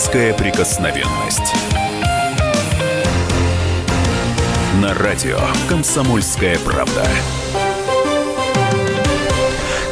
Детская 0.00 0.32
прикосновенность. 0.32 1.54
На 4.80 4.94
радио 4.94 5.38
«Комсомольская 5.68 6.58
правда». 6.60 7.06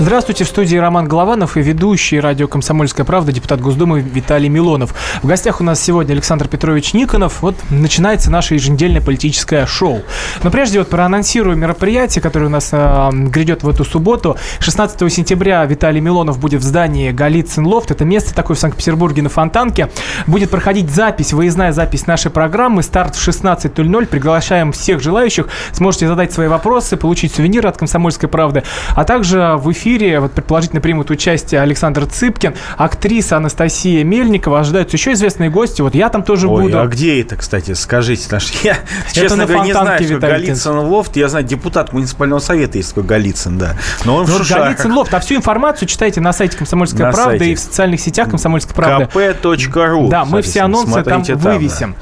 Здравствуйте, 0.00 0.44
в 0.44 0.46
студии 0.46 0.76
Роман 0.76 1.08
Голованов 1.08 1.56
и 1.56 1.60
ведущий 1.60 2.20
радио 2.20 2.46
«Комсомольская 2.46 3.04
правда» 3.04 3.32
депутат 3.32 3.60
Госдумы 3.60 3.98
Виталий 3.98 4.48
Милонов. 4.48 4.94
В 5.24 5.26
гостях 5.26 5.60
у 5.60 5.64
нас 5.64 5.82
сегодня 5.82 6.12
Александр 6.12 6.46
Петрович 6.46 6.94
Никонов. 6.94 7.42
Вот 7.42 7.56
начинается 7.70 8.30
наше 8.30 8.54
еженедельное 8.54 9.00
политическое 9.00 9.66
шоу. 9.66 10.02
Но 10.44 10.52
прежде 10.52 10.78
вот 10.78 10.88
проанонсирую 10.88 11.56
мероприятие, 11.56 12.22
которое 12.22 12.46
у 12.46 12.48
нас 12.48 12.68
э, 12.70 13.10
грядет 13.12 13.64
в 13.64 13.68
эту 13.68 13.84
субботу. 13.84 14.36
16 14.60 15.12
сентября 15.12 15.64
Виталий 15.64 16.00
Милонов 16.00 16.38
будет 16.38 16.60
в 16.60 16.64
здании 16.64 17.10
Голицын 17.10 17.66
Лофт. 17.66 17.90
Это 17.90 18.04
место 18.04 18.32
такое 18.36 18.56
в 18.56 18.60
Санкт-Петербурге 18.60 19.22
на 19.22 19.30
Фонтанке. 19.30 19.90
Будет 20.28 20.50
проходить 20.50 20.90
запись, 20.90 21.32
выездная 21.32 21.72
запись 21.72 22.06
нашей 22.06 22.30
программы. 22.30 22.84
Старт 22.84 23.16
в 23.16 23.28
16.00. 23.28 24.06
Приглашаем 24.06 24.70
всех 24.70 25.02
желающих. 25.02 25.48
Сможете 25.72 26.06
задать 26.06 26.32
свои 26.32 26.46
вопросы, 26.46 26.96
получить 26.96 27.34
сувениры 27.34 27.68
от 27.68 27.76
«Комсомольской 27.76 28.28
правды». 28.28 28.62
А 28.94 29.04
также 29.04 29.56
в 29.56 29.72
эфире 29.72 29.87
эфире, 29.88 30.20
вот 30.20 30.32
предположительно 30.32 30.80
примут 30.80 31.10
участие 31.10 31.62
Александр 31.62 32.04
Цыпкин, 32.06 32.54
актриса 32.76 33.38
Анастасия 33.38 34.04
Мельникова, 34.04 34.60
ожидаются 34.60 34.96
еще 34.96 35.12
известные 35.12 35.50
гости, 35.50 35.80
вот 35.80 35.94
я 35.94 36.10
там 36.10 36.22
тоже 36.22 36.46
Ой, 36.46 36.64
буду. 36.64 36.80
а 36.80 36.86
где 36.86 37.20
это, 37.20 37.36
кстати, 37.36 37.72
скажите? 37.72 38.28
Наш... 38.30 38.50
Я, 38.62 38.76
честно 39.12 39.46
говоря, 39.46 39.64
не 39.64 39.72
знаю, 39.72 40.04
что 40.04 40.18
Голицын 40.18 40.78
Лофт, 40.78 41.16
я 41.16 41.28
знаю, 41.28 41.46
депутат 41.46 41.92
муниципального 41.92 42.40
совета 42.40 42.76
есть 42.78 42.90
такой 42.90 43.04
Голицын, 43.04 43.56
да. 43.56 43.76
Но 44.04 44.16
он 44.16 44.26
ну, 44.26 44.38
в 44.38 44.50
Голицын 44.50 44.92
Лофт, 44.92 45.14
а 45.14 45.20
всю 45.20 45.36
информацию 45.36 45.88
читайте 45.88 46.20
на 46.20 46.32
сайте 46.32 46.58
Комсомольской 46.58 47.06
на 47.06 47.12
правды 47.12 47.38
сайте. 47.38 47.52
и 47.52 47.54
в 47.54 47.58
социальных 47.60 48.00
сетях 48.00 48.28
Комсомольской 48.28 48.74
правды. 48.74 49.08
kp.ru. 49.12 50.08
Да, 50.08 50.24
мы 50.24 50.42
все 50.42 50.62
анонсы 50.62 51.02
там, 51.02 51.24
там 51.24 51.38
вывесим. 51.38 51.94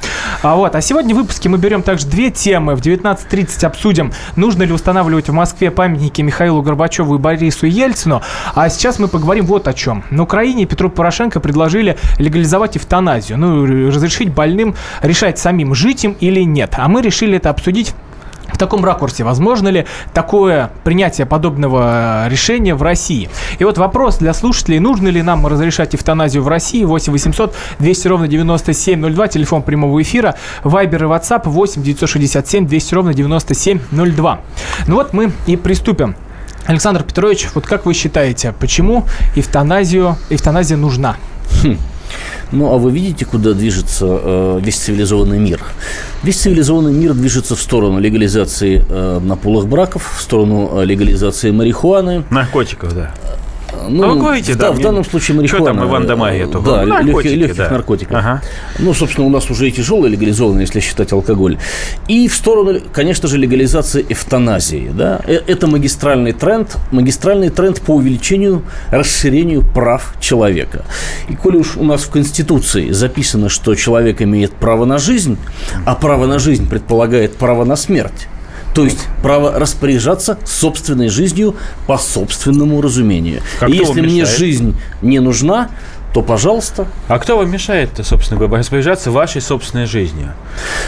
Да. 0.42 0.50
А, 0.50 0.56
вот, 0.56 0.74
а 0.74 0.80
сегодня 0.80 1.14
в 1.14 1.18
выпуске 1.18 1.48
мы 1.48 1.58
берем 1.58 1.82
также 1.82 2.06
две 2.06 2.30
темы. 2.30 2.74
В 2.74 2.80
19.30 2.80 3.64
обсудим, 3.64 4.12
нужно 4.34 4.64
ли 4.64 4.72
устанавливать 4.72 5.28
в 5.28 5.32
Москве 5.32 5.70
памятники 5.70 6.22
Михаилу 6.22 6.62
Горбачеву 6.62 7.14
и 7.14 7.18
Борису 7.18 7.66
Ельцину. 7.76 8.22
А 8.54 8.68
сейчас 8.68 8.98
мы 8.98 9.08
поговорим 9.08 9.46
вот 9.46 9.68
о 9.68 9.72
чем. 9.72 10.04
На 10.10 10.22
Украине 10.22 10.66
Петру 10.66 10.90
Порошенко 10.90 11.40
предложили 11.40 11.96
легализовать 12.18 12.76
эвтаназию. 12.76 13.38
Ну, 13.38 13.66
разрешить 13.66 14.32
больным 14.32 14.74
решать 15.02 15.38
самим, 15.38 15.74
жить 15.74 16.04
им 16.04 16.16
или 16.20 16.40
нет. 16.40 16.74
А 16.76 16.88
мы 16.88 17.02
решили 17.02 17.36
это 17.36 17.50
обсудить 17.50 17.94
в 18.52 18.58
таком 18.58 18.84
ракурсе, 18.84 19.24
возможно 19.24 19.68
ли 19.68 19.86
такое 20.14 20.70
принятие 20.84 21.26
подобного 21.26 22.26
решения 22.28 22.74
в 22.74 22.82
России? 22.82 23.28
И 23.58 23.64
вот 23.64 23.78
вопрос 23.78 24.18
для 24.18 24.32
слушателей, 24.34 24.78
нужно 24.78 25.08
ли 25.08 25.22
нам 25.22 25.46
разрешать 25.46 25.94
эвтаназию 25.94 26.42
в 26.42 26.48
России? 26.48 26.84
8 26.84 27.12
800 27.12 27.54
200 27.78 28.08
ровно 28.08 28.28
9702, 28.28 29.28
телефон 29.28 29.62
прямого 29.62 30.00
эфира, 30.00 30.36
Вайбер 30.64 31.04
и 31.04 31.06
WhatsApp 31.06 31.42
8 31.44 31.82
967 31.82 32.66
200 32.66 32.94
ровно 32.94 33.14
9702. 33.14 34.40
Ну 34.86 34.94
вот 34.94 35.12
мы 35.12 35.32
и 35.46 35.56
приступим. 35.56 36.16
Александр 36.66 37.02
Петрович, 37.02 37.48
вот 37.54 37.66
как 37.66 37.86
вы 37.86 37.94
считаете, 37.94 38.54
почему 38.58 39.04
эвтаназию, 39.34 40.16
эвтаназия 40.30 40.76
нужна? 40.76 41.16
Хм. 41.62 41.78
Ну, 42.52 42.72
а 42.72 42.78
вы 42.78 42.92
видите, 42.92 43.24
куда 43.24 43.52
движется 43.52 44.06
э, 44.08 44.60
весь 44.62 44.76
цивилизованный 44.76 45.38
мир? 45.38 45.60
Весь 46.22 46.36
цивилизованный 46.36 46.92
мир 46.92 47.14
движется 47.14 47.56
в 47.56 47.60
сторону 47.60 47.98
легализации 47.98 48.84
э, 48.88 49.20
наполых 49.20 49.66
браков, 49.66 50.16
в 50.18 50.22
сторону 50.22 50.70
э, 50.80 50.84
легализации 50.84 51.50
марихуаны. 51.50 52.24
Наркотиков, 52.30 52.94
да. 52.94 53.12
Ну, 53.88 54.04
а 54.04 54.06
вы 54.08 54.20
говорите, 54.20 54.52
в, 54.52 54.56
да, 54.56 54.72
в 54.72 54.80
данном 54.80 55.04
случае 55.04 55.36
марихуана. 55.36 55.66
Что 55.66 55.74
там 55.74 55.88
Иван 55.88 56.06
Домагету? 56.06 56.60
Да, 56.60 56.82
ну, 56.82 56.88
наркотики, 56.88 57.28
легких, 57.28 57.36
легких 57.36 57.56
да. 57.56 57.70
наркотиков. 57.70 58.16
Ага. 58.16 58.42
Ну, 58.78 58.94
собственно, 58.94 59.26
у 59.26 59.30
нас 59.30 59.50
уже 59.50 59.68
и 59.68 59.72
тяжелые 59.72 60.10
легализованы, 60.10 60.60
если 60.60 60.80
считать 60.80 61.12
алкоголь. 61.12 61.58
И 62.08 62.28
в 62.28 62.34
сторону, 62.34 62.80
конечно 62.92 63.28
же, 63.28 63.38
легализации 63.38 64.04
эвтаназии. 64.08 64.90
Да? 64.92 65.20
Э, 65.26 65.40
это 65.46 65.66
магистральный 65.66 66.32
тренд, 66.32 66.76
магистральный 66.90 67.50
тренд 67.50 67.80
по 67.80 67.92
увеличению, 67.92 68.62
расширению 68.90 69.62
прав 69.62 70.14
человека. 70.20 70.84
И 71.28 71.36
коли 71.36 71.56
уж 71.56 71.76
у 71.76 71.84
нас 71.84 72.02
в 72.02 72.10
Конституции 72.10 72.90
записано, 72.90 73.48
что 73.48 73.74
человек 73.74 74.22
имеет 74.22 74.52
право 74.52 74.84
на 74.84 74.98
жизнь, 74.98 75.36
а 75.84 75.94
право 75.94 76.26
на 76.26 76.38
жизнь 76.38 76.68
предполагает 76.68 77.36
право 77.36 77.64
на 77.64 77.76
смерть, 77.76 78.28
то 78.76 78.84
есть 78.84 79.08
право 79.22 79.58
распоряжаться 79.58 80.38
собственной 80.44 81.08
жизнью 81.08 81.56
по 81.86 81.96
собственному 81.96 82.82
разумению. 82.82 83.40
Как 83.58 83.70
И 83.70 83.72
если 83.72 84.02
мне 84.02 84.26
жизнь 84.26 84.76
не 85.00 85.18
нужна, 85.18 85.70
то 86.16 86.22
пожалуйста. 86.22 86.86
А 87.08 87.18
кто 87.18 87.36
вам 87.36 87.50
мешает-то, 87.50 88.02
собственно 88.02 88.40
говоря, 88.40 88.60
распоряжаться 88.60 89.10
вашей 89.10 89.42
собственной 89.42 89.84
жизнью? 89.84 90.32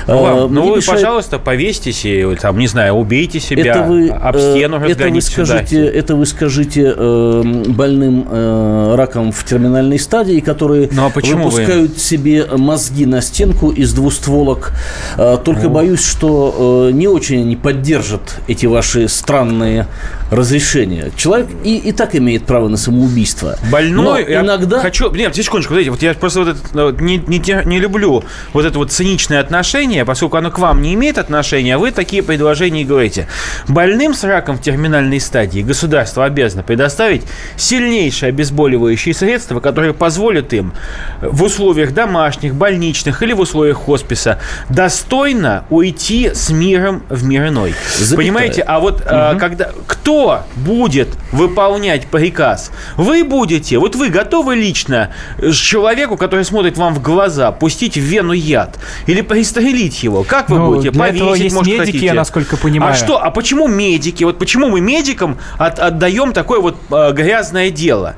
Ну, 0.07 0.23
вам, 0.23 0.39
а, 0.39 0.49
ну 0.49 0.71
вы, 0.71 0.77
мешает... 0.77 1.01
пожалуйста, 1.01 1.39
повесьтесь 1.39 2.07
и, 2.07 2.35
там, 2.41 2.59
не 2.59 2.67
знаю, 2.67 2.95
убейте 2.95 3.39
себя, 3.39 3.73
это 3.73 3.83
вы, 3.83 4.09
об 4.09 4.37
э, 4.37 4.39
стену 4.39 4.79
это 4.79 5.09
вы 5.09 5.21
скажите, 5.21 5.85
Это 5.85 6.17
вы 6.17 6.25
скажите 6.25 6.95
э, 6.97 7.43
больным 7.67 8.27
э, 8.31 8.95
раком 8.97 9.31
в 9.31 9.45
терминальной 9.45 9.99
стадии, 9.99 10.41
которые 10.41 10.89
ну, 10.93 11.05
а 11.05 11.09
выпускают 11.11 11.93
вы... 11.93 11.99
себе 11.99 12.47
мозги 12.57 13.05
на 13.05 13.21
стенку 13.21 13.71
из 13.71 13.93
двустволок. 13.93 14.73
Э, 15.19 15.37
только 15.45 15.65
ну. 15.65 15.71
боюсь, 15.71 16.03
что 16.03 16.89
э, 16.89 16.93
не 16.93 17.07
очень 17.07 17.43
они 17.43 17.57
поддержат 17.57 18.41
эти 18.49 18.65
ваши 18.65 19.09
странные 19.09 19.89
разрешения. 20.31 21.11
Человек 21.17 21.49
и, 21.65 21.77
и 21.77 21.93
так 21.93 22.17
имеет 22.17 22.45
право 22.45 22.69
на 22.69 22.79
самоубийство. 22.79 23.59
Больной, 23.71 24.25
Но 24.25 24.41
иногда... 24.41 24.81
Хочу, 24.81 25.11
нет, 25.19 25.37
секундочку, 25.37 25.73
смотрите, 25.73 25.91
вот 25.91 26.03
я 26.03 26.15
просто 26.15 26.41
вот 26.41 26.49
это, 26.49 26.61
вот, 26.73 27.01
не, 27.01 27.19
не, 27.19 27.41
не 27.65 27.79
люблю 27.79 28.25
вот 28.53 28.65
это 28.65 28.79
вот 28.79 28.93
циничное 28.93 29.41
отношение, 29.41 30.05
поскольку 30.05 30.37
оно 30.37 30.51
к 30.51 30.59
вам 30.59 30.83
не 30.83 30.95
имеет 30.95 31.19
отношения, 31.19 31.75
а 31.75 31.79
вы 31.79 31.91
такие 31.91 32.23
предложения 32.23 32.85
говорите. 32.85 33.29
Больным 33.67 34.15
с 34.15 34.25
раком 34.25 34.57
в 34.57 34.63
терминальной 34.63 35.21
стадии 35.21 35.61
государство 35.61 36.25
обязано 36.25 36.63
предоставить 36.63 37.23
сильнейшие 37.57 38.29
обезболивающие 38.29 39.15
средства, 39.15 39.61
которые 39.61 39.95
позволят 39.95 40.53
им 40.53 40.73
в 41.21 41.43
условиях 41.43 41.93
домашних, 41.93 42.55
больничных 42.55 43.23
или 43.23 43.33
в 43.33 43.41
условиях 43.41 43.79
хосписа 43.79 44.41
достойно 44.69 45.65
уйти 45.71 46.31
с 46.33 46.51
миром 46.51 47.03
в 47.09 47.25
мир 47.25 47.49
иной. 47.49 47.75
Запятая. 47.99 48.17
Понимаете? 48.17 48.63
А 48.63 48.81
вот 48.81 49.01
угу. 49.01 49.09
а, 49.09 49.35
когда 49.35 49.71
кто 49.87 50.45
будет 50.57 51.09
выполнять 51.33 52.07
приказ? 52.07 52.71
Вы 52.97 53.25
будете, 53.25 53.79
вот 53.79 53.97
вы 53.97 54.09
готовы 54.09 54.55
лично 54.55 55.08
человеку, 55.53 56.17
который 56.17 56.45
смотрит 56.45 56.77
вам 56.77 56.95
в 56.95 57.03
глаза, 57.03 57.53
пустить 57.53 57.97
в 57.97 58.01
вену 58.01 58.33
яд 58.33 58.79
или 59.07 59.21
пристрелить 59.21 60.03
его? 60.03 60.25
Как 60.25 60.51
вы 60.51 60.59
ну, 60.59 60.67
будете? 60.67 60.91
Для 60.91 61.01
Повесить, 61.01 61.21
этого 61.21 61.35
есть 61.35 61.55
может, 61.55 61.73
медики, 61.73 61.87
хотите? 61.87 62.07
я 62.07 62.15
насколько 62.15 62.57
понимаю. 62.57 62.93
А 62.93 62.97
что? 62.97 63.23
А 63.23 63.31
почему 63.31 63.69
медики? 63.69 64.25
Вот 64.25 64.39
почему 64.39 64.69
мы 64.69 64.81
медикам 64.81 65.39
от, 65.59 65.79
отдаем 65.79 66.33
такое 66.33 66.61
вот 66.61 66.77
э, 66.91 67.13
грязное 67.13 67.71
дело? 67.71 68.15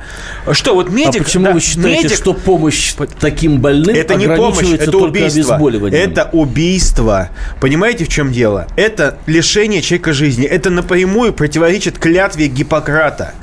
Что 0.53 0.75
вот 0.75 0.91
медик? 0.91 1.23
А 1.23 1.25
почему 1.25 1.45
да, 1.47 1.53
вы 1.53 1.61
считаете, 1.61 2.05
медик... 2.05 2.17
что 2.17 2.35
помощь 2.35 2.95
таким 3.21 3.61
больным 3.61 3.95
это 3.95 4.15
не 4.15 4.27
помощь, 4.27 4.73
это 4.73 4.97
убийство. 4.97 5.59
Это 5.91 6.29
убийство. 6.33 7.31
Понимаете, 7.61 8.05
в 8.05 8.09
чем 8.09 8.33
дело? 8.33 8.67
Это 8.77 9.19
лишение 9.27 9.83
человека 9.83 10.13
жизни. 10.13 10.45
Это 10.45 10.71
напрямую 10.71 11.33
противоречит 11.33 11.99
клятве 11.99 12.49
Гиппократа. 12.49 13.35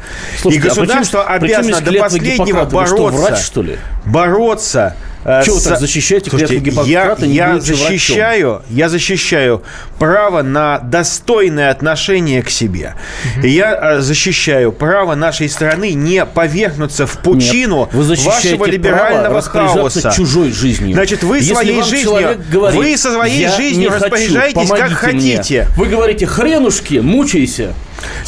Слушайте, 0.41 0.65
И 0.65 0.69
государство 0.69 1.23
а 1.23 1.39
почему, 1.39 1.59
обязано 1.59 1.81
до 1.81 1.99
последнего 1.99 2.65
бороться 2.65 3.26
врач, 3.29 3.43
что 3.43 3.61
ли? 3.61 3.77
Бороться 4.05 4.95
э, 5.23 5.41
Чего 5.45 5.57
вы 5.57 5.61
так 5.61 5.79
защищаете 5.79 6.29
Слушайте, 6.29 6.57
Гиппократа, 6.59 7.25
я, 7.25 7.53
я 7.53 7.59
защищаю, 7.59 8.49
врачом? 8.49 8.65
я 8.69 8.89
защищаю 8.89 9.63
право 9.99 10.41
на 10.41 10.79
достойное 10.79 11.69
отношение 11.69 12.41
к 12.41 12.49
себе. 12.49 12.95
Угу. 13.37 13.45
И 13.45 13.49
я 13.49 13.97
э, 13.97 13.99
защищаю 13.99 14.71
право 14.71 15.15
нашей 15.15 15.49
страны 15.49 15.93
не 15.93 16.25
повергнуться 16.25 17.05
в 17.05 17.17
пучину 17.17 17.89
Нет, 17.93 18.19
вашего 18.19 18.65
либерального 18.65 19.41
хаоса. 19.41 20.11
чужой 20.15 20.51
жизнью. 20.51 20.93
Значит, 20.93 21.23
вы 21.23 21.37
Если 21.37 21.53
своей 21.53 21.83
жизнью, 21.83 22.37
говорит, 22.51 22.77
вы 22.77 22.97
со 22.97 23.11
своей 23.13 23.47
жизнью 23.49 23.91
распоряжаетесь 23.91 24.69
хочу, 24.69 24.81
как 24.81 24.91
хотите. 24.93 25.67
Мне. 25.67 25.77
Вы 25.77 25.85
говорите, 25.87 26.25
хренушки, 26.25 26.95
мучайся. 26.95 27.73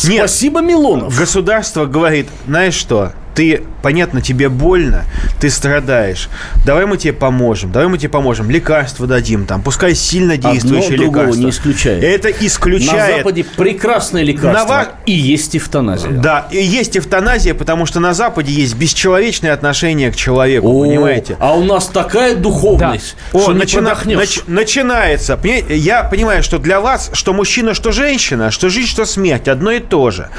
Нет, 0.03 0.19
Спасибо, 0.19 0.61
Милонов. 0.61 1.15
Государство 1.17 1.85
говорит, 1.85 2.27
знаешь 2.47 2.73
что, 2.73 3.13
ты, 3.35 3.63
понятно, 3.81 4.21
тебе 4.21 4.49
больно, 4.49 5.05
ты 5.39 5.49
страдаешь. 5.49 6.29
Давай 6.65 6.85
мы 6.85 6.97
тебе 6.97 7.13
поможем, 7.13 7.71
давай 7.71 7.87
мы 7.87 7.97
тебе 7.97 8.09
поможем. 8.09 8.49
Лекарства 8.49 9.07
дадим, 9.07 9.45
там, 9.45 9.61
пускай 9.61 9.95
сильно 9.95 10.37
действующие 10.37 10.95
Одно 10.95 11.05
лекарства. 11.05 11.41
не 11.41 11.49
исключает. 11.49 12.03
Это 12.03 12.29
исключает. 12.29 13.11
На 13.11 13.17
Западе 13.17 13.43
прекрасное 13.43 14.23
лекарство. 14.23 14.73
На... 14.73 14.87
И 15.05 15.13
есть 15.13 15.55
эвтаназия. 15.55 16.11
Да, 16.11 16.47
и 16.51 16.61
есть 16.61 16.97
эвтаназия, 16.97 17.53
потому 17.53 17.85
что 17.85 17.99
на 17.99 18.13
Западе 18.13 18.51
есть 18.51 18.75
бесчеловечное 18.75 19.53
отношение 19.53 20.11
к 20.11 20.15
человеку, 20.15 20.67
О, 20.67 20.85
понимаете? 20.85 21.37
А 21.39 21.55
у 21.55 21.63
нас 21.63 21.87
такая 21.87 22.35
духовность, 22.35 23.15
да. 23.33 23.39
что 23.39 23.51
О, 23.51 23.53
не 23.53 23.59
начина... 23.59 23.97
нач... 24.05 24.39
Начинается. 24.47 25.39
Я 25.69 26.03
понимаю, 26.03 26.43
что 26.43 26.57
для 26.57 26.81
вас, 26.81 27.11
что 27.13 27.33
мужчина, 27.33 27.73
что 27.73 27.91
женщина, 27.91 28.51
что 28.51 28.69
жизнь, 28.69 28.89
что 28.89 29.05
смерть, 29.05 29.47
одно 29.47 29.71
и 29.71 29.79
то 29.79 30.11
же. 30.11 30.29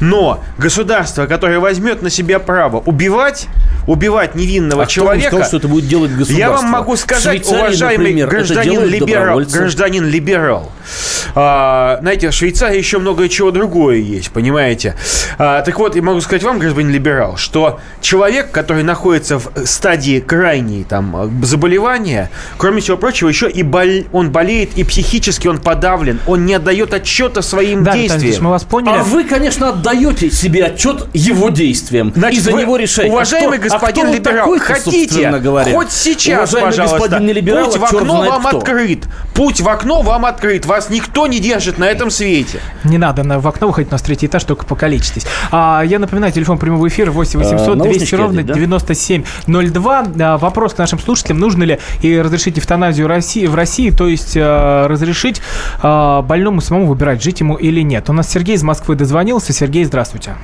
Но 0.00 0.42
государство, 0.58 1.26
которое 1.26 1.58
возьмет 1.58 2.02
на 2.02 2.10
себя 2.10 2.38
право 2.38 2.78
убивать 2.90 3.48
убивать 3.86 4.34
невинного 4.34 4.84
а 4.84 4.86
человека. 4.86 5.28
Кто 5.28 5.36
сказал, 5.38 5.48
что 5.48 5.56
это 5.58 5.68
будет 5.68 5.88
делать 5.88 6.10
государство? 6.10 6.38
Я 6.38 6.50
вам 6.50 6.66
могу 6.66 6.96
сказать, 6.96 7.46
уважаемый 7.46 7.98
например, 7.98 8.28
гражданин 8.28 8.84
либерал, 8.84 9.40
гражданин 9.40 10.06
либерал. 10.06 10.72
А, 11.34 11.98
знаете, 12.00 12.30
в 12.30 12.32
Швейцарии 12.32 12.78
еще 12.78 12.98
много 12.98 13.28
чего 13.28 13.50
другое 13.50 13.96
есть, 13.96 14.30
понимаете? 14.30 14.96
А, 15.38 15.62
так 15.62 15.78
вот, 15.78 15.96
я 15.96 16.02
могу 16.02 16.20
сказать 16.20 16.42
вам, 16.42 16.58
гражданин 16.58 16.90
либерал, 16.90 17.36
что 17.36 17.80
человек, 18.00 18.50
который 18.50 18.82
находится 18.82 19.38
в 19.38 19.50
стадии 19.64 20.20
крайней 20.20 20.84
там 20.84 21.44
заболевания, 21.44 22.30
кроме 22.58 22.80
всего 22.80 22.96
прочего, 22.96 23.28
еще 23.28 23.48
и 23.48 23.62
бол... 23.62 23.80
он 24.12 24.30
болеет 24.30 24.76
и 24.76 24.84
психически 24.84 25.48
он 25.48 25.58
подавлен, 25.58 26.20
он 26.26 26.46
не 26.46 26.54
отдает 26.54 26.94
отчета 26.94 27.42
своим 27.42 27.84
да, 27.84 27.92
действиям. 27.92 28.44
мы 28.44 28.50
вас 28.50 28.64
поняли. 28.64 28.98
А 28.98 29.02
вы, 29.02 29.24
конечно, 29.24 29.70
отдаете 29.70 30.30
себе 30.30 30.66
отчет 30.66 31.08
его 31.12 31.50
действиям 31.50 32.12
Значит, 32.14 32.40
и 32.40 32.42
за 32.42 32.52
него 32.52 32.76
решаете. 32.80 33.12
Уважаемый 33.12 33.58
а 33.58 33.60
кто, 33.60 33.70
господин 33.70 34.06
а 34.06 34.12
либерал, 34.12 34.58
хотите, 34.58 35.30
говоря? 35.38 35.72
хоть 35.74 35.92
сейчас, 35.92 36.50
Уважаемый 36.50 36.70
пожалуйста, 36.70 36.98
господин 36.98 37.30
либерал, 37.30 37.66
путь 37.66 37.76
в 37.76 37.84
окно 37.84 38.22
вам 38.22 38.42
кто. 38.44 38.58
открыт. 38.58 39.08
Путь 39.34 39.60
в 39.60 39.68
окно 39.68 40.02
вам 40.02 40.26
открыт. 40.26 40.66
Вас 40.66 40.90
никто 40.90 41.26
не 41.26 41.38
держит 41.38 41.78
на 41.78 41.84
этом 41.84 42.10
свете. 42.10 42.60
Не 42.84 42.98
надо 42.98 43.22
на, 43.22 43.40
в 43.40 43.46
окно 43.46 43.68
выходить, 43.68 43.90
у 43.90 43.92
нас 43.92 44.02
третий 44.02 44.26
этаж, 44.26 44.44
только 44.44 44.64
покалечитесь. 44.64 45.26
А, 45.50 45.82
я 45.84 45.98
напоминаю, 45.98 46.32
телефон 46.32 46.58
прямого 46.58 46.88
эфира 46.88 47.10
8 47.10 47.38
800 47.38 47.78
200 47.78 48.14
ровно 48.14 48.42
да? 48.42 48.54
9702. 48.54 50.06
А, 50.20 50.38
вопрос 50.38 50.74
к 50.74 50.78
нашим 50.78 50.98
слушателям. 50.98 51.38
Нужно 51.38 51.64
ли 51.64 51.78
и 52.02 52.20
разрешить 52.20 52.58
эвтаназию 52.58 53.06
России, 53.06 53.46
в 53.46 53.54
России, 53.54 53.90
то 53.90 54.08
есть 54.08 54.34
а, 54.36 54.88
разрешить 54.88 55.40
а, 55.82 56.22
больному 56.22 56.60
самому 56.60 56.86
выбирать, 56.86 57.22
жить 57.22 57.40
ему 57.40 57.56
или 57.56 57.80
нет? 57.80 58.10
У 58.10 58.12
нас 58.12 58.30
Сергей 58.30 58.56
из 58.56 58.62
Москвы 58.62 58.94
дозвонился. 58.94 59.52
Сергей, 59.52 59.84
здравствуйте. 59.84 60.34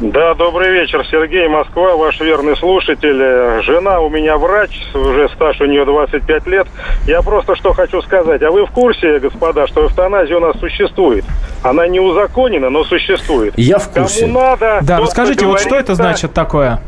Да, 0.00 0.34
добрый 0.34 0.72
вечер, 0.72 1.06
Сергей, 1.08 1.46
Москва, 1.46 1.94
ваш 1.94 2.18
верный 2.20 2.56
слушатель. 2.56 3.62
Жена 3.62 4.00
у 4.00 4.08
меня 4.08 4.36
врач, 4.36 4.76
уже 4.92 5.28
стаж 5.28 5.60
у 5.60 5.66
нее 5.66 5.84
25 5.84 6.46
лет. 6.48 6.66
Я 7.06 7.22
просто 7.22 7.54
что 7.54 7.72
хочу 7.72 8.02
сказать. 8.02 8.42
А 8.42 8.50
вы 8.50 8.66
в 8.66 8.70
курсе, 8.72 9.20
господа, 9.20 9.68
что 9.68 9.86
эвтаназия 9.86 10.36
у 10.36 10.40
нас 10.40 10.58
существует? 10.58 11.24
Она 11.62 11.86
не 11.86 12.00
узаконена, 12.00 12.70
но 12.70 12.82
существует. 12.84 13.54
Я 13.56 13.78
в 13.78 13.88
курсе. 13.88 14.22
Кому 14.22 14.40
надо... 14.40 14.80
Да, 14.82 14.98
расскажите, 14.98 15.46
вот 15.46 15.60
что 15.60 15.76
это 15.76 15.94
значит 15.94 16.34
такое? 16.34 16.80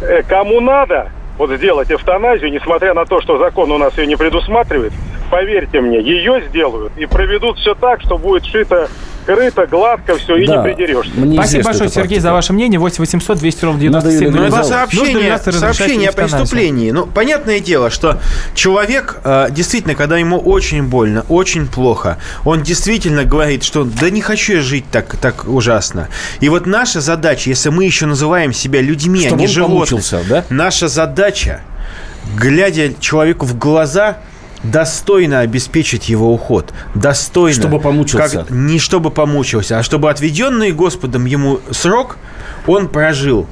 Э, 0.00 0.22
кому 0.24 0.60
надо, 0.60 1.12
вот 1.38 1.50
сделать 1.50 1.92
эвтаназию, 1.92 2.50
несмотря 2.50 2.94
на 2.94 3.04
то, 3.04 3.20
что 3.20 3.38
закон 3.38 3.70
у 3.70 3.78
нас 3.78 3.96
ее 3.98 4.08
не 4.08 4.16
предусматривает, 4.16 4.92
поверьте 5.30 5.80
мне, 5.80 6.00
ее 6.00 6.42
сделают 6.48 6.92
и 6.96 7.06
проведут 7.06 7.56
все 7.58 7.76
так, 7.76 8.00
что 8.00 8.18
будет 8.18 8.44
шито 8.44 8.88
крыто, 9.24 9.66
гладко 9.66 10.16
все, 10.16 10.36
и 10.36 10.46
да. 10.46 10.56
не 10.56 10.62
придерешься. 10.62 11.12
Мне 11.14 11.36
Спасибо 11.36 11.64
большое, 11.64 11.90
Сергей, 11.90 12.18
за 12.20 12.32
ваше 12.32 12.52
мнение. 12.52 12.78
8 12.78 12.98
800 12.98 13.38
200 13.38 13.64
ровно 13.64 13.80
97 13.80 14.30
Ну, 14.30 14.42
это 14.44 14.64
сообщение, 14.64 15.38
сообщение 15.38 16.08
о 16.10 16.12
преступлении. 16.12 16.90
Ну, 16.90 17.06
понятное 17.06 17.60
дело, 17.60 17.90
что 17.90 18.18
человек, 18.54 19.20
э, 19.24 19.48
действительно, 19.50 19.94
когда 19.94 20.18
ему 20.18 20.38
очень 20.38 20.82
больно, 20.84 21.24
очень 21.28 21.66
плохо, 21.66 22.18
он 22.44 22.62
действительно 22.62 23.24
говорит, 23.24 23.64
что 23.64 23.84
да 23.84 24.10
не 24.10 24.20
хочу 24.20 24.54
я 24.54 24.60
жить 24.60 24.84
так, 24.90 25.16
так 25.16 25.48
ужасно. 25.48 26.08
И 26.40 26.48
вот 26.48 26.66
наша 26.66 27.00
задача, 27.00 27.50
если 27.50 27.70
мы 27.70 27.84
еще 27.84 28.06
называем 28.06 28.52
себя 28.52 28.80
людьми, 28.80 29.20
Чтобы 29.20 29.36
а 29.36 29.40
не 29.40 29.46
животными, 29.46 30.02
да? 30.28 30.44
наша 30.50 30.88
задача, 30.88 31.60
глядя 32.36 32.92
человеку 33.00 33.46
в 33.46 33.58
глаза, 33.58 34.18
достойно 34.64 35.40
обеспечить 35.40 36.08
его 36.08 36.32
уход. 36.32 36.72
Достойно. 36.94 37.58
Чтобы 37.58 37.80
помучился. 37.80 38.38
Как, 38.38 38.50
не 38.50 38.78
чтобы 38.78 39.10
помучился, 39.10 39.78
а 39.78 39.82
чтобы 39.82 40.10
отведенный 40.10 40.72
Господом 40.72 41.26
ему 41.26 41.60
срок 41.70 42.16
он 42.66 42.88
прожил. 42.88 43.46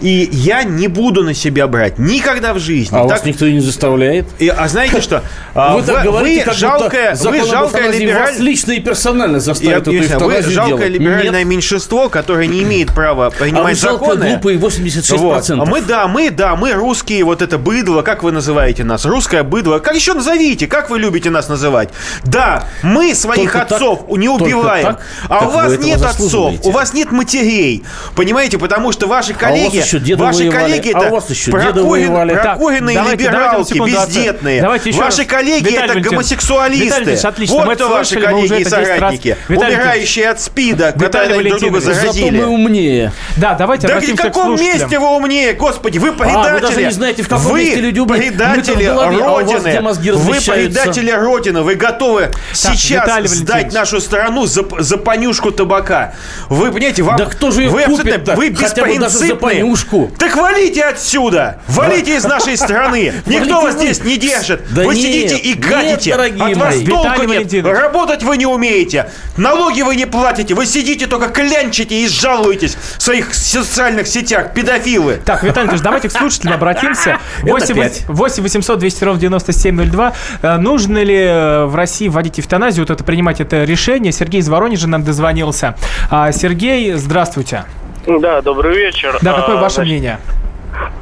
И 0.00 0.28
я 0.30 0.62
не 0.62 0.86
буду 0.86 1.24
на 1.24 1.34
себя 1.34 1.66
брать 1.66 1.98
никогда 1.98 2.54
в 2.54 2.58
жизни. 2.58 2.94
А 2.94 3.00
так... 3.00 3.10
вас 3.10 3.24
никто 3.24 3.46
и 3.46 3.52
не 3.52 3.60
заставляет? 3.60 4.26
И, 4.38 4.48
а 4.48 4.68
знаете 4.68 5.00
что? 5.00 5.24
А, 5.54 5.74
вы, 5.74 5.82
так 5.82 6.04
говорите, 6.04 6.44
вы 6.46 6.54
жалкое, 6.54 7.14
вы 7.16 7.44
жалкое 7.44 7.90
либераль... 7.90 8.30
вас 8.30 8.38
лично 8.38 8.72
и 8.72 8.80
персонально 8.80 9.40
заставит 9.40 9.86
я, 9.88 10.02
эту 10.04 10.26
Вы 10.26 10.42
жалкое 10.42 10.66
делать. 10.68 10.90
либеральное 10.90 11.40
Нет. 11.40 11.48
меньшинство, 11.48 12.08
которое 12.08 12.46
не 12.46 12.62
имеет 12.62 12.94
права 12.94 13.30
принимать 13.30 13.76
а 13.78 13.92
законы. 13.92 14.30
глупые 14.30 14.58
86%. 14.58 15.16
Вот. 15.16 15.50
А 15.50 15.64
мы, 15.64 15.80
да, 15.80 16.06
мы, 16.06 16.30
да, 16.30 16.54
мы 16.54 16.72
русские, 16.72 17.24
вот 17.24 17.42
это 17.42 17.58
быдло, 17.58 18.02
как 18.02 18.22
вы 18.22 18.30
называете 18.30 18.84
нас? 18.84 19.04
Русское 19.04 19.42
быдло. 19.42 19.78
Как 19.78 19.96
еще 19.96 20.14
назовите? 20.14 20.57
Как 20.66 20.90
вы 20.90 20.98
любите 20.98 21.30
нас 21.30 21.48
называть? 21.48 21.90
Да, 22.24 22.64
мы 22.82 23.14
своих 23.14 23.52
только 23.52 23.62
отцов 23.62 24.00
так, 24.08 24.18
не 24.18 24.28
убиваем. 24.28 24.86
Так, 24.86 25.02
а 25.28 25.46
у 25.46 25.50
вас 25.50 25.78
нет 25.78 26.02
отцов, 26.02 26.54
у 26.64 26.70
вас 26.70 26.92
нет 26.92 27.12
матерей. 27.12 27.84
Понимаете, 28.14 28.58
потому 28.58 28.92
что 28.92 29.06
ваши 29.06 29.34
коллеги... 29.34 29.78
А 29.78 29.84
еще 29.84 29.98
деды 29.98 30.22
Ваши 30.22 30.38
воевали. 30.38 30.62
коллеги 30.62 30.90
это 30.90 30.98
а 30.98 31.10
у 31.10 31.14
вас 31.14 31.30
еще 31.30 31.52
деды 31.52 31.82
воевали. 31.82 32.34
Прокуренные 32.34 32.96
так, 32.96 33.12
либералки, 33.12 33.74
давайте 33.74 33.96
бездетные. 33.96 34.62
Давайте 34.62 34.90
еще 34.90 34.98
ваши 35.00 35.18
раз. 35.18 35.26
коллеги 35.26 35.68
Виталий 35.68 35.90
это 35.90 36.00
гомосексуалисты. 36.00 36.84
Виталий 36.84 37.16
отлично. 37.18 37.56
Вот 37.56 37.74
кто 37.74 37.88
ваши 37.88 38.20
коллеги 38.20 38.60
и 38.60 38.64
соратники. 38.64 39.36
Умирающие 39.48 40.28
от 40.28 40.40
СПИДа, 40.40 40.92
которые 40.92 41.48
друг 41.48 41.60
друга 41.60 41.80
заразили. 41.80 42.30
Зато 42.30 42.32
мы 42.32 42.46
умнее. 42.46 43.12
Да, 43.36 43.54
давайте 43.54 43.86
Да 43.86 44.00
в 44.00 44.16
каком 44.16 44.56
месте 44.56 44.98
вы 44.98 45.16
умнее, 45.16 45.52
господи? 45.54 45.98
Вы 45.98 46.12
предатели. 46.12 46.50
А, 46.50 46.54
вы 46.54 46.60
даже 46.60 46.84
не 46.84 46.90
знаете, 46.90 47.22
в 47.22 47.28
каком 47.28 47.56
месте 47.56 47.80
люди 47.80 47.98
умные. 47.98 48.20
предатели 48.20 48.84
Родины. 48.86 49.80
Вы 50.18 50.40
предатели 50.52 51.10
Родины. 51.10 51.62
Вы 51.62 51.74
готовы 51.74 52.30
сейчас 52.52 53.28
сдать 53.28 53.72
нашу 53.72 54.00
страну 54.00 54.46
за 54.46 54.96
понюшку 54.96 55.50
табака. 55.50 56.14
Вы, 56.48 56.72
понимаете, 56.72 57.02
вам... 57.02 57.16
Да 57.16 57.26
кто 57.26 57.50
же 57.50 57.64
их 57.64 57.72
купит 57.72 58.28
Вы 58.36 58.50
беспринципные 58.50 59.60
игрушку. 59.60 60.10
Так 60.18 60.36
валите 60.36 60.84
отсюда! 60.84 61.60
Валите 61.68 62.16
из 62.16 62.24
нашей 62.24 62.56
страны! 62.56 63.12
Никто 63.26 63.60
вас 63.60 63.74
здесь 63.74 64.02
не 64.04 64.16
держит! 64.16 64.68
Вы 64.70 64.94
сидите 64.94 65.36
и 65.36 65.54
гадите! 65.54 66.14
От 66.14 66.56
вас 66.56 66.76
толку 66.86 67.22
нет! 67.24 67.64
Работать 67.64 68.22
вы 68.22 68.36
не 68.36 68.46
умеете! 68.46 69.10
Налоги 69.36 69.82
вы 69.82 69.96
не 69.96 70.06
платите! 70.06 70.54
Вы 70.54 70.66
сидите 70.66 71.06
только 71.06 71.28
клянчите 71.28 71.94
и 71.94 72.08
жалуетесь 72.08 72.76
в 72.98 73.02
своих 73.02 73.34
социальных 73.34 74.06
сетях! 74.06 74.52
Педофилы! 74.54 75.20
Так, 75.24 75.42
Виталий 75.42 75.78
давайте 75.80 76.08
к 76.08 76.12
слушателям 76.12 76.54
обратимся. 76.54 77.18
8 77.42 78.06
800 78.08 78.78
200 78.78 79.04
ровно 79.04 79.20
9702. 79.20 80.12
Э, 80.42 80.56
нужно 80.56 81.02
ли 81.02 81.16
э, 81.16 81.64
в 81.64 81.74
России 81.74 82.08
вводить 82.08 82.40
эвтаназию? 82.40 82.84
Вот 82.84 82.90
это 82.90 83.04
принимать 83.04 83.40
это 83.40 83.64
решение. 83.64 84.12
Сергей 84.12 84.40
из 84.40 84.48
Воронежа 84.48 84.88
нам 84.88 85.04
дозвонился. 85.04 85.74
А, 86.10 86.32
Сергей, 86.32 86.92
здравствуйте. 86.94 87.64
Да, 88.06 88.40
добрый 88.42 88.76
вечер. 88.76 89.18
Да, 89.22 89.34
какое 89.34 89.58
а, 89.58 89.60
ваше 89.60 89.76
значит, 89.76 89.90
мнение? 89.90 90.18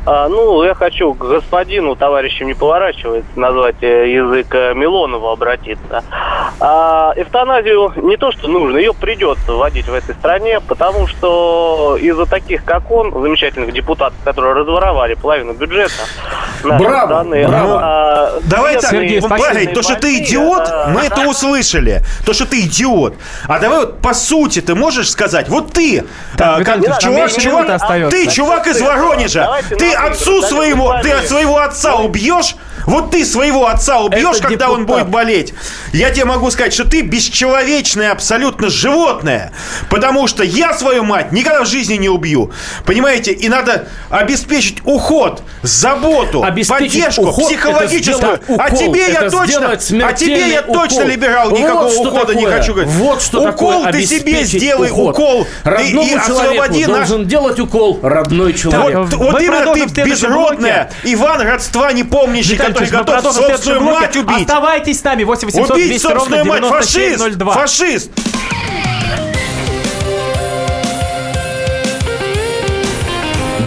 А, 0.06 0.28
ну, 0.28 0.62
я 0.62 0.74
хочу 0.74 1.14
к 1.14 1.18
господину, 1.18 1.96
товарищам 1.96 2.46
не 2.46 2.54
поворачивается, 2.54 3.28
назвать 3.34 3.82
э, 3.82 4.12
язык 4.12 4.46
э, 4.54 4.72
Милонова 4.74 5.32
обратиться. 5.32 6.04
А, 6.60 7.12
эвтаназию 7.16 7.92
не 7.96 8.16
то, 8.16 8.30
что 8.30 8.46
нужно, 8.46 8.78
ее 8.78 8.94
придется 8.94 9.52
вводить 9.52 9.88
в 9.88 9.94
этой 9.94 10.14
стране, 10.14 10.60
потому 10.60 11.08
что 11.08 11.98
из-за 12.00 12.24
таких, 12.26 12.64
как 12.64 12.88
он, 12.90 13.12
замечательных 13.20 13.72
депутатов, 13.72 14.18
которые 14.24 14.54
разворовали 14.54 15.14
половину 15.14 15.54
бюджета, 15.54 16.04
Браво! 16.62 17.06
Страны, 17.06 17.46
браво. 17.46 17.80
А, 17.82 18.40
давай 18.44 18.74
так, 18.74 18.90
Сергей, 18.90 19.22
Павел, 19.22 19.74
то, 19.74 19.82
что 19.82 19.96
ты 19.96 20.18
идиот, 20.18 20.62
это... 20.62 20.90
мы 20.92 21.02
это 21.02 21.28
услышали. 21.28 22.02
То, 22.24 22.32
что 22.32 22.46
ты 22.46 22.60
идиот. 22.60 23.14
А 23.46 23.58
давай 23.58 23.80
вот 23.80 24.00
по 24.00 24.14
сути 24.14 24.60
ты 24.60 24.74
можешь 24.74 25.10
сказать, 25.10 25.48
вот 25.48 25.72
ты, 25.72 26.04
так, 26.36 26.60
а, 26.60 26.64
как, 26.64 26.98
чувак, 26.98 27.32
чувак, 27.32 28.10
ты, 28.10 28.26
чувак 28.28 28.66
из 28.66 28.80
Воронежа, 28.80 29.60
ты 29.68 29.92
отцу 29.96 30.42
своему, 30.42 30.92
ты 31.02 31.10
от 31.10 31.28
своего 31.28 31.58
отца 31.58 31.96
убьешь, 31.96 32.56
вот 32.86 33.10
ты 33.10 33.24
своего 33.24 33.66
отца 33.66 34.00
убьешь, 34.00 34.36
когда 34.36 34.48
депутат. 34.48 34.70
он 34.70 34.86
будет 34.86 35.08
болеть. 35.08 35.54
Я 35.92 36.10
тебе 36.10 36.24
могу 36.24 36.50
сказать, 36.50 36.72
что 36.72 36.84
ты 36.84 37.02
бесчеловечное 37.02 38.12
абсолютно 38.12 38.70
животное. 38.70 39.52
Потому 39.90 40.28
что 40.28 40.44
я 40.44 40.72
свою 40.72 41.04
мать 41.04 41.32
никогда 41.32 41.64
в 41.64 41.66
жизни 41.66 41.94
не 41.94 42.08
убью. 42.08 42.52
Понимаете? 42.84 43.32
И 43.32 43.48
надо 43.48 43.88
обеспечить 44.08 44.78
уход, 44.84 45.42
заботу, 45.62 46.42
обеспечить 46.42 46.92
поддержку 46.92 47.28
уход, 47.28 47.46
психологическую. 47.46 48.40
а 48.58 48.70
тебе 48.70 49.10
я 49.10 49.28
точно, 49.30 49.72
а 49.72 50.12
тебе 50.12 50.50
я 50.50 50.62
точно 50.62 51.02
либерал, 51.02 51.50
никакого 51.50 51.88
вот 51.88 52.06
ухода 52.06 52.26
такое. 52.26 52.36
не 52.36 52.46
хочу 52.46 52.72
говорить. 52.74 52.92
Вот 52.94 53.22
что 53.22 53.40
укол 53.40 53.84
такое 53.84 53.92
ты 53.92 54.06
себе 54.06 54.44
сделай, 54.44 54.90
уход. 54.90 55.14
укол. 55.14 55.46
Родному 55.64 56.06
и, 56.06 56.10
и 56.10 56.14
освободи 56.14 56.86
наш... 56.86 57.08
должен 57.08 57.26
делать 57.26 57.58
укол 57.58 57.98
родной 58.02 58.52
человек. 58.54 58.98
Вот, 58.98 59.14
вот 59.14 59.42
именно 59.42 59.74
ты 59.74 60.02
безродная, 60.04 60.90
Иван 61.04 61.40
родства 61.40 61.92
не 61.92 62.04
помнящий, 62.04 62.56
который 62.84 63.04
готов 63.04 63.34
собственную 63.34 63.80
мать 63.82 64.16
убить. 64.16 64.48
Оставайтесь 64.48 65.00
с 65.00 65.04
нами. 65.04 65.24
8 65.24 65.46
800 65.46 65.70
Убить 65.70 65.88
200 65.88 66.06
ровно 66.06 66.42
9702. 66.44 67.52
Фашист! 67.52 68.10
Фашист! 68.10 68.10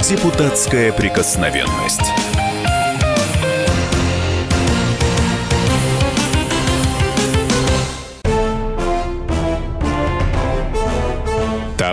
Депутатская 0.09 0.91
прикосновенность. 0.91 2.01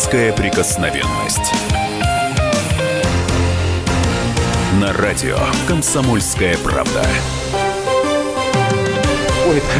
Депутатская 0.00 0.32
прикосновенность. 0.32 1.52
На 4.80 4.94
радио 4.94 5.36
«Комсомольская 5.68 6.56
правда». 6.56 7.04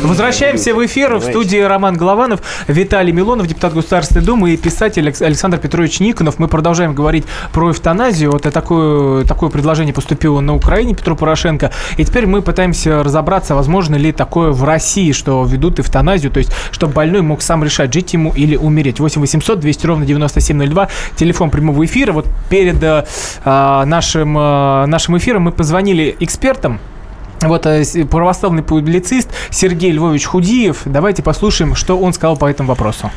Возвращаемся 0.03 0.75
в 0.75 0.85
эфир. 0.85 1.17
В 1.17 1.23
студии 1.23 1.59
Роман 1.59 1.97
Голованов, 1.97 2.41
Виталий 2.67 3.13
Милонов, 3.13 3.47
депутат 3.47 3.75
Государственной 3.75 4.25
Думы 4.25 4.51
и 4.53 4.57
писатель 4.57 5.13
Александр 5.21 5.59
Петрович 5.59 6.01
Никонов. 6.01 6.39
Мы 6.39 6.49
продолжаем 6.49 6.95
говорить 6.95 7.25
про 7.53 7.71
эвтаназию. 7.71 8.31
Вот 8.31 8.43
такое, 8.43 9.25
такое 9.25 9.51
предложение 9.51 9.95
поступило 9.95 10.41
на 10.41 10.55
Украине 10.55 10.95
Петру 10.95 11.17
Порошенко. 11.17 11.73
И 11.97 12.05
теперь 12.05 12.27
мы 12.27 12.43
пытаемся 12.43 13.03
разобраться, 13.03 13.55
возможно 13.55 13.97
ли 13.97 14.13
такое 14.13 14.51
в 14.51 14.65
России, 14.65 15.13
что 15.13 15.45
ведут 15.45 15.79
эвтаназию, 15.79 16.33
то 16.33 16.39
есть, 16.39 16.53
чтобы 16.71 16.93
больной 16.95 17.23
мог 17.23 17.43
сам 17.43 17.63
решать, 17.65 17.93
жить 17.93 18.13
ему 18.13 18.33
или 18.35 18.57
умереть. 18.57 19.01
8 19.01 19.21
800 19.21 19.61
200 19.61 19.87
ровно 19.87 20.07
9702, 20.07 20.89
телефон 21.17 21.51
прямого 21.51 21.85
эфира. 21.85 22.13
Вот 22.13 22.27
перед 22.49 22.83
э, 22.83 23.05
нашим, 23.45 24.37
э, 24.37 24.87
нашим 24.87 25.19
эфиром 25.19 25.43
мы 25.43 25.53
позвонили 25.53 26.17
экспертам, 26.21 26.81
вот 27.43 27.67
э, 27.67 27.83
православный 28.11 28.63
публицист 28.63 29.31
Сергей 29.51 29.93
Львович 29.93 30.27
Худиев. 30.27 30.83
Давайте 30.85 31.23
послушаем, 31.23 31.75
что 31.75 31.99
он 31.99 32.13
сказал 32.13 32.37
по 32.37 32.47
этому 32.47 32.69
вопросу. 32.69 33.11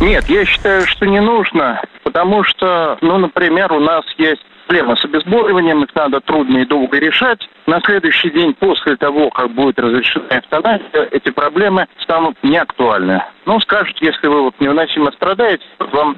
Нет, 0.00 0.28
я 0.28 0.44
считаю, 0.44 0.86
что 0.86 1.06
не 1.06 1.20
нужно, 1.20 1.80
потому 2.02 2.42
что, 2.44 2.98
ну, 3.02 3.18
например, 3.18 3.72
у 3.72 3.80
нас 3.80 4.04
есть 4.18 4.42
проблемы 4.66 4.96
с 4.96 5.04
обезболиванием, 5.04 5.84
их 5.84 5.94
надо 5.94 6.20
трудно 6.20 6.58
и 6.58 6.64
долго 6.64 6.98
решать. 6.98 7.38
На 7.66 7.80
следующий 7.82 8.30
день 8.30 8.54
после 8.54 8.96
того, 8.96 9.30
как 9.30 9.50
будет 9.52 9.78
разрешена 9.78 10.24
эвтаназия, 10.30 11.08
эти 11.10 11.30
проблемы 11.30 11.86
станут 12.00 12.36
неактуальны. 12.42 13.22
Ну, 13.44 13.60
скажут, 13.60 13.96
если 14.00 14.26
вы 14.28 14.42
вот 14.42 14.54
невыносимо 14.60 15.12
страдаете, 15.12 15.64
вам 15.92 16.16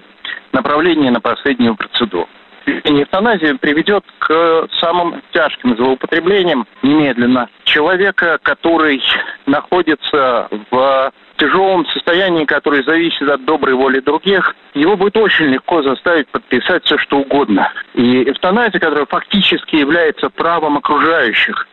направление 0.52 1.10
на 1.10 1.20
последнюю 1.20 1.74
процедуру 1.74 2.28
эвтаназия 2.66 3.54
приведет 3.56 4.04
к 4.18 4.68
самым 4.80 5.22
тяжким 5.32 5.76
злоупотреблениям 5.76 6.66
немедленно. 6.82 7.48
Человека, 7.64 8.38
который 8.42 9.02
находится 9.46 10.48
в 10.70 11.12
тяжелом 11.36 11.86
состоянии, 11.86 12.44
который 12.44 12.84
зависит 12.84 13.28
от 13.28 13.44
доброй 13.44 13.74
воли 13.74 14.00
других, 14.00 14.54
его 14.74 14.96
будет 14.96 15.16
очень 15.16 15.46
легко 15.46 15.82
заставить 15.82 16.28
подписать 16.28 16.84
все, 16.84 16.96
что 16.98 17.18
угодно. 17.18 17.72
И 17.94 18.30
эвтаназия, 18.30 18.80
которая 18.80 19.06
фактически 19.06 19.76
является 19.76 20.30
правом 20.30 20.78
окружающих, 20.78 21.66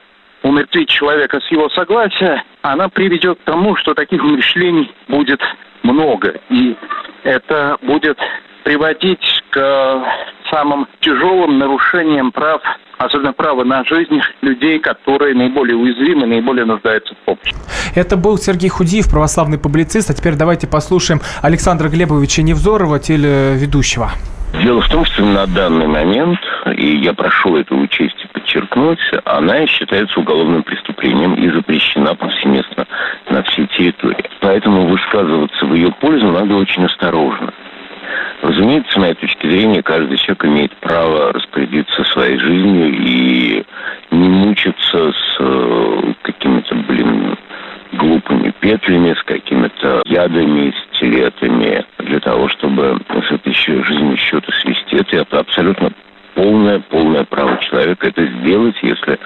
умертвить 0.43 0.89
человека 0.89 1.39
с 1.39 1.51
его 1.51 1.69
согласия, 1.69 2.43
она 2.63 2.89
приведет 2.89 3.39
к 3.39 3.43
тому, 3.43 3.75
что 3.75 3.93
таких 3.93 4.23
умерщвлений 4.23 4.91
будет 5.07 5.41
много. 5.83 6.39
И 6.49 6.75
это 7.23 7.77
будет 7.81 8.17
приводить 8.63 9.43
к 9.49 10.03
самым 10.49 10.87
тяжелым 10.99 11.57
нарушениям 11.57 12.31
прав, 12.31 12.61
особенно 12.97 13.33
права 13.33 13.63
на 13.63 13.83
жизнь 13.85 14.21
людей, 14.41 14.79
которые 14.79 15.33
наиболее 15.33 15.75
уязвимы, 15.75 16.27
наиболее 16.27 16.65
нуждаются 16.65 17.15
в 17.15 17.17
помощи. 17.25 17.55
Это 17.95 18.17
был 18.17 18.37
Сергей 18.37 18.69
Худиев, 18.69 19.09
православный 19.09 19.57
публицист. 19.57 20.09
А 20.09 20.13
теперь 20.13 20.35
давайте 20.35 20.67
послушаем 20.67 21.21
Александра 21.41 21.89
Глебовича 21.89 22.41
Невзорова, 22.43 22.99
телеведущего. 22.99 24.11
Дело 24.63 24.81
в 24.81 24.89
том, 24.89 25.05
что 25.05 25.23
на 25.23 25.47
данный 25.47 25.87
момент, 25.87 26.39
и 26.75 26.97
я 26.97 27.13
прошу 27.13 27.55
это 27.55 27.73
учесть 27.73 28.21
подчеркнуть, 28.51 28.99
она 29.25 29.65
считается 29.67 30.19
уголовным 30.19 30.63
преступлением 30.63 31.35
и 31.35 31.49
запрещена 31.49 32.15
повсеместно 32.15 32.85
на 33.29 33.43
всей 33.43 33.67
территории. 33.67 34.29
Поэтому 34.41 34.87
высказываться 34.87 35.65
в 35.65 35.73
ее 35.73 35.91
пользу 35.99 36.27
надо 36.27 36.55
очень 36.55 36.85
осторожно. 36.85 37.53
Разумеется, 38.41 38.91
с 38.91 38.97
моей 38.97 39.13
точки 39.13 39.47
зрения, 39.47 39.83
каждый 39.83 40.17
человек 40.17 40.45
имеет 40.45 40.75
право 40.77 41.31
распорядиться 41.31 42.03
своей 42.05 42.37
жизнью 42.39 42.91
и 42.91 43.63
не 44.09 44.29
мучиться 44.29 45.11
с 45.11 45.37
э, 45.39 46.13
какими-то, 46.23 46.75
блин, 46.75 47.37
глупыми 47.93 48.51
петлями, 48.59 49.13
с 49.13 49.23
какими-то 49.23 50.01
ядами, 50.05 50.73
стилетами, 50.87 51.85
для 51.99 52.19
того, 52.19 52.49
чтобы 52.49 52.99
с 53.09 53.31
этой 53.31 53.49
еще 53.49 53.83
жизнью 53.83 54.17
счета 54.17 54.51
свести. 54.61 54.97
Это 54.97 55.39
абсолютно 55.39 55.91
полное, 56.35 56.79
полное 56.79 57.23
право 57.23 57.57
человека 57.57 58.07
это 58.07 58.25
сделать, 58.25 58.75
если, 58.81 59.19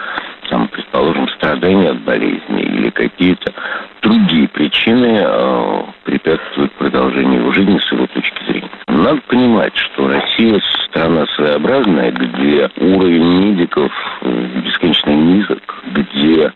там, 0.49 0.67
предположим, 0.67 1.27
страдания 1.29 1.89
от 1.89 2.01
болезни 2.01 2.61
или 2.61 2.89
какие-то 2.89 3.53
другие 4.01 4.47
причины 4.47 5.23
э, 5.23 5.83
препятствуют 6.03 6.71
продолжению 6.73 7.41
его 7.41 7.51
жизни 7.51 7.79
с 7.79 7.91
его 7.91 8.07
точки 8.07 8.43
зрения. 8.45 8.69
Надо 8.87 9.21
понимать, 9.27 9.75
что 9.75 10.07
Россия 10.07 10.61
страна 10.87 11.25
своеобразная, 11.35 12.11
где 12.11 12.69
уровень 12.77 13.39
медиков 13.45 13.91
э, 14.21 14.61
бесконечно 14.63 15.11
низок, 15.11 15.83
где 15.91 16.51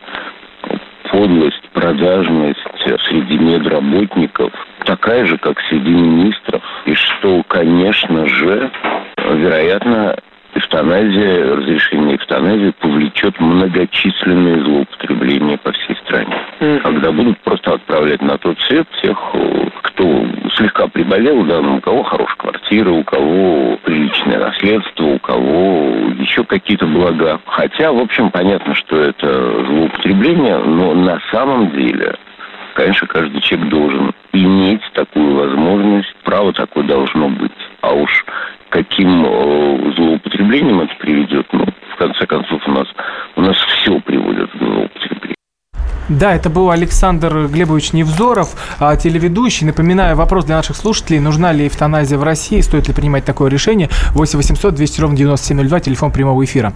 подлость, 1.11 1.67
продажность 1.73 2.59
среди 3.07 3.37
медработников 3.39 4.53
такая 4.85 5.25
же, 5.25 5.37
как 5.37 5.59
среди 5.69 5.89
министров. 5.89 6.61
И 6.85 6.93
что, 6.93 7.41
конечно 7.47 8.27
же, 8.27 8.69
вероятно, 9.17 10.15
эвтаназия, 10.55 11.55
разрешение 11.55 12.15
эвтаназии 12.15 12.73
повлечет 12.79 13.39
многочисленные 13.39 14.61
злоупотребления 14.63 15.57
по 15.57 15.71
всей 15.71 15.95
стране. 15.97 16.35
Mm-hmm. 16.59 16.79
Когда 16.81 17.11
будут 17.11 17.39
просто 17.39 17.73
отправлять 17.73 18.21
на 18.21 18.37
тот 18.37 18.59
свет 18.61 18.87
тех, 19.01 19.17
кто 19.83 20.25
слегка 20.55 20.87
приболел, 20.87 21.43
да, 21.43 21.61
ну, 21.61 21.77
у 21.77 21.81
кого 21.81 22.03
хорошая 22.03 22.37
квартира, 22.37 22.89
у 22.89 23.03
кого 23.03 23.77
приличное 23.83 24.39
наследство, 24.39 25.03
у 25.03 25.19
кого 25.19 25.93
еще 26.19 26.43
какие-то 26.43 26.87
блага. 26.87 27.39
Хотя, 27.45 27.91
в 27.91 27.99
общем, 27.99 28.31
понятно, 28.31 28.75
что 28.75 28.99
это 28.99 29.65
злоупотребление, 29.65 30.57
но 30.57 30.93
на 30.93 31.19
самом 31.31 31.71
деле 31.71 32.15
конечно, 32.75 33.07
каждый 33.07 33.41
человек 33.41 33.69
должен 33.69 34.11
иметь 34.31 34.81
такую 34.93 35.35
возможность, 35.35 36.15
право 36.23 36.53
такое 36.53 36.85
должно 36.85 37.27
быть. 37.27 37.51
А 37.81 37.91
уж 37.91 38.25
каким 38.69 39.25
э, 39.25 39.93
злоупотреблением 39.95 40.81
это 40.81 40.95
приведет, 40.95 41.47
ну, 41.51 41.65
в 41.93 41.95
конце 41.97 42.25
концов, 42.25 42.61
у 42.67 42.71
нас, 42.71 42.87
у 43.35 43.41
нас 43.41 43.57
все 43.57 43.99
приводит 43.99 44.49
к 44.51 44.57
злоупотреблению. 44.57 45.35
Да, 46.19 46.35
это 46.35 46.49
был 46.49 46.69
Александр 46.69 47.47
Глебович 47.47 47.93
Невзоров, 47.93 48.49
а, 48.77 48.97
телеведущий. 48.97 49.65
Напоминаю, 49.65 50.17
вопрос 50.17 50.43
для 50.43 50.57
наших 50.57 50.75
слушателей. 50.75 51.21
Нужна 51.21 51.53
ли 51.53 51.65
эвтаназия 51.65 52.17
в 52.17 52.23
России? 52.23 52.59
Стоит 52.59 52.89
ли 52.89 52.93
принимать 52.93 53.23
такое 53.23 53.49
решение? 53.49 53.89
8 54.15 54.37
800 54.37 54.75
200 54.75 54.99
ровно 54.99 55.15
9702, 55.15 55.79
телефон 55.79 56.11
прямого 56.11 56.43
эфира. 56.43 56.73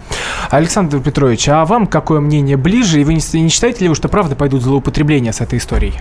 Александр 0.50 1.02
Петрович, 1.02 1.50
а 1.50 1.66
вам 1.66 1.88
какое 1.88 2.22
мнение 2.22 2.56
ближе? 2.56 3.02
И 3.02 3.04
вы 3.04 3.16
не 3.16 3.50
считаете 3.50 3.82
ли 3.82 3.90
вы, 3.90 3.96
что 3.96 4.08
правда 4.08 4.38
пойдут 4.38 4.62
злоупотребления 4.62 5.34
с 5.34 5.42
этой 5.42 5.60
историей? 5.60 5.96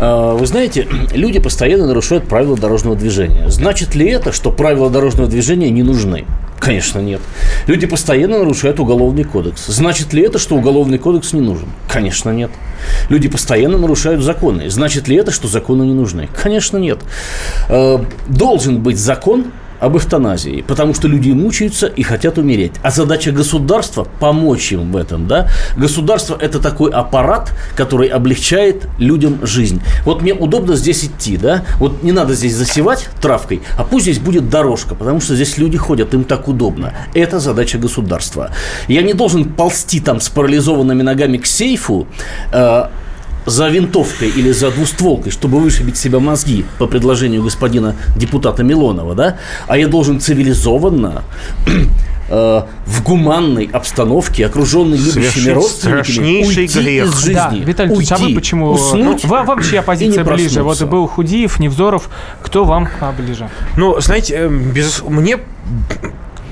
А, 0.00 0.34
вы 0.34 0.44
знаете, 0.44 0.88
люди 1.14 1.38
постоянно 1.38 1.86
нарушают 1.86 2.26
правила 2.26 2.56
дорожного 2.56 2.96
движения. 2.96 3.50
Значит 3.50 3.94
ли 3.94 4.08
это, 4.08 4.32
что 4.32 4.50
правила 4.50 4.90
дорожного 4.90 5.28
движения 5.28 5.70
не 5.70 5.84
нужны? 5.84 6.24
Конечно, 6.58 7.00
нет. 7.00 7.20
Люди 7.66 7.86
постоянно 7.86 8.38
нарушают 8.38 8.80
уголовный 8.80 9.24
кодекс. 9.24 9.66
Значит 9.66 10.12
ли 10.12 10.22
это, 10.22 10.38
что 10.38 10.56
уголовный 10.56 10.98
кодекс 10.98 11.32
не 11.32 11.40
нужен? 11.40 11.68
Конечно, 11.88 12.30
нет. 12.30 12.50
Люди 13.08 13.28
постоянно 13.28 13.78
нарушают 13.78 14.22
законы. 14.22 14.70
Значит 14.70 15.08
ли 15.08 15.16
это, 15.16 15.30
что 15.30 15.48
законы 15.48 15.82
не 15.82 15.94
нужны? 15.94 16.28
Конечно, 16.34 16.78
нет. 16.78 17.00
Э, 17.68 17.98
должен 18.28 18.82
быть 18.82 18.98
закон, 18.98 19.46
об 19.84 19.96
эвтаназии, 19.96 20.64
потому 20.66 20.94
что 20.94 21.08
люди 21.08 21.30
мучаются 21.30 21.86
и 21.86 22.02
хотят 22.02 22.38
умереть. 22.38 22.72
А 22.82 22.90
задача 22.90 23.32
государства– 23.32 24.06
помочь 24.20 24.72
им 24.72 24.92
в 24.92 24.96
этом. 24.96 25.28
Да? 25.28 25.48
Государство– 25.76 26.36
это 26.40 26.58
такой 26.58 26.90
аппарат, 26.90 27.52
который 27.76 28.08
облегчает 28.08 28.86
людям 28.98 29.46
жизнь. 29.46 29.82
Вот 30.04 30.22
мне 30.22 30.32
удобно 30.32 30.76
здесь 30.76 31.04
идти, 31.04 31.36
да? 31.36 31.64
вот 31.78 32.02
не 32.02 32.12
надо 32.12 32.34
здесь 32.34 32.54
засевать 32.54 33.08
травкой, 33.20 33.60
а 33.76 33.84
пусть 33.84 34.04
здесь 34.04 34.18
будет 34.18 34.48
дорожка, 34.48 34.94
потому 34.94 35.20
что 35.20 35.34
здесь 35.34 35.58
люди 35.58 35.76
ходят, 35.76 36.14
им 36.14 36.24
так 36.24 36.48
удобно. 36.48 36.94
Это 37.14 37.38
задача 37.38 37.78
государства. 37.78 38.50
Я 38.88 39.02
не 39.02 39.12
должен 39.12 39.44
ползти 39.44 40.00
там 40.00 40.20
с 40.20 40.28
парализованными 40.28 41.02
ногами 41.02 41.36
к 41.36 41.46
сейфу, 41.46 42.06
э, 42.52 42.86
за 43.46 43.68
винтовкой 43.68 44.28
или 44.28 44.52
за 44.52 44.70
двустволкой, 44.70 45.32
чтобы 45.32 45.58
вышибить 45.58 45.96
себе 45.96 46.18
мозги 46.18 46.64
по 46.78 46.86
предложению 46.86 47.42
господина 47.42 47.96
депутата 48.16 48.62
Милонова, 48.62 49.14
да, 49.14 49.36
а 49.66 49.76
я 49.76 49.88
должен 49.88 50.20
цивилизованно 50.20 51.22
э, 52.28 52.62
в 52.86 53.02
гуманной 53.02 53.68
обстановке, 53.72 54.46
окруженный 54.46 54.98
любящими 54.98 55.50
родственниками, 55.50 56.44
уйти 56.44 56.66
грех. 56.78 57.06
из 57.06 57.18
жизни. 57.18 57.34
Да, 57.34 57.50
Виталий 57.52 57.96
уйти, 57.96 58.14
а 58.14 58.18
вы 58.18 58.34
почему? 58.34 58.70
Уснуть 58.70 59.24
ну, 59.24 59.30
вам 59.30 59.46
вообще 59.46 59.80
оппозиция 59.80 60.24
ближе? 60.24 60.62
Вот 60.62 60.82
был 60.82 61.06
Худиев, 61.06 61.58
Невзоров. 61.58 62.08
Кто 62.42 62.64
вам 62.64 62.88
ближе? 63.18 63.48
Ну, 63.76 64.00
знаете, 64.00 64.34
э, 64.36 64.48
без, 64.48 65.02
мне 65.02 65.38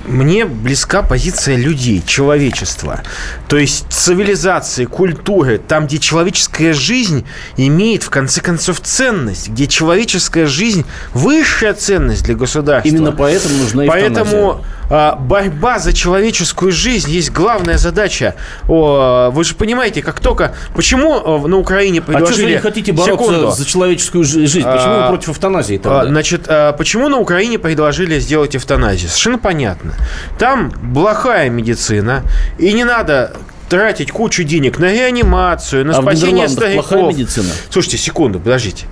мне 0.07 0.45
близка 0.45 1.03
позиция 1.03 1.57
людей, 1.57 2.03
человечества. 2.07 3.03
То 3.49 3.57
есть 3.57 3.87
цивилизации, 3.91 4.85
культуры, 4.85 5.59
там, 5.59 5.87
где 5.87 5.99
человеческая 5.99 6.73
жизнь 6.73 7.25
имеет, 7.57 8.03
в 8.03 8.11
конце 8.11 8.41
концов, 8.41 8.81
ценность, 8.81 9.49
где 9.49 9.67
человеческая 9.67 10.47
жизнь 10.47 10.85
высшая 11.15 11.75
ценность 11.75 12.25
для 12.25 12.35
государства. 12.35 12.89
Именно 12.89 13.13
поэтому 13.13 13.57
нужна 13.57 13.85
Поэтому 13.87 14.51
а, 14.53 14.65
борьба 14.93 15.79
за 15.79 15.93
человеческую 15.93 16.71
жизнь 16.71 17.11
есть 17.11 17.33
главная 17.33 17.79
задача. 17.79 18.35
О, 18.69 19.31
вы 19.31 19.45
же 19.45 19.55
понимаете, 19.55 20.03
как 20.03 20.21
только... 20.21 20.55
Почему 20.75 21.15
э, 21.15 21.49
на 21.49 21.57
Украине 21.57 22.03
предложили... 22.03 22.31
А 22.31 22.35
что 22.35 22.45
вы 22.45 22.51
не 22.51 22.59
хотите 22.59 22.93
бороться 22.93 23.25
Секунду. 23.25 23.51
за 23.51 23.65
человеческую 23.65 24.25
жизнь? 24.25 24.63
Почему 24.63 24.95
а, 24.95 25.03
вы 25.03 25.09
против 25.09 25.31
эвтаназии 25.31 25.79
тогда? 25.79 26.03
А, 26.03 26.07
значит, 26.07 26.45
а, 26.47 26.73
почему 26.73 27.09
на 27.09 27.19
Украине 27.19 27.59
предложили 27.59 28.19
сделать 28.19 28.55
эвтаназию? 28.55 29.09
Совершенно 29.09 29.39
понятно. 29.39 29.95
Там 30.39 30.71
плохая 30.93 31.49
медицина, 31.49 32.23
и 32.59 32.73
не 32.73 32.85
надо 32.85 33.33
тратить 33.73 34.13
кучу 34.13 34.45
денег 34.45 34.79
на 34.79 34.93
реанимацию, 34.93 35.87
на 35.87 35.97
а 35.97 36.03
спасение 36.03 36.47
стариков. 36.47 36.89
плохая 36.89 37.09
медицина? 37.09 37.49
Слушайте, 37.71 37.97
секунду, 37.97 38.39
подождите. 38.39 38.85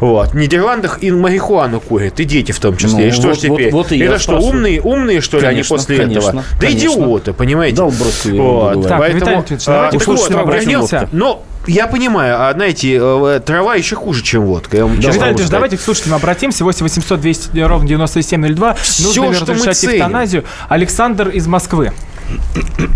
Вот. 0.00 0.30
В 0.30 0.34
Нидерландах 0.34 1.02
и 1.02 1.10
марихуану 1.10 1.80
курят, 1.80 2.18
и 2.18 2.24
дети 2.24 2.50
в 2.52 2.58
том 2.58 2.78
числе. 2.78 2.98
Ну, 2.98 3.06
и 3.08 3.10
что 3.10 3.28
вот, 3.28 3.36
ж 3.36 3.40
теперь? 3.40 3.70
Вот, 3.70 3.90
вот 3.90 3.92
Это 3.92 4.18
что, 4.18 4.38
умные, 4.38 4.80
умные, 4.80 5.20
что 5.20 5.36
ли, 5.36 5.42
конечно, 5.42 5.76
они 5.76 5.82
после 5.82 5.96
конечно, 5.98 6.28
этого? 6.30 6.44
Да 6.58 6.66
конечно. 6.66 6.88
идиоты, 6.88 7.32
понимаете? 7.34 7.76
Дал 7.76 7.90
бросили. 7.90 8.38
Вот. 8.38 8.88
Так, 8.88 8.98
Поэтому, 9.00 9.20
Виталий 9.20 9.58
давайте 9.66 9.70
а, 9.70 9.90
вот, 9.92 10.30
обратимся. 10.32 11.08
Но 11.12 11.44
я 11.66 11.86
понимаю, 11.86 12.40
а 12.40 12.52
знаете, 12.54 12.98
э, 12.98 13.40
трава 13.44 13.74
еще 13.74 13.96
хуже, 13.96 14.22
чем 14.22 14.46
водка. 14.46 14.78
Я 14.78 14.86
вам 14.86 14.98
да, 14.98 15.10
Виталий 15.10 15.44
давайте 15.50 15.76
к 15.76 15.82
слушателям 15.82 16.14
обратимся. 16.14 16.64
8 16.64 16.82
800 16.84 17.20
200 17.20 17.58
ровно 17.60 17.86
9702. 17.86 18.74
Все, 18.76 19.02
Нужно 19.04 19.24
ли 19.24 19.52
разрешать 19.52 19.84
эвтаназию? 19.84 20.44
Александр 20.70 21.28
из 21.28 21.46
Москвы. 21.46 21.92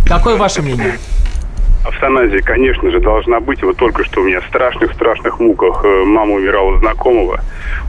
Какое 0.07 0.37
ваше 0.37 0.63
мнение? 0.63 0.99
Автоназия, 1.85 2.43
конечно 2.43 2.91
же, 2.91 3.01
должна 3.01 3.39
быть. 3.41 3.63
Вот 3.63 3.77
только 3.77 4.05
что 4.05 4.21
у 4.21 4.25
меня 4.25 4.41
в 4.41 4.47
страшных-страшных 4.47 5.39
муках 5.39 5.85
э, 5.85 6.05
мама 6.05 6.35
умирала 6.35 6.79
знакомого. 6.79 7.41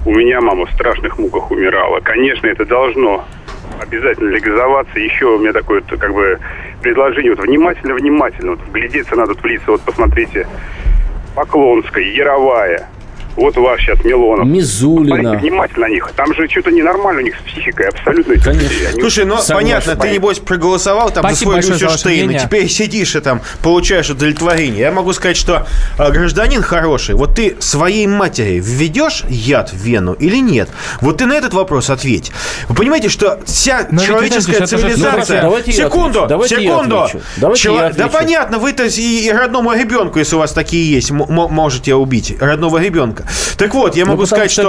У 0.06 0.14
меня 0.14 0.40
мама 0.40 0.68
в 0.68 0.72
страшных 0.72 1.18
муках 1.18 1.50
умирала. 1.50 2.00
Конечно, 2.02 2.46
это 2.46 2.66
должно 2.66 3.26
обязательно 3.82 4.30
легализоваться. 4.30 5.00
Еще 5.00 5.26
у 5.26 5.40
меня 5.40 5.52
такое 5.52 5.82
как 5.82 6.14
бы 6.14 6.40
предложение. 6.82 7.34
Вот 7.34 7.44
внимательно-внимательно. 7.44 8.52
Вот 8.52 8.62
вглядеться 8.68 9.16
надо 9.16 9.34
в 9.34 9.44
лица. 9.46 9.72
Вот 9.72 9.82
посмотрите. 9.82 10.48
Поклонская, 11.36 12.04
Яровая, 12.04 12.88
вот 13.38 13.56
ваш 13.56 13.82
сейчас 13.82 14.04
Милонов. 14.04 14.48
Мизулина. 14.48 15.22
Смотрите 15.22 15.48
внимательно 15.48 15.88
на 15.88 15.92
них. 15.92 16.12
Там 16.16 16.34
же 16.34 16.48
что-то 16.50 16.72
ненормально 16.72 17.22
у 17.22 17.24
них 17.24 17.36
с 17.38 17.42
психикой, 17.44 17.90
абсолютно. 17.90 18.36
Конечно. 18.36 18.90
Они... 18.90 19.00
Слушай, 19.02 19.26
ну 19.26 19.38
Согласен. 19.38 19.56
понятно, 19.56 19.96
ты, 19.96 20.10
небось, 20.12 20.40
проголосовал 20.40 21.12
там 21.12 21.24
Спасибо 21.24 21.54
за 21.54 21.62
свой 21.62 21.74
Люсерштейн, 21.74 22.32
и 22.32 22.40
теперь 22.40 22.68
сидишь 22.68 23.16
и 23.16 23.20
там 23.22 23.42
получаешь 23.62 24.10
удовлетворение. 24.10 24.82
Я 24.82 24.92
могу 24.92 25.14
сказать, 25.14 25.38
что 25.38 25.68
э, 26.00 26.12
гражданин 26.12 26.62
хороший, 26.64 27.16
вот 27.16 27.36
ты 27.36 27.56
своей 27.60 28.08
матери 28.08 28.60
введешь 28.60 29.24
яд 29.30 29.72
в 29.72 29.78
вену 29.78 30.14
или 30.14 30.38
нет? 30.38 30.70
Вот 31.02 31.18
ты 31.18 31.28
на 31.28 31.34
этот 31.34 31.54
вопрос 31.54 31.92
ответь. 31.92 32.32
Вы 32.68 32.76
понимаете, 32.76 33.10
что 33.10 33.40
вся 33.46 33.88
Но 33.92 34.04
человеческая 34.04 34.66
цивилизация... 34.66 35.44
Ну, 35.44 35.50
давайте 35.50 35.72
секунду, 35.72 36.26
давайте 36.28 36.56
секунду. 36.60 37.08
Давайте 37.38 37.62
Чело... 37.62 37.90
Да 37.96 38.08
понятно, 38.08 38.58
вы-то 38.58 38.86
и, 38.86 39.26
и 39.28 39.32
родному 39.32 39.74
ребенку, 39.74 40.18
если 40.18 40.36
у 40.36 40.40
вас 40.40 40.54
такие 40.54 40.92
есть, 40.92 41.12
можете 41.12 41.94
убить 41.94 42.36
родного 42.40 42.82
ребенка. 42.82 43.27
Так 43.58 43.74
вот, 43.74 43.96
я 43.96 44.06
могу 44.06 44.26
сказать, 44.26 44.52
что... 44.52 44.62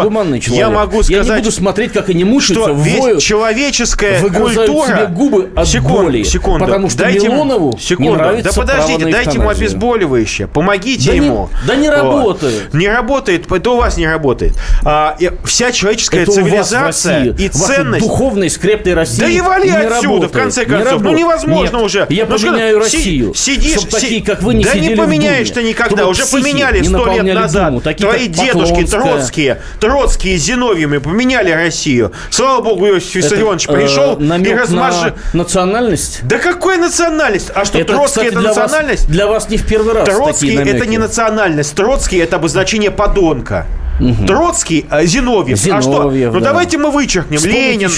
Я 0.47 0.71
могу 0.71 1.03
сказать... 1.03 1.27
Я 1.27 1.35
не 1.35 1.41
буду 1.41 1.53
смотреть, 1.53 1.93
как 1.93 2.09
они 2.09 2.25
мучаются, 2.25 2.75
что 2.75 3.21
человеческая 3.21 4.21
культура... 4.21 4.87
себе 4.87 5.07
губы 5.07 5.51
от 5.55 5.69
секунду, 5.69 6.03
боли. 6.03 6.23
Секунду. 6.23 6.65
Потому 6.65 6.89
что 6.91 6.99
дайте 6.99 7.29
Милонову 7.29 7.79
секунду. 7.79 8.13
не 8.13 8.17
нравится 8.17 8.55
Да 8.55 8.61
подождите, 8.61 9.07
дайте 9.07 9.39
ему 9.39 9.49
обезболивающее. 9.49 10.49
Помогите 10.49 11.11
да 11.11 11.17
ему. 11.17 11.51
Не, 11.63 11.67
да 11.67 11.77
не 11.77 11.91
работает. 11.91 12.75
Не 12.75 12.89
работает, 12.89 13.51
это 13.51 13.71
у 13.71 13.77
вас 13.77 13.97
не 13.97 14.07
работает. 14.07 14.55
А, 14.85 15.17
вся 15.45 15.73
человеческая 15.73 16.23
это 16.23 16.33
цивилизация 16.33 17.35
и 17.35 17.49
ценность... 17.49 18.05
духовной 18.05 18.51
скрепной 18.51 18.95
России 18.95 19.21
Да 19.21 19.29
и 19.29 19.41
вали 19.41 19.71
отсюда, 19.71 20.03
работает. 20.03 20.31
в 20.31 20.35
конце 20.35 20.65
концов. 20.65 21.03
Ну 21.03 21.13
невозможно 21.13 21.77
Нет, 21.77 21.85
уже. 21.85 22.07
Я 22.09 22.27
ну, 22.27 22.37
поменяю 22.39 22.79
Россию. 22.79 23.35
Сидишь, 23.35 23.81
такие, 23.91 24.23
как 24.23 24.43
вы, 24.43 24.55
не 24.55 24.65
Да 24.65 24.75
не 24.75 24.97
поменяешь 24.97 25.51
ты 25.51 25.63
никогда. 25.63 26.07
Уже 26.07 26.25
поменяли 26.27 26.83
сто 26.83 27.13
лет 27.13 27.35
назад. 27.35 27.75
Твои 27.97 28.29
дедушки 28.53 28.87
Троцкие, 28.87 29.63
Троцкие 29.81 30.39
с 30.39 30.43
Зиновьевыми 30.43 30.99
поменяли 30.99 31.51
Россию. 31.51 32.13
Слава 32.31 32.63
богу, 32.63 32.87
Иосиф 32.87 33.15
Виссарионович 33.15 33.69
э, 33.69 33.73
пришел 33.73 34.19
и 34.19 34.55
размажи... 34.55 35.15
национальность? 35.33 36.21
Да 36.23 36.39
какая 36.39 36.79
национальность? 36.79 37.51
А 37.55 37.65
что, 37.65 37.79
это, 37.79 37.95
Троцкий 37.95 38.07
кстати, 38.07 38.27
это 38.29 38.41
для 38.41 38.49
национальность? 38.49 39.03
Вас, 39.05 39.13
для 39.13 39.27
вас 39.27 39.49
не 39.49 39.57
в 39.57 39.67
первый 39.67 39.95
раз 39.95 40.09
Троцкий 40.09 40.57
это 40.57 40.87
не 40.87 40.99
национальность. 40.99 41.75
Троцкий 41.75 42.19
это 42.19 42.37
обозначение 42.37 42.91
подонка. 42.91 43.67
Угу. 44.01 44.27
Троцкий, 44.27 44.87
а, 44.91 45.05
Зиновьев. 45.05 45.59
Зиновьев. 45.59 45.79
А 45.79 45.83
что? 45.83 46.11
Ну 46.11 46.41
да. 46.41 46.51
давайте 46.51 46.79
мы 46.79 46.91
вычеркнем. 46.91 47.39
Вспомните 47.39 47.89
Ленин, 47.89 47.91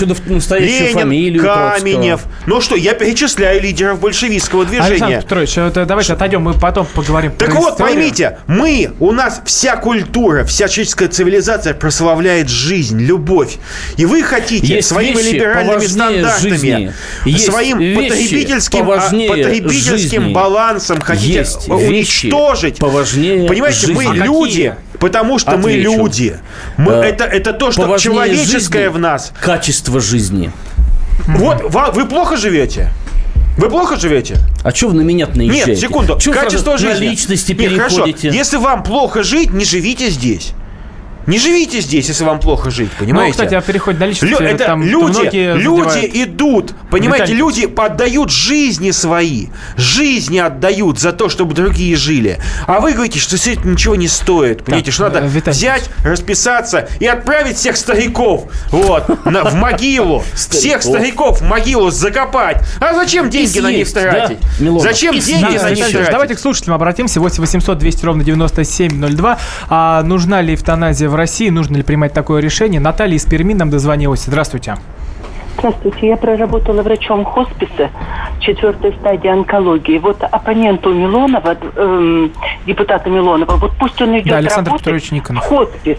Ленин 0.58 0.98
фамилию 0.98 1.42
Каменев. 1.42 2.20
Троцкого. 2.20 2.34
Ну 2.46 2.60
что, 2.60 2.76
я 2.76 2.94
перечисляю 2.94 3.60
лидеров 3.62 4.00
большевистского 4.00 4.64
движения. 4.64 4.86
Александр 4.90 5.22
Петрович, 5.22 5.58
это, 5.58 5.84
давайте 5.84 6.12
отойдем, 6.12 6.42
мы 6.42 6.54
потом 6.54 6.86
поговорим 6.86 7.32
Так 7.32 7.54
вот, 7.54 7.72
историю. 7.74 7.94
поймите, 7.94 8.38
мы, 8.46 8.92
у 8.98 9.12
нас 9.12 9.42
вся 9.44 9.76
культура, 9.76 10.44
вся 10.44 10.68
человеческая 10.68 11.08
цивилизация 11.08 11.74
прославляет 11.74 12.48
жизнь, 12.48 13.00
любовь. 13.00 13.58
И 13.96 14.06
вы 14.06 14.22
хотите 14.22 14.74
есть 14.74 14.88
своими 14.88 15.20
либеральными 15.20 15.86
стандартами, 15.86 16.92
есть 17.24 17.46
своим 17.46 17.78
потребительским, 17.94 18.90
а, 18.90 19.00
потребительским 19.00 20.32
балансом 20.32 21.00
хотите 21.00 21.32
есть 21.32 21.68
уничтожить. 21.68 22.78
Поважнее 22.78 23.46
Понимаете, 23.46 23.86
жизни. 23.86 23.94
мы 23.94 24.06
а 24.06 24.14
люди, 24.14 24.74
потому 25.00 25.38
что 25.38 25.52
Отвечу. 25.52 25.90
мы 25.90 26.02
люди. 26.02 26.36
Мы, 26.76 26.92
э, 26.92 27.02
это, 27.06 27.24
это 27.24 27.52
то, 27.52 27.72
что 27.72 27.98
человеческое 27.98 28.84
жизни, 28.84 28.94
в 28.94 28.98
нас. 28.98 29.32
Качество 29.40 30.00
жизни. 30.00 30.52
Вот, 31.26 31.74
вы 31.94 32.06
плохо 32.06 32.36
живете? 32.36 32.90
Вы 33.56 33.68
плохо 33.68 33.96
живете? 33.96 34.38
А 34.62 34.70
что 34.70 34.88
вы 34.88 34.94
на 34.94 35.00
меня 35.02 35.26
наезжаете? 35.26 35.70
Нет, 35.72 35.80
секунду. 35.80 36.18
Чё 36.18 36.32
Качество 36.32 36.78
жизни. 36.78 37.06
На 37.06 37.10
личности 37.10 37.52
Нет, 37.52 37.60
переходите? 37.60 38.28
Хорошо. 38.28 38.38
Если 38.38 38.56
вам 38.56 38.82
плохо 38.82 39.22
жить, 39.22 39.50
не 39.50 39.64
живите 39.64 40.08
здесь. 40.10 40.52
Не 41.26 41.38
живите 41.38 41.80
здесь, 41.80 42.08
если 42.08 42.24
вам 42.24 42.40
плохо 42.40 42.70
жить, 42.70 42.90
понимаете? 42.98 43.28
Ну, 43.28 43.32
кстати, 43.32 43.54
о 43.54 43.60
переходе 43.60 43.98
на 43.98 44.06
личности, 44.06 44.40
Лю- 44.42 44.48
это 44.48 44.64
там 44.64 44.82
люди, 44.82 45.52
люди 45.54 46.10
идут, 46.24 46.74
понимаете, 46.90 47.32
Виталий. 47.32 47.38
люди 47.38 47.80
отдают 47.80 48.30
жизни 48.30 48.90
свои, 48.90 49.46
жизни 49.76 50.38
отдают 50.38 50.98
за 50.98 51.12
то, 51.12 51.28
чтобы 51.28 51.54
другие 51.54 51.96
жили. 51.96 52.38
А 52.66 52.80
вы 52.80 52.92
говорите, 52.92 53.18
что 53.18 53.36
все 53.36 53.52
это 53.54 53.68
ничего 53.68 53.96
не 53.96 54.08
стоит, 54.08 54.64
понимаете, 54.64 54.86
так, 54.86 54.94
что 54.94 55.04
надо 55.04 55.20
Виталий. 55.20 55.56
взять, 55.56 55.90
расписаться 56.04 56.88
и 56.98 57.06
отправить 57.06 57.56
всех 57.56 57.76
стариков, 57.76 58.44
вот, 58.70 59.24
на, 59.26 59.44
в 59.44 59.54
могилу, 59.54 60.24
всех 60.34 60.82
стариков 60.82 61.40
в 61.40 61.44
могилу 61.44 61.90
закопать. 61.90 62.62
А 62.80 62.94
зачем 62.94 63.28
деньги 63.30 63.58
на 63.60 63.70
них 63.70 63.92
тратить? 63.92 64.38
Зачем 64.80 65.18
деньги 65.18 65.58
на 65.58 65.70
них 65.70 65.90
тратить? 65.90 66.10
Давайте 66.10 66.34
к 66.34 66.38
слушателям 66.38 66.74
обратимся. 66.76 67.20
8 67.20 67.40
800 67.40 67.78
200 67.78 68.04
ровно 68.04 68.24
9702. 68.24 69.38
А 69.68 70.02
нужна 70.02 70.40
ли 70.40 70.54
эвтаназия 70.54 71.09
в 71.10 71.14
России, 71.14 71.50
нужно 71.50 71.76
ли 71.76 71.82
принимать 71.82 72.12
такое 72.12 72.40
решение. 72.40 72.80
Наталья 72.80 73.16
из 73.16 73.24
Перми 73.24 73.52
нам 73.52 73.68
дозвонилась. 73.68 74.24
Здравствуйте. 74.24 74.76
Здравствуйте. 75.58 76.08
Я 76.08 76.16
проработала 76.16 76.82
врачом 76.82 77.24
хосписа 77.24 77.90
четвертой 78.40 78.94
стадии 78.94 79.28
онкологии. 79.28 79.98
Вот 79.98 80.22
оппоненту 80.22 80.92
Милонова, 80.92 81.56
эм, 81.76 82.32
депутата 82.66 83.08
Милонова, 83.10 83.56
вот 83.56 83.72
пусть 83.78 84.00
он 84.00 84.18
идет 84.18 84.30
да, 84.30 84.36
Александр 84.38 84.70
работать 84.70 84.84
Петрович 84.84 85.10
Никонов. 85.10 85.44
в 85.44 85.48
хоспис. 85.48 85.98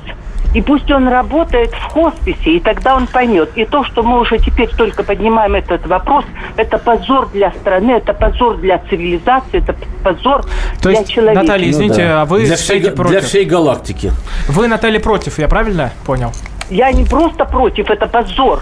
И 0.53 0.61
пусть 0.61 0.91
он 0.91 1.07
работает 1.07 1.71
в 1.71 1.93
хосписе, 1.93 2.57
и 2.57 2.59
тогда 2.59 2.97
он 2.97 3.07
поймет. 3.07 3.51
И 3.55 3.63
то, 3.63 3.85
что 3.85 4.03
мы 4.03 4.19
уже 4.19 4.37
теперь 4.37 4.67
только 4.67 5.03
поднимаем 5.03 5.55
этот 5.55 5.87
вопрос, 5.87 6.25
это 6.57 6.77
позор 6.77 7.29
для 7.31 7.51
страны, 7.53 7.91
это 7.91 8.13
позор 8.13 8.57
для 8.57 8.79
цивилизации, 8.89 9.59
это 9.59 9.75
позор 10.03 10.43
то 10.81 10.89
для 10.89 10.99
есть, 10.99 11.09
человека. 11.09 11.41
Наталья, 11.41 11.69
извините, 11.69 12.01
ну, 12.01 12.07
да. 12.07 12.21
а 12.21 12.25
вы 12.25 12.45
для 12.45 12.57
всей, 12.57 12.81
против? 12.81 13.11
Для 13.11 13.21
всей 13.21 13.45
галактики. 13.45 14.11
Вы, 14.49 14.67
Наталья, 14.67 14.99
против, 14.99 15.39
я 15.39 15.47
правильно 15.47 15.91
понял? 16.05 16.33
Я 16.69 16.91
не 16.91 17.05
просто 17.05 17.45
против, 17.45 17.89
это 17.89 18.07
позор. 18.07 18.61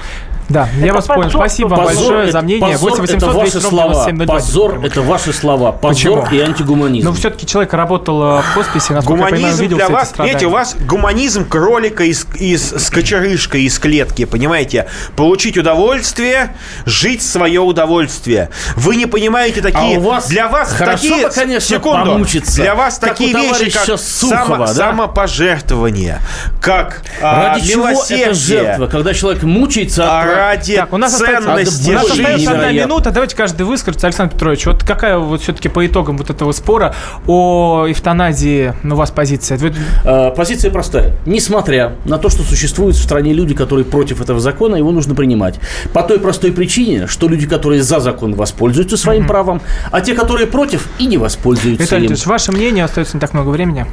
Да, 0.49 0.67
это 0.77 0.85
я 0.85 0.93
вас 0.93 1.05
позор. 1.05 1.23
понял. 1.23 1.31
Спасибо 1.31 1.69
позор, 1.69 1.85
большое 1.85 2.23
это, 2.23 2.31
за 2.31 2.41
мнение. 2.41 2.71
Позор 2.71 2.89
8 2.91 3.01
800 3.01 3.17
это 3.17 3.37
ваши 3.37 3.61
слова. 3.61 4.25
Позор– 4.25 4.79
это 4.83 5.01
ваши 5.01 5.33
слова. 5.33 5.71
Позор 5.71 6.23
Почему? 6.23 6.27
и 6.31 6.39
антигуманизм. 6.43 7.07
Но 7.07 7.13
все-таки 7.13 7.45
человек 7.45 7.73
работал 7.73 8.21
э, 8.23 8.41
в 8.41 8.53
хосписе, 8.55 8.93
насколько 8.93 9.23
гуманизм 9.23 9.35
я 9.35 9.47
понимаю, 9.47 9.61
видел 9.61 9.77
для 9.77 9.89
вас, 9.89 10.13
видите, 10.17 10.45
у 10.47 10.49
вас 10.49 10.75
гуманизм 10.79 11.47
кролика 11.47 12.03
из, 12.03 12.25
из, 12.35 12.71
с 12.71 12.89
кочерышкой 12.89 13.63
из 13.63 13.77
клетки, 13.77 14.25
понимаете? 14.25 14.87
Получить 15.15 15.57
удовольствие, 15.57 16.55
жить 16.85 17.21
свое 17.21 17.61
удовольствие. 17.61 18.49
Вы 18.75 18.95
не 18.95 19.05
понимаете 19.05 19.61
такие... 19.61 19.97
А 19.97 19.99
у 19.99 20.01
вас 20.01 20.27
для 20.29 20.47
вас 20.47 20.73
такие... 20.73 21.27
Бы, 21.27 21.33
конечно, 21.33 21.77
секунду. 21.77 22.11
Помучиться, 22.11 22.61
для 22.61 22.73
вас 22.73 22.97
такие 22.97 23.33
вещи, 23.33 23.69
как 23.71 23.99
Сухова, 23.99 24.45
само, 24.45 24.57
да? 24.65 24.73
самопожертвование, 24.73 26.19
как 26.59 27.03
а, 27.21 27.53
Ради 27.53 27.61
а, 27.61 27.71
чего 27.71 27.87
это 27.87 28.33
жертва? 28.33 28.87
Когда 28.87 29.13
человек 29.13 29.43
мучается 29.43 30.05
а 30.05 30.38
ради 30.39 30.75
так, 30.75 30.93
у 30.93 30.97
нас 30.97 31.17
ценности 31.17 31.89
У 31.89 31.93
нас 31.93 32.09
остается 32.09 32.51
одна 32.51 32.71
минута. 32.71 33.11
Давайте 33.11 33.35
каждый 33.35 33.63
выскажется. 33.63 34.07
Александр 34.07 34.33
Петрович, 34.33 34.65
вот 34.65 34.83
какая 34.83 35.17
вот 35.17 35.41
все-таки 35.41 35.69
по 35.69 35.85
итогам 35.85 36.17
вот 36.17 36.29
этого 36.29 36.51
спора 36.51 36.95
о 37.27 37.85
эвтаназии 37.87 38.73
ну, 38.83 38.95
у 38.95 38.97
вас 38.97 39.11
позиция? 39.11 39.57
Вы... 39.57 39.73
А, 40.05 40.31
позиция 40.31 40.71
простая. 40.71 41.15
Несмотря 41.25 41.95
на 42.05 42.17
то, 42.17 42.29
что 42.29 42.43
существуют 42.43 42.95
в 42.95 43.03
стране 43.03 43.33
люди, 43.33 43.53
которые 43.53 43.85
против 43.85 44.21
этого 44.21 44.39
закона, 44.39 44.75
его 44.75 44.91
нужно 44.91 45.15
принимать. 45.15 45.59
По 45.93 46.03
той 46.03 46.19
простой 46.19 46.51
причине, 46.51 47.07
что 47.07 47.27
люди, 47.27 47.47
которые 47.47 47.83
за 47.83 47.99
закон, 47.99 48.33
воспользуются 48.33 48.97
своим 48.97 49.23
mm-hmm. 49.23 49.27
правом, 49.27 49.61
а 49.91 50.01
те, 50.01 50.13
которые 50.13 50.47
против, 50.47 50.87
и 50.99 51.05
не 51.05 51.17
воспользуются 51.17 51.83
Виталий 51.83 52.07
им. 52.07 52.15
ваше 52.25 52.51
мнение 52.51 52.83
остается 52.83 53.17
не 53.17 53.21
так 53.21 53.33
много 53.33 53.49
времени. 53.49 53.85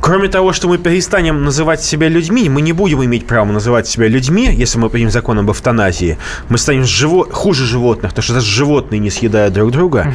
Кроме 0.00 0.28
того, 0.28 0.52
что 0.52 0.68
мы 0.68 0.78
перестанем 0.78 1.44
называть 1.44 1.82
себя 1.82 2.08
людьми, 2.08 2.48
мы 2.48 2.62
не 2.62 2.72
будем 2.72 3.04
иметь 3.04 3.26
права 3.26 3.50
называть 3.50 3.86
себя 3.86 4.08
людьми, 4.08 4.52
если 4.52 4.78
мы 4.78 4.90
примем 4.90 5.10
закон 5.10 5.38
об 5.38 5.50
эвтаназии. 5.50 6.18
Мы 6.48 6.58
станем 6.58 6.84
живо... 6.84 7.24
хуже 7.30 7.66
животных, 7.66 8.12
потому 8.12 8.22
что 8.22 8.34
даже 8.34 8.46
животные 8.46 8.98
не 8.98 9.10
съедают 9.10 9.54
друг 9.54 9.70
друга. 9.70 10.12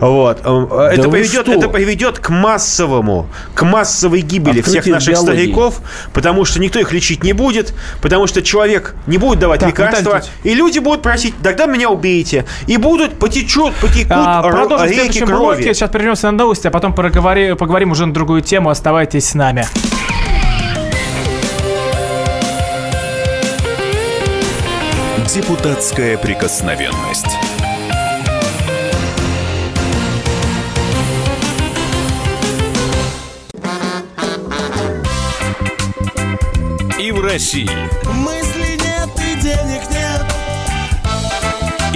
Вот. 0.00 0.40
Э, 0.44 0.66
да 0.70 0.92
это, 0.92 1.08
приведет, 1.08 1.48
это 1.48 1.68
приведет 1.68 2.18
к 2.18 2.30
массовому, 2.30 3.26
к 3.54 3.64
массовой 3.64 4.20
гибели 4.20 4.60
Открытие 4.60 4.82
всех 4.82 4.94
наших 4.94 5.14
биологии. 5.14 5.38
стариков, 5.38 5.80
потому 6.12 6.44
что 6.44 6.60
никто 6.60 6.78
их 6.78 6.92
лечить 6.92 7.22
не 7.22 7.32
будет, 7.32 7.74
потому 8.02 8.26
что 8.26 8.42
человек 8.42 8.94
не 9.06 9.18
будет 9.18 9.38
давать 9.38 9.60
так, 9.60 9.70
лекарства, 9.70 10.22
и 10.42 10.54
люди 10.54 10.78
будут 10.78 11.02
просить, 11.02 11.34
тогда 11.42 11.66
меня 11.66 11.90
убейте. 11.90 12.44
И 12.66 12.76
будут 12.76 13.18
потечут, 13.18 13.74
потекут 13.76 14.12
а, 14.12 14.86
реки 14.86 15.20
крови. 15.20 15.44
Блоке. 15.44 15.74
Сейчас 15.74 15.90
прервемся 15.90 16.30
на 16.30 16.38
новости, 16.38 16.66
а 16.66 16.70
потом 16.70 16.94
поговорим, 16.94 17.56
поговорим 17.56 17.90
уже 17.90 18.06
на 18.06 18.12
другую 18.12 18.40
тему. 18.40 18.70
Оставайтесь 18.70 19.13
Оставайтесь 19.14 19.30
с 19.30 19.34
нами. 19.34 19.64
Депутатская 25.32 26.18
прикосновенность. 26.18 27.26
И 36.98 37.12
в 37.12 37.24
России. 37.24 37.70
Мысли 38.10 38.76
нет 38.80 39.10
и 39.18 39.40
денег 39.40 39.82
нет. 39.90 40.24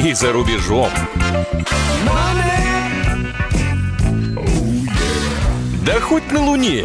И 0.06 0.14
за 0.14 0.32
рубежом. 0.32 0.90
Да 5.88 6.00
хоть 6.00 6.30
на 6.32 6.42
Луне 6.42 6.84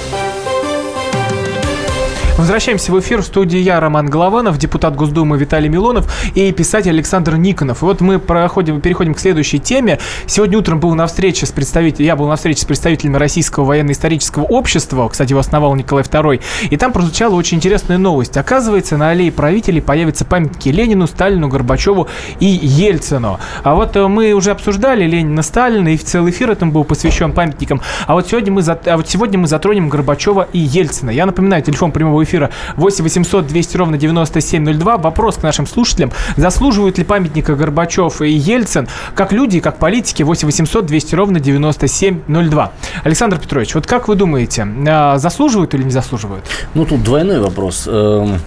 Возвращаемся 2.41 2.91
в 2.91 2.99
эфир 2.99 3.21
в 3.21 3.25
студии 3.25 3.59
я, 3.59 3.79
Роман 3.79 4.07
Голованов, 4.07 4.57
депутат 4.57 4.95
Госдумы 4.95 5.37
Виталий 5.37 5.69
Милонов 5.69 6.11
и 6.33 6.51
писатель 6.51 6.89
Александр 6.89 7.35
Никонов. 7.35 7.83
И 7.83 7.85
вот 7.85 8.01
мы 8.01 8.17
проходим, 8.17 8.81
переходим 8.81 9.13
к 9.13 9.19
следующей 9.19 9.59
теме. 9.59 9.99
Сегодня 10.25 10.57
утром 10.57 10.79
был 10.79 10.95
на 10.95 11.05
встрече 11.05 11.45
с 11.45 11.51
представителем, 11.51 12.07
я 12.07 12.15
был 12.15 12.27
на 12.27 12.37
встрече 12.37 12.61
с 12.61 12.65
представителями 12.65 13.17
Российского 13.17 13.65
военно-исторического 13.65 14.41
общества, 14.45 15.07
кстати, 15.07 15.29
его 15.29 15.39
основал 15.39 15.75
Николай 15.75 16.03
II, 16.03 16.41
и 16.71 16.77
там 16.77 16.91
прозвучала 16.93 17.35
очень 17.35 17.57
интересная 17.57 17.99
новость. 17.99 18.35
Оказывается, 18.37 18.97
на 18.97 19.11
аллее 19.11 19.31
правителей 19.31 19.79
появятся 19.83 20.25
памятники 20.25 20.69
Ленину, 20.69 21.05
Сталину, 21.05 21.47
Горбачеву 21.47 22.07
и 22.39 22.47
Ельцину. 22.47 23.39
А 23.63 23.75
вот 23.75 23.95
э, 23.95 24.07
мы 24.07 24.33
уже 24.33 24.49
обсуждали 24.49 25.05
Ленина, 25.05 25.43
Сталина, 25.43 25.89
и 25.89 25.97
целый 25.97 26.31
эфир 26.31 26.49
этому 26.49 26.71
был 26.71 26.85
посвящен 26.85 27.33
памятникам. 27.33 27.81
А 28.07 28.15
вот 28.15 28.29
сегодня 28.29 28.51
мы, 28.51 28.63
а 28.63 28.97
вот 28.97 29.07
сегодня 29.07 29.37
мы 29.37 29.45
затронем 29.45 29.89
Горбачева 29.89 30.47
и 30.51 30.57
Ельцина. 30.57 31.11
Я 31.11 31.27
напоминаю, 31.27 31.61
телефон 31.61 31.91
прямого 31.91 32.23
эфира 32.23 32.30
эфира 32.31 32.49
8 32.77 33.03
800 33.03 33.47
200 33.47 33.77
ровно 33.77 33.97
9702. 33.97 34.97
Вопрос 34.97 35.35
к 35.35 35.43
нашим 35.43 35.67
слушателям. 35.67 36.11
Заслуживают 36.37 36.97
ли 36.97 37.03
памятника 37.03 37.55
Горбачев 37.55 38.21
и 38.21 38.31
Ельцин 38.31 38.87
как 39.15 39.33
люди, 39.33 39.59
как 39.59 39.77
политики? 39.77 40.23
8 40.23 40.47
800 40.47 40.85
200 40.85 41.15
ровно 41.15 41.39
9702. 41.39 42.71
Александр 43.03 43.37
Петрович, 43.37 43.75
вот 43.75 43.85
как 43.85 44.07
вы 44.07 44.15
думаете, 44.15 44.67
а, 44.87 45.17
заслуживают 45.17 45.73
или 45.73 45.83
не 45.83 45.91
заслуживают? 45.91 46.45
Ну, 46.73 46.85
тут 46.85 47.03
двойной 47.03 47.39
вопрос. 47.39 47.87
Эм, 47.87 48.39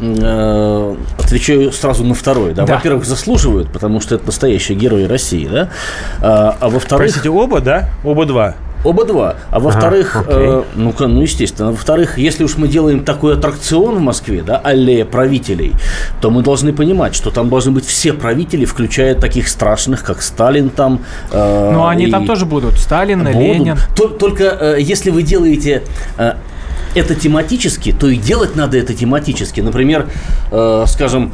э, 0.00 0.96
отвечаю 1.18 1.72
сразу 1.72 2.04
на 2.04 2.14
второй. 2.14 2.54
Да? 2.54 2.64
Да. 2.64 2.76
Во-первых, 2.76 3.04
заслуживают, 3.04 3.72
потому 3.72 4.00
что 4.00 4.16
это 4.16 4.26
настоящие 4.26 4.76
герои 4.76 5.04
России. 5.04 5.46
Да? 5.46 5.70
А, 6.20 6.56
а 6.60 6.68
во-вторых... 6.68 7.06
Простите, 7.06 7.30
оба, 7.30 7.60
да? 7.60 7.90
Оба 8.04 8.26
два. 8.26 8.54
Оба 8.84 9.04
два. 9.04 9.36
А 9.50 9.60
во-вторых, 9.60 10.16
а, 10.16 10.24
э, 10.26 10.62
ну, 10.74 10.94
ну, 10.98 11.22
естественно, 11.22 11.70
во-вторых, 11.70 12.16
если 12.18 12.44
уж 12.44 12.56
мы 12.56 12.66
делаем 12.66 13.04
такой 13.04 13.34
аттракцион 13.34 13.96
в 13.96 14.00
Москве, 14.00 14.42
да, 14.42 14.56
аллея 14.56 15.04
правителей, 15.04 15.74
то 16.20 16.30
мы 16.30 16.42
должны 16.42 16.72
понимать, 16.72 17.14
что 17.14 17.30
там 17.30 17.50
должны 17.50 17.72
быть 17.72 17.84
все 17.84 18.12
правители, 18.12 18.64
включая 18.64 19.14
таких 19.14 19.48
страшных, 19.48 20.02
как 20.02 20.22
Сталин 20.22 20.70
там. 20.70 21.00
Э, 21.30 21.70
ну, 21.72 21.86
они 21.86 22.06
и... 22.06 22.10
там 22.10 22.26
тоже 22.26 22.46
будут. 22.46 22.78
Сталин, 22.78 23.20
будут. 23.20 23.34
Ленин. 23.34 23.76
Только 24.18 24.44
э, 24.44 24.76
если 24.80 25.10
вы 25.10 25.22
делаете 25.22 25.82
э, 26.16 26.34
это 26.94 27.14
тематически, 27.14 27.92
то 27.92 28.08
и 28.08 28.16
делать 28.16 28.56
надо 28.56 28.78
это 28.78 28.94
тематически. 28.94 29.60
Например, 29.60 30.06
э, 30.50 30.84
скажем, 30.86 31.32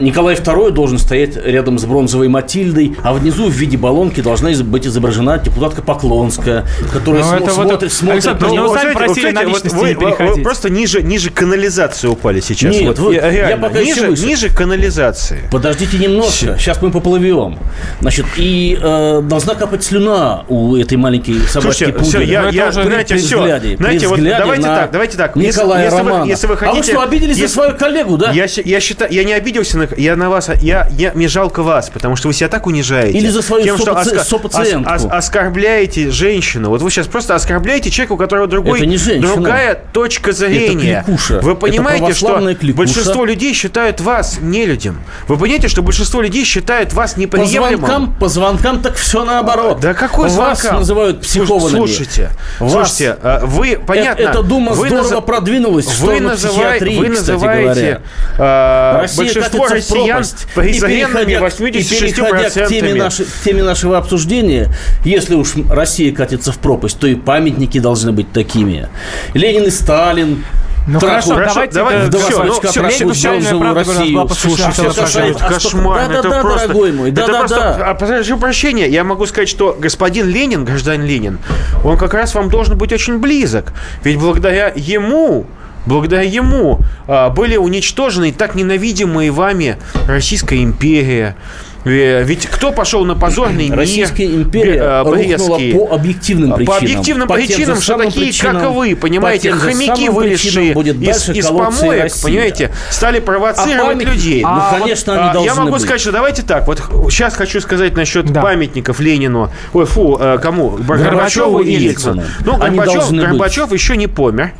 Николай 0.00 0.34
II 0.34 0.70
должен 0.70 0.98
стоять 0.98 1.36
рядом 1.36 1.78
с 1.78 1.84
бронзовой 1.84 2.28
Матильдой, 2.28 2.96
а 3.02 3.12
внизу 3.12 3.48
в 3.48 3.52
виде 3.52 3.76
баллонки 3.76 4.20
должна 4.20 4.50
быть 4.50 4.86
изображена 4.86 5.38
депутатка 5.38 5.82
Поклонская, 5.82 6.66
которая 6.92 7.22
ну, 7.22 7.34
это 7.34 7.50
смотрит, 7.50 7.82
вот, 7.82 7.92
смотрит 7.92 8.26
Александр, 8.26 8.46
на 8.46 8.50
него. 8.50 8.74
Сами 8.74 8.92
просили 8.92 9.30
на 9.30 9.48
вот 9.48 9.64
вы, 9.64 9.94
вы, 9.94 10.34
вы 10.36 10.42
просто 10.42 10.70
ниже, 10.70 11.02
ниже 11.02 11.30
канализации 11.30 12.08
упали 12.08 12.40
сейчас. 12.40 12.74
Нет, 12.74 12.86
вот, 12.86 12.98
вы, 12.98 13.14
я 13.14 13.56
пока 13.56 13.82
ниже, 13.82 14.06
еще 14.06 14.26
ниже 14.26 14.48
канализации. 14.48 15.40
Подождите 15.50 15.98
немножко, 15.98 16.56
сейчас 16.58 16.80
мы 16.82 16.90
поплывем. 16.90 17.58
Значит, 18.00 18.26
и 18.36 18.78
э, 18.80 19.20
должна 19.22 19.54
капать 19.54 19.84
слюна 19.84 20.44
у 20.48 20.76
этой 20.76 20.96
маленькой 20.96 21.40
собачки 21.40 21.84
Слушайте, 21.84 22.04
все, 22.04 22.20
я, 22.20 22.48
я, 22.48 22.72
знаете, 22.72 23.16
все, 23.16 23.38
взгляде, 23.38 23.76
знаете, 23.76 24.08
вот 24.08 24.20
давайте 24.22 24.62
так, 24.62 24.90
давайте 24.90 25.16
так. 25.16 25.36
Николая 25.36 25.84
если, 25.84 25.98
Романа. 25.98 26.24
Если 26.24 26.24
вы, 26.24 26.30
если 26.30 26.46
вы 26.46 26.56
хотите, 26.56 26.78
а 26.78 26.80
вы 26.80 26.82
что, 26.82 27.02
обиделись 27.02 27.36
если, 27.36 27.46
за 27.46 27.52
свою 27.52 27.76
коллегу, 27.76 28.16
да? 28.16 28.30
Я, 28.32 28.46
я 28.64 28.80
считаю, 28.80 29.12
я 29.12 29.24
не 29.24 29.32
обиделся 29.32 29.78
на 29.78 29.89
я 29.96 30.16
на 30.16 30.30
вас, 30.30 30.50
я, 30.60 30.88
я, 30.90 31.12
мне 31.14 31.28
жалко 31.28 31.62
вас, 31.62 31.90
потому 31.90 32.16
что 32.16 32.28
вы 32.28 32.34
себя 32.34 32.48
так 32.48 32.66
унижаете. 32.66 33.16
Или 33.16 33.28
за 33.28 33.42
свою 33.42 33.64
тем, 33.64 33.78
что 33.78 33.96
оска, 33.96 34.20
ос, 34.20 34.32
ос, 34.32 35.06
оскорбляете 35.10 36.10
женщину. 36.10 36.70
Вот 36.70 36.82
вы 36.82 36.90
сейчас 36.90 37.06
просто 37.06 37.34
оскорбляете 37.34 37.90
человека, 37.90 38.12
у 38.12 38.16
которого 38.16 38.46
другой, 38.46 38.80
другая 39.20 39.80
точка 39.92 40.32
зрения. 40.32 41.04
Это 41.06 41.40
Вы 41.42 41.54
понимаете, 41.54 42.14
что 42.14 42.38
кликуша. 42.54 42.76
большинство 42.76 43.24
людей 43.24 43.54
считают 43.54 44.00
вас 44.00 44.38
нелюдям. 44.40 45.00
Вы 45.28 45.36
понимаете, 45.36 45.68
что 45.68 45.82
большинство 45.82 46.20
людей 46.20 46.44
считают 46.44 46.92
вас 46.92 47.16
неприемлемым. 47.16 47.80
По 47.80 47.86
звонкам, 47.86 48.14
по 48.14 48.28
звонкам 48.28 48.82
так 48.82 48.96
все 48.96 49.24
наоборот. 49.24 49.80
Да 49.80 49.94
какой 49.94 50.28
Вас 50.30 50.60
звонкам? 50.60 50.80
называют 50.80 51.20
психованными. 51.22 51.76
Слушайте, 51.76 52.30
вас. 52.58 52.72
слушайте, 52.72 53.16
а, 53.22 53.44
вы, 53.44 53.80
понятно. 53.84 54.22
Эта 54.22 54.42
дума 54.42 54.72
вы 54.72 54.88
здорово 54.88 55.14
наз... 55.14 55.24
продвинулась 55.24 55.86
в 55.86 56.00
вы 56.00 56.20
называете, 56.20 56.98
вы 56.98 57.08
называете 57.08 58.00
э, 58.38 59.06
большинство 59.16 59.68
россиян 59.80 60.24
презренными 60.54 61.34
86%. 61.34 62.64
к 62.64 62.68
теме, 62.68 62.94
нашей, 62.94 63.24
к 63.24 63.44
теме 63.44 63.62
нашего 63.62 63.98
обсуждения, 63.98 64.72
если 65.04 65.34
уж 65.34 65.54
Россия 65.68 66.14
катится 66.14 66.52
в 66.52 66.58
пропасть, 66.58 66.98
то 66.98 67.06
и 67.06 67.14
памятники 67.14 67.78
должны 67.80 68.12
быть 68.12 68.32
такими. 68.32 68.88
Ленин 69.34 69.64
и 69.64 69.70
Сталин, 69.70 70.44
ну 70.86 70.98
хорошо, 70.98 71.36
давайте 71.36 71.74
давай, 71.74 71.96
это, 72.06 72.18
все, 72.18 72.44
ну, 72.44 72.52
все, 72.52 72.88
все, 72.88 73.12
все, 73.12 73.72
Россию. 73.74 74.28
Слушайте, 74.28 75.30
это 75.30 75.48
кошмарно. 75.48 76.08
Да, 76.08 76.22
да, 76.22 76.30
да, 76.30 76.40
просто, 76.40 76.68
дорогой 76.68 76.92
мой, 76.92 77.10
да, 77.10 77.22
это 77.22 77.32
да, 77.32 77.38
просто, 77.38 77.56
да. 77.56 77.90
А, 77.90 77.94
прошу 77.94 78.38
прощения, 78.38 78.88
я 78.88 79.04
могу 79.04 79.26
сказать, 79.26 79.48
что 79.48 79.76
господин 79.78 80.28
Ленин, 80.28 80.64
гражданин 80.64 81.04
Ленин, 81.04 81.38
он 81.84 81.96
как 81.96 82.14
раз 82.14 82.34
вам 82.34 82.48
должен 82.48 82.78
быть 82.78 82.92
очень 82.92 83.18
близок. 83.18 83.72
Ведь 84.04 84.18
благодаря 84.18 84.72
ему 84.74 85.46
Благодаря 85.86 86.22
ему 86.22 86.80
а, 87.06 87.30
были 87.30 87.56
уничтожены 87.56 88.32
так 88.32 88.54
ненавидимые 88.54 89.30
вами 89.30 89.76
Российская 90.06 90.62
империя, 90.62 91.36
ведь 91.84 92.46
кто 92.46 92.72
пошел 92.72 93.04
на 93.04 93.14
позорный 93.14 93.70
Российская 93.72 94.26
мир? 94.26 94.42
империя 94.42 94.80
э, 94.80 95.02
рухнула 95.02 95.58
по 95.72 95.94
объективным 95.94 96.52
причинам. 96.52 96.66
По 96.66 96.76
объективным 96.76 97.28
по 97.28 97.34
причинам, 97.34 97.80
что 97.80 97.96
такие, 97.96 98.26
причинам, 98.26 98.60
как 98.60 98.70
вы, 98.72 98.96
понимаете, 98.96 99.52
хомяки, 99.52 100.08
вылезшие 100.08 100.72
из, 100.72 101.28
из 101.30 101.46
помоек, 101.46 102.02
Россия. 102.02 102.22
понимаете, 102.22 102.70
стали 102.90 103.20
провоцировать 103.20 103.80
а 103.80 103.86
память... 103.86 104.06
людей. 104.06 104.42
А, 104.44 104.72
ну, 104.72 104.78
конечно, 104.78 105.14
вот, 105.14 105.20
они 105.20 105.32
должны 105.32 105.48
Я 105.48 105.54
могу 105.54 105.72
быть. 105.72 105.82
сказать, 105.82 106.00
что 106.00 106.12
давайте 106.12 106.42
так, 106.42 106.66
вот 106.66 106.82
сейчас 107.10 107.34
хочу 107.34 107.60
сказать 107.60 107.96
насчет 107.96 108.26
да. 108.26 108.42
памятников 108.42 109.00
Ленину, 109.00 109.50
ой, 109.72 109.86
фу, 109.86 110.18
э, 110.20 110.38
кому? 110.42 110.70
Горбачеву 110.70 111.60
и 111.60 111.72
Ельцину. 111.72 112.22
Ну, 112.44 112.56
Горбачев, 112.56 113.10
Горбачев 113.10 113.72
еще 113.72 113.96
не 113.96 114.06
помер, 114.06 114.52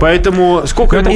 поэтому 0.00 0.62
сколько 0.66 0.96
ему... 0.96 1.06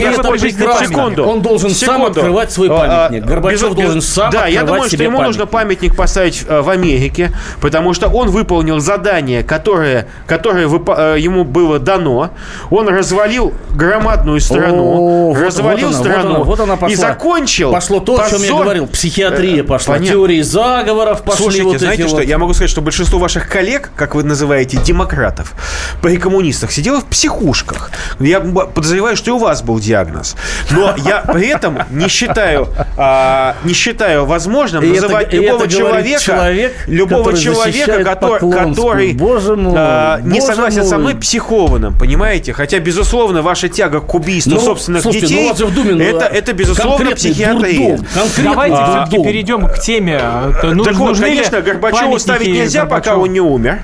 Секунду. 0.81 1.25
Он 1.25 1.43
должен 1.43 1.71
сам 1.71 2.05
открывать 2.05 2.51
свой 2.51 2.69
памятник. 2.69 3.25
Горбачев 3.25 3.75
должен 3.75 4.01
сам 4.01 4.29
открывать 4.29 4.47
Да, 4.47 4.51
я 4.51 4.65
думаю, 4.65 4.89
что 4.89 5.03
ему 5.03 5.21
нужно 5.21 5.47
памятник 5.51 5.97
поставить 5.97 6.45
э, 6.47 6.61
в 6.61 6.69
Америке, 6.71 7.33
потому 7.61 7.95
что 7.95 8.09
он 8.09 8.31
выполнил 8.31 8.81
задание, 8.81 9.43
которое, 9.43 10.07
которое 10.27 10.69
э, 10.69 11.17
ему 11.19 11.45
было 11.45 11.79
дано. 11.79 12.31
Он 12.71 12.89
развалил 12.89 13.53
громадную 13.75 14.41
страну, 14.41 15.31
О, 15.31 15.35
развалил 15.35 15.89
вот, 15.89 15.97
вот 15.97 16.07
страну 16.07 16.31
она, 16.31 16.39
вот 16.45 16.61
она, 16.61 16.77
вот 16.77 16.83
она 16.83 16.93
и 16.93 16.95
закончил. 16.95 17.73
Пошло 17.73 18.01
то, 18.01 18.17
позор... 18.17 18.27
о 18.27 18.31
чем 18.31 18.43
я 18.43 18.63
говорил. 18.63 18.87
Психиатрия 18.87 19.65
пошла, 19.65 19.95
Понятно. 19.95 20.15
теории 20.15 20.43
заговоров 20.43 21.23
пошли. 21.23 21.43
Слушайте, 21.43 21.65
вот 21.65 21.79
знаете 21.79 22.07
что, 22.07 22.17
вот... 22.17 22.25
я 22.25 22.39
могу 22.39 22.55
сказать, 22.55 22.71
что 22.71 22.81
большинство 22.81 23.19
ваших 23.19 23.49
коллег, 23.49 23.91
как 23.97 24.15
вы 24.15 24.23
называете, 24.23 24.79
демократов, 24.79 25.55
при 26.03 26.17
коммунистах, 26.17 26.71
сидело 26.71 27.01
в 27.01 27.07
психушках. 27.07 27.91
Я 28.19 28.41
подозреваю, 28.41 29.17
что 29.17 29.31
и 29.31 29.33
у 29.33 29.39
вас 29.39 29.63
был 29.63 29.79
диагноз. 29.79 30.37
Но 30.71 30.95
я 31.05 31.21
при 31.21 31.49
этом 31.49 31.79
не 31.91 32.09
считаю, 32.09 32.69
а, 32.97 33.57
не 33.65 33.73
считаю 33.73 34.27
возможным 34.27 34.85
и 34.85 34.89
называть 34.89 35.29
это, 35.29 35.40
любого 35.41 35.69
человека, 35.69 36.21
человек, 36.23 36.73
любого 36.87 37.37
человека, 37.37 38.05
который, 38.05 38.51
который 38.51 39.13
Боже 39.15 39.57
мой, 39.57 39.75
а, 39.77 40.21
не 40.21 40.41
Боже 40.41 40.53
согласен 40.53 40.81
мой. 40.81 40.89
со 40.89 40.99
мной, 40.99 41.15
психованным, 41.17 41.95
понимаете? 41.99 42.53
Хотя, 42.53 42.79
безусловно, 42.79 43.43
ваша 43.43 43.69
тяга 43.69 44.01
к 44.01 44.15
убийству 44.15 44.55
Ну, 44.55 44.61
собственных 44.61 45.03
слушайте, 45.03 45.27
детей, 45.27 45.41
ну, 45.43 45.47
у 45.47 45.49
вас 45.51 45.59
же 45.59 45.67
в 45.67 45.75
Думе, 45.75 45.95
ну, 45.95 46.03
это, 46.03 46.25
это, 46.27 46.53
безусловно, 46.53 47.11
психиатрия. 47.13 47.97
дурдом, 47.97 48.07
Давайте 48.43 48.77
дурдом. 48.77 49.07
все-таки 49.07 49.25
перейдем 49.25 49.67
к 49.67 49.79
теме. 49.79 50.19
Так 50.19 50.65
Нуж- 50.75 50.97
вот, 50.97 51.19
конечно, 51.19 51.61
Горбачеву 51.61 52.19
ставить 52.19 52.49
нельзя, 52.49 52.83
пока 52.85 52.95
Горбачеву? 53.15 53.23
он 53.25 53.33
не 53.33 53.41
умер. 53.41 53.79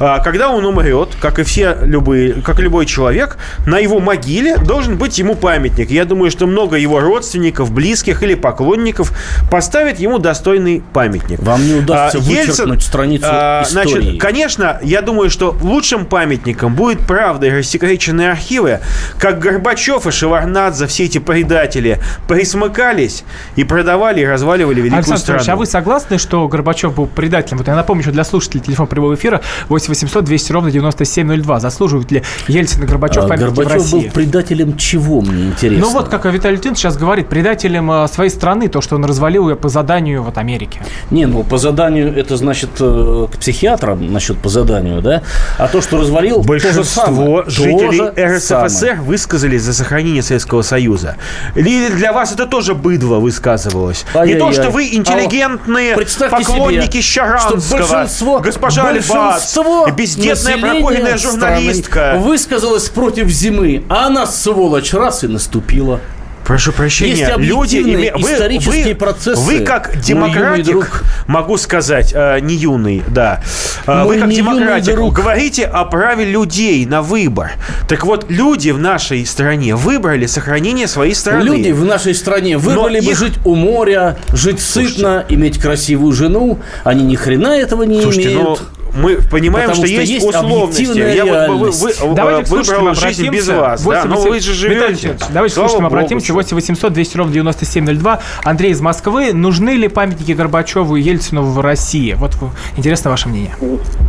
А, 0.00 0.18
Когда 0.20 0.50
он 0.50 0.64
умрет, 0.64 1.10
как 1.20 1.38
и 1.38 1.44
все 1.44 1.76
любые, 1.82 2.32
как 2.42 2.58
любой 2.58 2.84
человек, 2.86 3.38
на 3.66 3.78
его 3.78 4.00
могиле 4.00 4.56
должен 4.56 4.96
быть 4.96 5.18
ему 5.18 5.36
памятник. 5.36 5.90
Я 5.90 6.04
думаю, 6.04 6.30
что 6.32 6.46
много 6.46 6.76
его 6.76 6.98
родственников, 7.00 7.70
близких 7.72 8.22
или 8.24 8.34
поклонников 8.34 9.12
поставят 9.50 9.98
ему 10.00 10.18
достойный 10.18 10.82
памятник. 10.92 10.97
Вам 11.40 11.66
не 11.66 11.74
удастся 11.74 12.18
А, 12.18 12.20
вычеркнуть 12.20 12.82
страницу 12.82 13.26
а, 13.28 13.62
истории. 13.62 13.90
Значит, 14.02 14.20
конечно, 14.20 14.78
я 14.82 15.02
думаю, 15.02 15.30
что 15.30 15.56
лучшим 15.60 16.06
памятником 16.06 16.74
будет 16.74 17.00
правда 17.00 17.46
и 17.46 17.50
рассекреченные 17.50 18.30
архивы, 18.32 18.80
как 19.18 19.38
Горбачев 19.38 20.06
и 20.06 20.10
Шеварнадзе, 20.10 20.86
все 20.86 21.04
эти 21.04 21.18
предатели, 21.18 22.00
присмыкались 22.26 23.24
и 23.56 23.64
продавали 23.64 24.20
и 24.20 24.24
разваливали 24.26 24.80
великую 24.80 24.98
Александр 24.98 25.20
страну. 25.20 25.38
Петрович, 25.40 25.54
а 25.54 25.56
вы 25.56 25.66
согласны, 25.66 26.18
что 26.18 26.46
Горбачев 26.48 26.94
был 26.94 27.06
предателем? 27.06 27.58
Вот 27.58 27.68
я 27.68 27.74
напомню, 27.74 28.02
что 28.02 28.12
для 28.12 28.24
слушателей 28.24 28.62
телефон 28.62 28.86
прямого 28.86 29.14
эфира 29.14 29.40
8 29.68 29.88
800 29.88 30.24
200 30.24 30.52
ровно 30.52 30.70
9702. 30.70 31.60
Заслуживают 31.60 32.10
ли 32.10 32.22
Ельцин 32.46 32.84
и 32.84 32.86
Горбачев 32.86 33.24
А 33.24 33.28
памятники 33.28 33.50
в 33.50 33.54
Горбачев 33.56 33.90
был 33.90 33.98
России? 33.98 34.10
предателем 34.10 34.76
чего, 34.76 35.20
мне 35.20 35.48
интересно? 35.48 35.86
Ну 35.86 35.92
вот, 35.92 36.08
как 36.08 36.24
Виталий 36.24 36.56
Леонидович 36.56 36.78
сейчас 36.78 36.96
говорит, 36.96 37.28
предателем 37.28 37.90
э, 37.90 38.08
своей 38.08 38.30
страны, 38.30 38.68
то, 38.68 38.80
что 38.80 38.96
он 38.96 39.04
развалил 39.04 39.48
ее 39.48 39.56
по 39.56 39.68
заданию 39.68 40.22
вот 40.22 40.38
Америки. 40.38 40.80
Не, 41.10 41.26
ну 41.26 41.42
по 41.42 41.58
заданию 41.58 42.16
это 42.16 42.36
значит 42.36 42.70
э, 42.80 43.26
к 43.32 43.38
психиатрам 43.38 44.12
насчет 44.12 44.38
по 44.38 44.48
заданию, 44.48 45.00
да? 45.00 45.22
А 45.58 45.68
то, 45.68 45.80
что 45.80 45.98
развалил, 45.98 46.42
то 46.44 46.58
же 46.58 46.84
самое. 46.84 47.42
Большинство 47.42 47.42
То 47.42 47.50
жителей 47.50 47.98
же 48.26 48.40
самое. 48.40 48.66
РСФСР 48.68 48.98
высказались 49.02 49.62
за 49.62 49.72
сохранение 49.74 50.22
Советского 50.22 50.62
Союза. 50.62 51.16
Или 51.54 51.88
для 51.88 52.12
вас 52.12 52.32
это 52.32 52.46
тоже 52.46 52.74
быдло 52.74 53.16
высказывалось? 53.18 54.04
Не 54.14 54.20
Ай-яй-яй. 54.20 54.40
то, 54.40 54.52
что 54.52 54.70
вы 54.70 54.88
интеллигентные 54.88 55.94
А 55.94 56.30
поклонники 56.30 56.92
себе, 56.92 57.02
Щаранского, 57.02 57.60
большинство, 57.70 58.40
госпожа 58.40 58.82
большинство 58.84 59.84
Альбац, 59.84 59.96
бездетная 59.96 60.58
пропойная 60.58 61.16
журналистка. 61.18 62.16
высказалась 62.18 62.88
против 62.88 63.28
зимы, 63.28 63.84
а 63.88 64.06
она, 64.06 64.26
сволочь, 64.26 64.92
раз 64.92 65.24
и 65.24 65.28
наступила. 65.28 66.00
Прошу 66.48 66.72
прощения, 66.72 67.26
Есть 67.26 67.36
люди 67.36 67.76
име- 67.76 68.10
вы, 68.18 68.32
исторические 68.32 68.84
вы, 68.84 68.94
процессы, 68.94 69.38
Вы 69.42 69.60
как 69.60 69.92
мой 69.94 70.02
демократик, 70.02 71.04
могу 71.26 71.58
сказать, 71.58 72.12
э, 72.14 72.38
не 72.40 72.54
юный, 72.54 73.02
да. 73.06 73.42
Э, 73.86 74.04
Мой 74.04 74.16
вы 74.16 74.20
как 74.22 74.30
демократик 74.30 74.96
говорите 74.96 75.66
о 75.66 75.84
праве 75.84 76.24
людей 76.24 76.86
на 76.86 77.02
выбор. 77.02 77.50
Так 77.86 78.06
вот, 78.06 78.30
люди 78.30 78.70
в 78.70 78.78
нашей 78.78 79.26
стране 79.26 79.76
выбрали 79.76 80.24
сохранение 80.24 80.88
своей 80.88 81.14
страны. 81.14 81.44
Люди 81.44 81.70
в 81.72 81.84
нашей 81.84 82.14
стране 82.14 82.56
выбрали 82.56 83.00
бы 83.00 83.10
их- 83.12 83.18
жить 83.18 83.34
у 83.44 83.54
моря, 83.54 84.16
жить 84.32 84.62
сытно, 84.62 85.26
иметь 85.28 85.58
красивую 85.58 86.14
жену. 86.14 86.60
Они 86.82 87.04
ни 87.04 87.14
хрена 87.16 87.48
этого 87.58 87.82
не 87.82 88.00
Слушайте, 88.00 88.30
ну, 88.30 88.42
имеют. 88.44 88.62
Мы 88.98 89.18
понимаем, 89.30 89.72
что, 89.74 89.86
что 89.86 89.94
есть, 90.00 90.24
условности. 90.26 90.82
Я 91.14 91.24
вот 91.24 91.48
вы- 91.58 91.70
вы- 91.70 92.14
Давайте 92.14 92.40
э, 92.42 92.44
к 92.44 92.48
слушателям 92.48 92.78
выбрал 92.80 92.94
жизнь 92.94 93.28
без 93.30 93.48
обратимся. 93.48 93.56
вас. 93.60 93.82
Да, 93.84 93.88
8 94.02 94.08
но 94.08 94.20
вы 94.20 94.40
же 94.40 94.52
живете. 94.54 95.16
Давайте 95.30 95.52
к 95.52 95.54
Слава 95.54 95.68
слушателям 95.68 95.84
богу, 95.84 95.96
обратимся. 95.96 96.26
чё. 96.26 96.34
8 96.34 96.54
800 96.56 96.92
200 96.92 97.16
ровно 97.16 97.32
9702. 97.32 98.20
Андрей 98.44 98.70
из 98.72 98.80
Москвы. 98.80 99.32
Нужны 99.32 99.70
ли 99.70 99.88
памятники 99.88 100.32
Горбачеву 100.32 100.96
и 100.96 101.02
Ельцину 101.02 101.42
в 101.42 101.60
России? 101.60 102.14
Вот 102.14 102.32
интересно 102.76 103.10
ваше 103.10 103.28
мнение. 103.28 103.54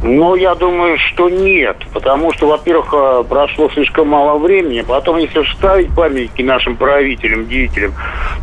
Ну, 0.03 0.35
я 0.35 0.55
думаю, 0.55 0.97
что 0.97 1.29
нет. 1.29 1.77
Потому 1.93 2.33
что, 2.33 2.47
во-первых, 2.47 2.89
э, 2.93 3.23
прошло 3.27 3.69
слишком 3.73 4.07
мало 4.09 4.37
времени. 4.39 4.81
Потом, 4.81 5.17
если 5.17 5.43
ставить 5.55 5.89
памятники 5.93 6.41
нашим 6.41 6.75
правителям, 6.75 7.47
деятелям, 7.47 7.93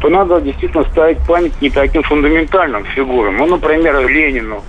то 0.00 0.08
надо 0.08 0.40
действительно 0.40 0.84
ставить 0.90 1.18
памятники 1.26 1.74
таким 1.74 2.02
фундаментальным 2.02 2.84
фигурам. 2.94 3.36
Ну, 3.36 3.46
например, 3.46 4.06
Ленину, 4.08 4.62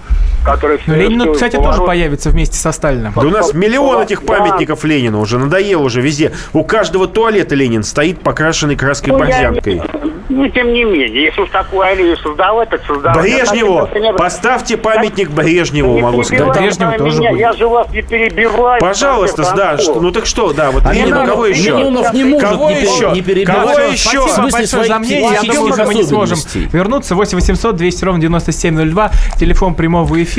который... 0.47 0.79
Ну, 0.88 0.95
Ленин, 0.95 1.10
совершил 1.19 1.33
кстати, 1.33 1.55
поворот- 1.57 1.71
тоже 1.77 1.86
появится 1.88 2.29
вместе 2.29 2.57
со 2.57 2.71
Сталиным. 2.71 3.13
Да 3.15 3.21
у 3.21 3.29
нас 3.29 3.53
миллион 3.53 4.01
этих 4.03 4.23
Да. 4.25 4.33
памятников 4.33 4.83
Ленину 4.83 5.19
уже 5.21 5.38
надоело 5.38 5.83
уже 5.83 6.01
везде. 6.01 6.31
У 6.53 6.63
каждого 6.63 7.07
туалета 7.07 7.55
Ленин 7.55 7.83
стоит 7.83 8.19
покрашенный 8.21 8.75
краской 8.75 9.12
Ну, 9.13 9.19
борзянкой. 9.19 9.81
Ну, 10.29 10.47
тем 10.49 10.73
не 10.73 10.83
менее, 10.83 11.23
если 11.25 11.41
уж 11.41 11.49
такую 11.49 11.81
аллею 11.81 12.17
создавать, 12.17 12.69
так 12.69 12.81
создавать. 12.86 13.21
Брежневу! 13.21 13.79
Например, 13.79 14.13
Поставьте 14.15 14.75
памятник 14.77 15.29
Брежневу, 15.31 15.93
не 15.95 16.01
могу 16.01 16.23
сказать. 16.23 16.47
Брежневу 16.57 16.89
меня, 16.91 16.97
тоже 16.99 17.17
будет. 17.17 17.39
Я 17.39 17.53
же 17.53 17.67
вас 17.67 17.89
не 17.91 18.01
перебиваю. 18.01 18.79
Пожалуйста, 18.79 19.53
да, 19.55 19.77
что, 19.77 19.99
ну 20.01 20.12
так 20.12 20.25
что, 20.25 20.51
да, 20.53 20.71
вот 20.71 20.83
А 20.86 20.93
Ленин, 20.93 21.07
Миллионов- 21.07 21.29
кого 21.29 21.45
еще? 21.45 21.71
Миллионов 21.71 22.13
не 22.13 22.23
может 22.25 22.49
Кого 22.49 22.69
не 22.69 22.81
еще? 22.81 23.12
не 23.12 23.21
перебивать. 23.21 23.57
Кого 23.57 23.79
еще? 23.79 23.97
Спасибо 24.10 24.27
В 24.27 24.31
смысле 24.31 24.60
большое 24.60 24.83
за 24.86 24.99
мнение. 24.99 25.39
Я 25.41 25.53
думаю, 25.53 25.73
что 25.73 25.86
мы 25.86 25.93
не 25.95 26.03
сможем 26.03 26.38
вернуться. 26.73 27.15
8 27.15 27.38
800 27.38 27.75
200 27.75 28.05
ровно 28.05 28.21
9702. 28.21 29.12
Телефон 29.39 29.75
прямого 29.75 30.21
эфира. 30.21 30.37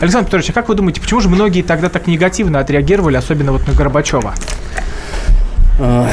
Александр 0.00 0.26
Петрович, 0.26 0.50
а 0.50 0.52
как 0.52 0.68
вы 0.68 0.74
думаете, 0.74 1.00
почему 1.00 1.20
же 1.20 1.28
многие 1.28 1.62
тогда 1.62 1.88
так 1.88 2.06
негативно 2.06 2.60
отреагировали, 2.60 3.16
особенно 3.16 3.52
вот 3.52 3.66
на 3.66 3.74
Горбачева? 3.74 4.34
А, 5.82 6.08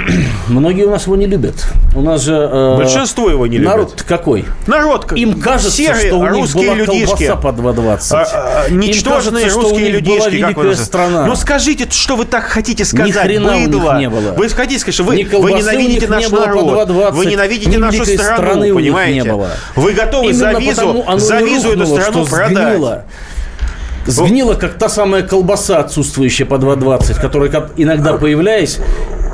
Многие 0.48 0.84
у 0.84 0.90
нас 0.90 1.06
его 1.06 1.16
не 1.16 1.26
любят. 1.26 1.54
У 1.94 2.02
нас 2.02 2.20
же... 2.22 2.34
э, 2.34 2.76
Большинство 2.76 3.30
его 3.30 3.46
не 3.46 3.56
любят. 3.56 3.72
Народ 3.72 4.04
какой? 4.06 4.44
Народ, 4.66 5.06
как- 5.06 5.16
Им 5.18 5.40
кажется, 5.40 5.74
серые 5.74 6.08
что 6.08 6.18
у 6.18 6.22
них 6.24 6.32
русские 6.32 6.66
была 6.66 6.74
людишки. 6.76 7.26
колбаса 7.26 7.36
по 7.36 7.48
2,20. 7.48 8.12
А, 8.12 8.64
а, 8.66 8.70
ничтожные 8.70 9.44
кажется, 9.44 9.60
русские 9.60 9.82
них 9.84 9.92
людишки, 9.94 10.18
была 10.18 10.28
великая 10.28 10.74
страна. 10.76 11.26
Ну 11.26 11.34
скажите, 11.34 11.88
что 11.90 12.16
вы 12.16 12.26
так 12.26 12.44
хотите 12.44 12.84
сказать, 12.84 13.12
хрена 13.14 13.56
у 13.56 13.58
них 13.58 13.70
быдло? 13.70 13.98
не 13.98 14.10
было. 14.10 14.32
Вы 14.32 14.48
хотите 14.50 14.80
сказать, 14.80 14.94
что 14.94 15.04
вы, 15.04 15.16
Ни 15.16 15.24
вы 15.24 15.52
ненавидите 15.52 16.00
них 16.00 16.08
наш 16.10 16.28
не 16.28 16.36
народ, 16.36 16.88
2,20, 16.90 17.12
вы 17.12 17.26
ненавидите 17.26 17.70
ни 17.70 17.76
нашу 17.78 18.04
страну, 18.04 18.64
них 18.64 18.74
понимаете? 18.74 19.20
не 19.22 19.32
было. 19.32 19.48
Вы 19.74 19.92
готовы 19.92 20.32
за 20.34 20.50
Именно 20.50 20.58
визу, 20.58 20.76
потому 20.76 21.04
оно 21.08 21.18
за 21.18 21.36
визу 21.38 21.72
эту 21.72 21.86
страну 21.86 22.26
продать. 22.26 22.50
Сгнило. 22.50 23.04
Сгнила, 24.06 24.54
как 24.54 24.74
та 24.74 24.88
самая 24.88 25.22
колбаса 25.22 25.78
отсутствующая 25.78 26.46
по 26.46 26.54
2,20, 26.54 27.20
которая 27.20 27.50
иногда 27.76 28.14
появляясь, 28.14 28.78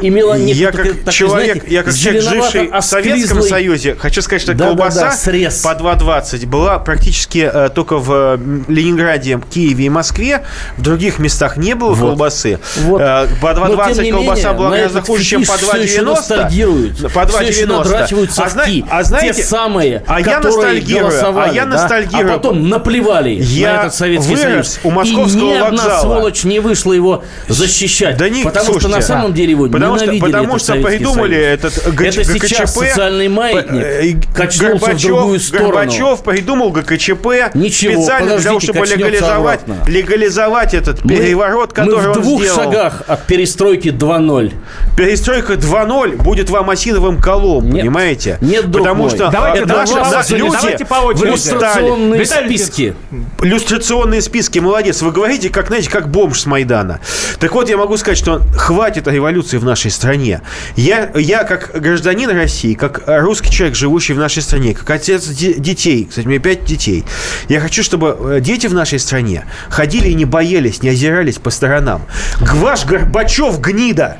имела 0.03 0.35
я 0.35 0.73
как 0.73 1.05
так, 1.05 1.15
человек, 1.15 1.59
знаете, 1.59 1.75
я 1.75 1.83
как 1.83 1.95
человек, 1.95 2.23
живший 2.23 2.69
в 2.69 2.83
Советском 2.83 3.43
Союзе, 3.43 3.97
хочу 3.99 4.23
сказать, 4.23 4.43
что 4.43 4.55
да, 4.55 4.69
колбаса 4.69 5.01
да, 5.01 5.11
да, 5.11 5.17
срез. 5.17 5.61
по 5.61 5.71
2,20 5.71 6.47
была 6.47 6.79
практически 6.79 7.51
э, 7.53 7.69
только 7.71 7.99
в 7.99 8.39
Ленинграде, 8.69 9.41
Киеве 9.51 9.87
и 9.87 9.89
Москве. 9.89 10.45
В 10.77 10.83
других 10.83 11.19
местах 11.19 11.57
не 11.57 11.75
было 11.75 11.95
вот. 11.95 12.11
колбасы. 12.11 12.59
Вот. 12.83 13.01
Э, 13.01 13.29
по 13.41 13.47
2,20 13.47 14.11
колбаса 14.11 14.49
менее, 14.49 14.53
была 14.53 14.71
гораздо 14.71 15.03
хуже, 15.03 15.25
чем 15.25 15.45
по 15.45 15.53
2,90. 15.53 17.13
По 17.13 17.21
2,90. 17.21 18.29
А, 18.37 18.49
зна- 18.49 18.65
а 18.91 19.03
знаете, 19.03 19.35
те 19.35 19.43
самые, 19.45 20.03
а 20.07 20.21
я 20.21 20.41
ностальгирую, 20.41 21.41
а 21.41 21.49
я 21.53 21.67
ностальгирую. 21.67 22.27
Да? 22.27 22.35
А 22.35 22.37
потом 22.37 22.69
наплевали 22.69 23.31
я 23.31 23.73
на 23.73 23.81
этот 23.81 23.95
Советский 23.95 24.37
Союз. 24.37 24.81
у 24.83 24.91
московского 24.91 25.41
и 25.41 25.43
ни 25.43 25.61
вокзала. 25.61 25.69
одна 25.69 26.01
сволочь 26.01 26.45
не 26.45 26.61
вышла 26.61 26.93
его 26.93 27.25
защищать. 27.49 28.17
Да 28.17 28.29
не, 28.29 28.43
потому 28.43 28.67
слушайте, 28.67 28.89
что 28.89 28.97
на 28.97 29.03
самом 29.03 29.35
деле 29.35 29.53
его 29.53 29.69
потому 29.69 29.92
ненавидели 29.97 30.19
что, 30.19 30.27
Потому 30.33 30.59
что 30.59 30.75
придумали 30.75 31.35
Союз. 31.35 31.77
этот 31.77 31.95
ГЧ, 31.95 32.03
Это 32.19 32.25
сейчас 32.25 32.75
ГКЧП, 32.75 32.89
социальный 32.89 33.29
маятник 33.29 33.83
э, 33.83 34.15
качнулся 34.35 34.87
Горбачев, 34.87 35.11
в 35.11 35.15
другую 35.15 35.41
сторону. 35.41 35.69
Горбачев 35.69 36.23
придумал 36.23 36.71
ГКЧП 36.71 37.27
Ничего, 37.55 38.03
специально 38.03 38.37
для 38.37 38.45
того, 38.49 38.61
чтобы 38.61 38.87
легализовать, 38.87 39.61
легализовать 39.87 40.75
этот 40.75 41.05
мы, 41.05 41.17
переворот, 41.17 41.73
который 41.73 42.09
мы 42.09 42.13
в 42.13 42.21
двух 42.23 42.43
сделал. 42.43 42.57
шагах 42.65 43.03
от 43.07 43.27
перестройки 43.27 43.89
2.0. 43.89 44.53
Перестройка 44.97 45.55
2.0 45.55 46.17
будет 46.23 46.51
вам 46.51 46.71
осиновым 46.71 47.21
колом, 47.21 47.71
нет, 47.71 47.81
понимаете? 47.83 48.39
Нет, 48.41 48.71
друг 48.71 48.87
Потому 48.87 49.03
мой. 49.05 49.11
что 49.11 49.31
давайте, 49.31 49.65
наши, 49.67 49.95
давайте, 49.95 50.37
люди 50.37 50.53
давайте 50.53 50.85
по 50.85 50.95
очереди. 50.97 51.27
Иллюстрационные 51.29 52.25
списки. 52.27 52.95
Иллюстрационные 53.41 54.23
списки, 54.23 54.59
молодец. 54.59 55.03
Вы 55.03 55.13
говорите, 55.13 55.49
как, 55.49 55.69
знаете, 55.69 55.91
как 55.91 56.09
бомж 56.11 56.41
с 56.41 56.47
Майдана. 56.47 57.01
Так 57.39 57.53
вот, 57.55 57.69
я 57.69 57.77
могу 57.77 57.97
сказать, 57.97 58.19
что 58.19 58.41
хватит 58.57 59.09
революции 59.09 59.59
в 59.59 59.65
нашей 59.65 59.82
стране. 59.91 60.41
Я, 60.77 61.11
я 61.15 61.45
как 61.45 61.81
гражданин 61.81 62.31
России, 62.31 62.75
как 62.75 63.03
русский 63.07 63.51
человек, 63.51 63.77
живущий 63.77 64.13
в 64.13 64.19
нашей 64.19 64.43
стране, 64.43 64.75
как 64.75 64.89
отец 64.91 65.27
детей, 65.27 66.07
кстати, 66.09 66.27
у 66.27 66.31
меня 66.31 66.41
пять 66.41 66.65
детей, 66.65 67.05
я 67.49 67.61
хочу, 67.61 67.83
чтобы 67.83 68.17
э, 68.37 68.41
дети 68.41 68.67
в 68.67 68.75
нашей 68.75 68.99
стране 68.99 69.45
ходили 69.69 70.09
и 70.09 70.15
не 70.15 70.25
боялись, 70.25 70.83
не 70.83 70.91
озирались 70.91 71.37
по 71.37 71.51
сторонам. 71.51 72.03
Ваш 72.41 72.85
Горбачев 72.85 73.61
гнида 73.61 74.19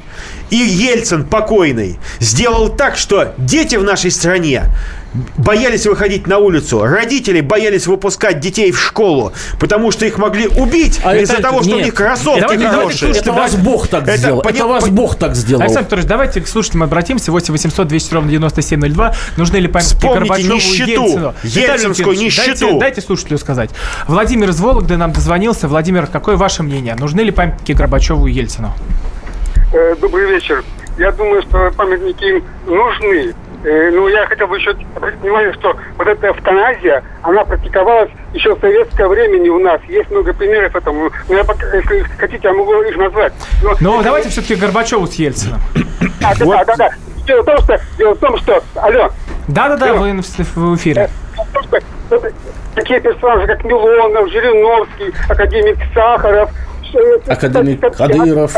и 0.51 0.57
Ельцин 0.57 1.25
покойный 1.25 1.99
сделал 2.21 2.69
так, 2.69 2.97
что 2.97 3.35
дети 3.39 3.77
в 3.77 3.85
нашей 3.85 4.11
стране 4.11 4.65
боялись 5.37 5.87
выходить 5.87 6.27
на 6.27 6.39
улицу. 6.39 6.85
Родители 6.85 7.41
боялись 7.41 7.87
выпускать 7.87 8.41
детей 8.41 8.73
в 8.73 8.81
школу, 8.81 9.33
потому 9.61 9.91
что 9.91 10.07
их 10.07 10.19
могли 10.19 10.47
убить 10.47 11.01
а 11.05 11.17
из-за 11.17 11.41
того, 11.41 11.61
нет. 11.61 11.67
что 11.67 11.77
у 11.77 11.81
них 11.81 11.95
кроссовки 11.95 12.41
давайте, 12.41 12.69
хорошие. 12.69 13.11
Это, 13.11 13.21
это 13.21 13.33
вас 13.33 13.55
Бог 13.57 13.89
так 13.89 14.05
это, 14.05 14.17
сделал. 14.17 14.43
Поним... 14.43 14.57
Это 14.57 14.67
вас 14.67 14.89
Бог 14.89 15.17
так 15.17 15.35
сделал. 15.35 15.63
Александр 15.63 15.85
Петрович, 15.85 16.07
давайте 16.07 16.41
к 16.41 16.49
слушателям 16.49 16.85
обратимся. 16.85 17.33
8 17.33 17.53
800 17.53 17.89
200 17.89 18.15
ровно 18.15 18.31
9702. 18.31 19.15
Нужны 19.37 19.57
ли 19.57 19.69
памятники 19.69 20.07
Горбачеву 20.07 20.55
нищету, 20.55 20.91
и 20.91 20.91
Ельцину? 20.91 21.35
Ельцинскую 21.43 22.17
нищету. 22.17 22.61
Дайте, 22.61 22.79
дайте 22.79 23.01
слушателю 23.01 23.39
сказать. 23.39 23.71
Владимир 24.09 24.51
из 24.51 24.61
Вологды 24.61 24.97
нам 24.97 25.13
дозвонился. 25.13 25.69
Владимир, 25.69 26.07
какое 26.07 26.37
ваше 26.37 26.63
мнение? 26.63 26.95
Нужны 26.95 27.21
ли 27.21 27.31
памятники 27.31 27.73
Горбачеву 27.73 28.27
и 28.27 28.33
Ельцину? 28.33 28.73
Э, 29.73 29.95
добрый 30.01 30.31
вечер. 30.31 30.65
Я 30.99 31.11
думаю, 31.13 31.43
что 31.43 31.71
памятники 31.77 32.25
им 32.25 32.45
нужны. 32.67 33.35
Э, 33.65 33.91
ну, 33.93 34.09
я 34.09 34.27
хотел 34.27 34.49
бы 34.49 34.59
еще 34.59 34.75
обратить 34.97 35.21
внимание, 35.21 35.53
что 35.55 35.77
вот 35.97 36.07
эта 36.07 36.31
эвтаназия, 36.31 37.05
она 37.23 37.45
практиковалась 37.45 38.11
еще 38.35 38.55
в 38.55 38.61
советское 38.61 39.07
время 39.07 39.39
у 39.53 39.59
нас. 39.61 39.81
Есть 39.89 40.11
много 40.11 40.33
примеров 40.33 40.75
этому. 40.75 41.11
Но 41.29 41.37
я, 41.37 41.45
если 41.75 42.01
хотите, 42.19 42.49
я 42.49 42.53
могу 42.55 42.73
их 42.83 42.97
назвать. 42.97 43.33
Но, 43.63 43.75
Но 43.81 43.95
это... 43.97 44.05
давайте 44.05 44.29
все-таки 44.31 44.57
Горбачеву 44.57 45.07
с 45.07 45.15
Ельцином. 45.15 45.61
А, 46.25 46.35
да, 46.37 46.45
вот. 46.45 46.57
да, 46.59 46.65
да, 46.65 46.77
да. 46.77 46.91
Дело 47.27 47.43
в 47.43 47.45
том, 47.45 47.59
что, 47.59 47.81
дело 47.99 48.15
в 48.15 48.19
том, 48.19 48.39
что... 48.39 48.63
Алло. 48.75 49.11
Да-да-да, 49.47 49.95
вы 49.95 50.13
в 50.13 50.77
эфире. 50.77 51.09
Э, 52.11 52.17
такие 52.75 53.01
персонажи, 53.01 53.47
как 53.47 53.65
Милонов, 53.65 54.29
Жириновский, 54.31 55.15
академик 55.29 55.79
Сахаров, 55.95 56.51
Академик 57.27 57.81
Кадыров 57.97 58.55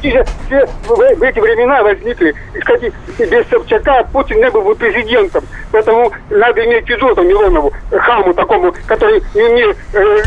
все, 0.00 0.24
все 0.46 0.66
в, 0.84 1.18
в 1.18 1.22
эти 1.22 1.38
времена 1.38 1.82
возникли. 1.82 2.34
И, 2.54 2.58
кстати, 2.58 2.92
без 3.18 3.48
Собчака 3.48 4.06
Путин 4.12 4.38
не 4.38 4.50
был 4.50 4.62
бы 4.62 4.74
президентом. 4.74 5.44
Поэтому 5.72 6.12
надо 6.30 6.64
иметь 6.64 6.86
в 6.86 6.88
виду 6.88 7.14
там 7.14 7.26
Милонову, 7.26 7.72
хаму 7.90 8.34
такому, 8.34 8.74
который 8.86 9.22
не 9.34 9.42
умеет 9.42 9.76
э, 9.92 10.22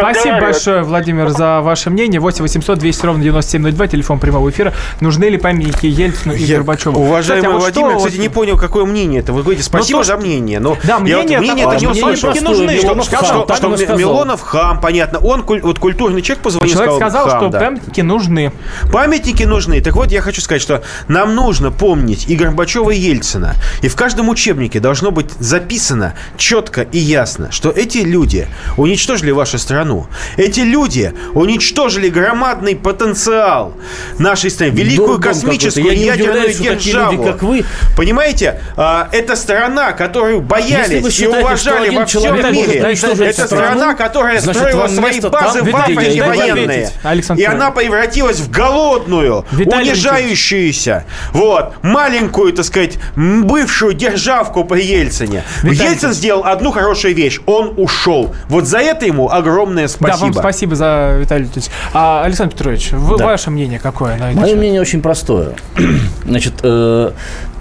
Спасибо 0.00 0.40
большое, 0.40 0.82
Владимир, 0.82 1.28
за 1.28 1.60
ваше 1.60 1.90
мнение. 1.90 2.20
8 2.20 2.42
800 2.42 2.78
200 2.78 3.06
ровно 3.06 3.22
9702, 3.22 3.86
телефон 3.86 4.18
прямого 4.18 4.50
эфира. 4.50 4.72
Нужны 5.00 5.26
ли 5.26 5.38
памятники 5.38 5.86
Ельцину 5.86 6.34
и 6.34 6.42
я, 6.42 6.56
Горбачеву? 6.56 7.00
Уважаемый 7.00 7.42
кстати, 7.42 7.54
а 7.54 7.58
Владимир, 7.58 7.90
что, 7.90 7.98
кстати, 7.98 8.16
не 8.16 8.28
понял, 8.28 8.56
какое 8.56 8.84
мнение 8.84 9.20
это. 9.20 9.32
Вы 9.32 9.42
говорите, 9.42 9.64
спасибо 9.64 9.98
ну, 9.98 10.04
за 10.04 10.16
мнение. 10.16 10.58
Но 10.58 10.76
да, 10.84 10.98
мнение, 10.98 11.38
вот, 11.38 11.46
мнение 11.46 11.66
это 11.66 11.80
не 11.80 11.86
услышал. 11.86 12.34
нужны. 12.42 12.78
Что, 12.78 13.02
что, 13.02 13.24
что, 13.24 13.54
что, 13.54 13.76
что 13.76 13.96
Милонов 13.96 14.42
хам, 14.42 14.80
понятно. 14.80 15.18
Он 15.18 15.42
вот 15.42 15.78
культурный 15.78 16.22
человек 16.22 16.42
позвонил, 16.42 16.72
Человек 16.72 16.94
сказал, 16.94 17.22
сказал 17.22 17.28
хам, 17.28 17.40
что 17.40 17.58
да. 17.58 17.64
памятники 17.66 18.00
нужны. 18.00 18.52
Памятники 18.90 19.44
нужны. 19.44 19.80
Так 19.80 19.94
вот, 19.94 20.10
я 20.10 20.20
хочу 20.20 20.40
сказать, 20.40 20.62
что 20.62 20.82
нам 21.08 21.34
нужно 21.34 21.70
помнить 21.70 22.26
и 22.28 22.36
Горбачева, 22.36 22.90
и 22.90 22.98
Ельцина. 22.98 23.54
И 23.82 23.88
в 23.88 23.96
каждом 23.96 24.28
учебнике 24.28 24.80
должно 24.80 25.10
быть 25.10 25.30
записано 25.38 26.14
четко 26.36 26.82
и 26.82 26.98
ясно, 26.98 27.50
что 27.52 27.70
эти 27.70 27.98
люди 27.98 28.48
уничтожили 28.76 29.30
вашу 29.30 29.58
страну. 29.58 30.06
Эти 30.36 30.60
люди 30.60 31.12
уничтожили 31.34 32.08
громадный 32.08 32.76
потенциал 32.76 33.74
нашей 34.18 34.50
страны, 34.50 34.70
великую 34.70 35.18
Дом 35.18 35.22
космическую 35.22 35.96
ядерную 35.96 36.52
державу. 36.52 37.12
Люди, 37.12 37.24
как 37.24 37.42
вы. 37.42 37.64
Понимаете, 37.96 38.60
а, 38.76 39.08
это 39.12 39.36
страна, 39.36 39.92
которую 39.92 40.40
боялись 40.40 41.20
и 41.20 41.26
уважали 41.26 41.94
во 41.94 42.06
всем 42.06 42.34
мире. 42.52 42.78
Это 42.80 43.46
страна, 43.46 43.94
которая 43.94 44.40
строила 44.40 44.86
свои 44.88 45.20
базы 45.20 45.62
в 45.62 45.76
Африке 45.76 46.22
военные. 46.22 46.90
И 47.36 47.44
она 47.44 47.70
превратилась 47.70 48.40
в 48.40 48.50
голодную, 48.72 49.44
унижающуюся, 49.52 51.04
вот, 51.32 51.74
маленькую, 51.82 52.52
так 52.52 52.64
сказать, 52.64 52.98
бывшую 53.16 53.94
державку 53.94 54.64
при 54.64 54.82
Ельцине. 54.82 55.44
Ельцин 55.62 56.12
сделал 56.12 56.44
одну 56.44 56.70
хорошую 56.70 57.14
вещь. 57.14 57.40
Он 57.46 57.74
ушел. 57.76 58.34
Вот 58.48 58.66
за 58.66 58.78
это 58.78 59.06
ему 59.06 59.30
огромное 59.30 59.88
спасибо. 59.88 60.18
Да, 60.18 60.24
вам 60.24 60.34
спасибо 60.34 60.76
за 60.76 61.16
Виталий 61.20 61.44
Леонидович. 61.44 61.66
А, 61.92 62.24
Александр 62.24 62.54
Петрович, 62.54 62.90
вы, 62.92 63.18
да. 63.18 63.26
ваше 63.26 63.50
мнение 63.50 63.78
какое? 63.78 64.16
На 64.16 64.32
Мое 64.32 64.56
мнение 64.56 64.80
очень 64.80 65.02
простое. 65.02 65.54
Значит, 66.24 66.54
э, 66.62 67.12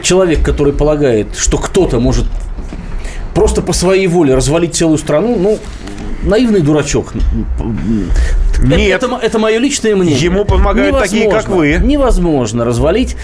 человек, 0.02 0.44
который 0.44 0.74
полагает, 0.74 1.36
что 1.36 1.58
кто-то 1.58 2.00
может 2.00 2.26
просто 3.34 3.62
по 3.62 3.74
своей 3.74 4.08
воле 4.08 4.36
развалить 4.36 4.76
целую 4.76 4.98
страну, 4.98 5.38
ну, 5.38 5.60
наивный 6.24 6.62
дурачок. 6.62 7.14
Нет. 8.60 9.04
Это, 9.04 9.20
это 9.22 9.40
мое 9.40 9.58
личное 9.58 9.96
мнение. 9.96 10.20
Ему 10.20 10.46
помогают 10.46 10.96
невозможно, 10.96 11.20
такие, 11.20 11.32
как 11.32 11.50
вы. 11.50 11.80
Невозможно 11.82 12.66
развалить 12.66 13.16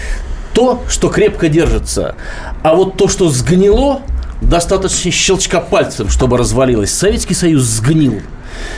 то, 0.52 0.82
что 0.88 1.08
крепко 1.08 1.48
держится. 1.48 2.16
А 2.62 2.74
вот 2.74 2.96
то, 2.96 3.08
что 3.08 3.28
сгнило, 3.28 4.00
достаточно 4.42 5.10
щелчка 5.10 5.60
пальцем, 5.60 6.08
чтобы 6.08 6.36
развалилось. 6.36 6.92
Советский 6.92 7.34
Союз 7.34 7.62
сгнил. 7.62 8.20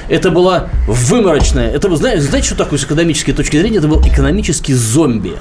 Это 0.09 0.31
была 0.31 0.69
выморочная, 0.87 1.71
это, 1.71 1.95
знаете, 1.97 2.21
знаете, 2.21 2.49
что 2.49 2.57
такое 2.57 2.79
с 2.79 2.85
экономической 2.85 3.33
точки 3.33 3.57
зрения? 3.57 3.79
Это 3.79 3.89
был 3.89 4.03
экономический 4.07 4.75
зомби. 4.75 5.35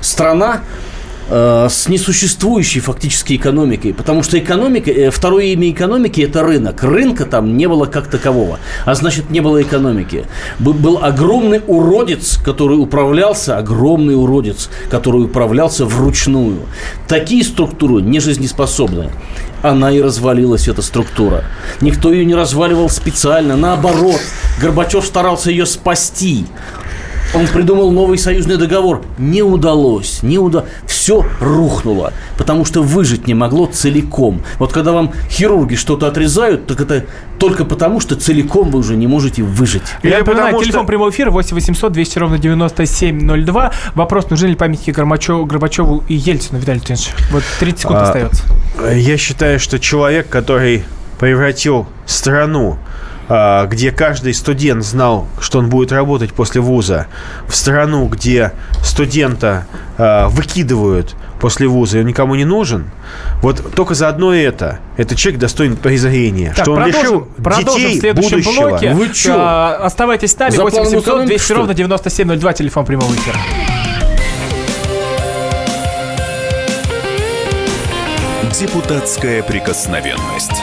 Страна, 0.00 0.62
с 1.28 1.88
несуществующей 1.88 2.80
фактически 2.80 3.36
экономикой, 3.36 3.94
потому 3.94 4.22
что 4.22 4.38
экономика, 4.38 4.90
э, 4.90 5.10
второе 5.10 5.46
имя 5.46 5.70
экономики– 5.70 6.20
это 6.22 6.42
рынок. 6.42 6.82
Рынка 6.82 7.24
там 7.24 7.56
не 7.56 7.66
было 7.66 7.86
как 7.86 8.08
такового, 8.08 8.58
а 8.84 8.94
значит, 8.94 9.30
не 9.30 9.40
было 9.40 9.62
экономики. 9.62 10.26
Был 10.58 10.98
огромный 11.02 11.62
уродец, 11.66 12.38
который 12.44 12.74
управлялся, 12.74 13.56
огромный 13.56 14.14
уродец, 14.14 14.68
который 14.90 15.24
управлялся 15.24 15.86
вручную. 15.86 16.60
Такие 17.08 17.42
структуры 17.42 18.02
не 18.02 18.20
жизнеспособны. 18.20 19.10
Она 19.62 19.90
и 19.90 20.00
развалилась, 20.02 20.68
эта 20.68 20.82
структура. 20.82 21.44
Никто 21.80 22.12
ее 22.12 22.26
не 22.26 22.34
разваливал 22.34 22.90
специально, 22.90 23.56
наоборот. 23.56 24.20
Горбачев 24.60 25.06
старался 25.06 25.50
ее 25.50 25.64
спасти. 25.64 26.44
Он 27.34 27.48
придумал 27.48 27.90
новый 27.90 28.16
союзный 28.16 28.56
договор. 28.56 29.02
Не 29.18 29.42
удалось. 29.42 30.22
Не 30.22 30.38
уда... 30.38 30.64
Все 30.86 31.24
рухнуло. 31.40 32.12
Потому 32.38 32.64
что 32.64 32.82
выжить 32.82 33.26
не 33.26 33.34
могло 33.34 33.66
целиком. 33.66 34.42
Вот 34.58 34.72
когда 34.72 34.92
вам 34.92 35.12
хирурги 35.28 35.74
что-то 35.74 36.06
отрезают, 36.06 36.66
так 36.66 36.80
это 36.80 37.06
только 37.38 37.64
потому, 37.64 38.00
что 38.00 38.14
целиком 38.14 38.70
вы 38.70 38.78
уже 38.78 38.96
не 38.96 39.06
можете 39.06 39.42
выжить. 39.42 39.82
Я 40.02 40.20
напоминаю, 40.20 40.58
телефон 40.60 40.82
что... 40.82 40.86
прямого 40.86 41.10
эфира 41.10 41.30
8 41.30 41.54
800 41.54 41.92
200 41.92 42.18
ровно 42.18 42.38
9702. 42.38 43.72
Вопрос, 43.94 44.30
нужны 44.30 44.46
ли 44.46 44.54
памятники 44.54 44.92
Горбачеву, 44.92 45.44
Горбачеву 45.44 46.04
и 46.08 46.14
Ельцину, 46.14 46.60
Виталий 46.60 46.80
Леонидович? 46.86 47.10
Вот 47.32 47.42
30 47.58 47.80
секунд 47.80 47.98
а, 47.98 48.02
остается. 48.04 48.44
Я 48.94 49.16
считаю, 49.18 49.58
что 49.58 49.78
человек, 49.80 50.28
который 50.28 50.84
превратил 51.18 51.86
страну 52.06 52.78
где 53.28 53.90
каждый 53.90 54.34
студент 54.34 54.84
знал, 54.84 55.26
что 55.40 55.58
он 55.58 55.68
будет 55.68 55.92
работать 55.92 56.32
после 56.32 56.60
вуза, 56.60 57.06
в 57.48 57.54
страну, 57.54 58.06
где 58.06 58.52
студента 58.82 59.66
а, 59.96 60.28
выкидывают 60.28 61.16
после 61.40 61.66
вуза, 61.66 61.98
и 61.98 62.00
он 62.00 62.06
никому 62.06 62.34
не 62.34 62.44
нужен, 62.44 62.90
вот 63.42 63.74
только 63.74 63.94
за 63.94 64.08
одно 64.08 64.34
это, 64.34 64.80
этот 64.96 65.18
человек 65.18 65.40
достоин 65.40 65.76
презрения, 65.76 66.52
так, 66.54 66.64
что 66.64 66.72
он 66.72 66.82
продолжим, 66.82 67.02
лишил 67.02 67.28
продолжим 67.42 67.74
детей 67.74 67.96
в 67.96 68.00
следующем 68.00 68.30
будущего. 68.30 68.68
блоке. 68.68 68.94
Вы 68.94 69.08
чё? 69.10 69.34
А, 69.36 69.76
оставайтесь 69.76 70.32
с 70.32 70.38
нами. 70.38 70.56
8 70.56 70.84
700 70.84 71.26
200 71.26 71.52
ровно 71.52 71.74
9702, 71.74 72.52
телефон 72.52 72.84
прямого 72.84 73.12
эфира. 73.12 73.38
Депутатская 78.58 79.42
прикосновенность. 79.42 80.62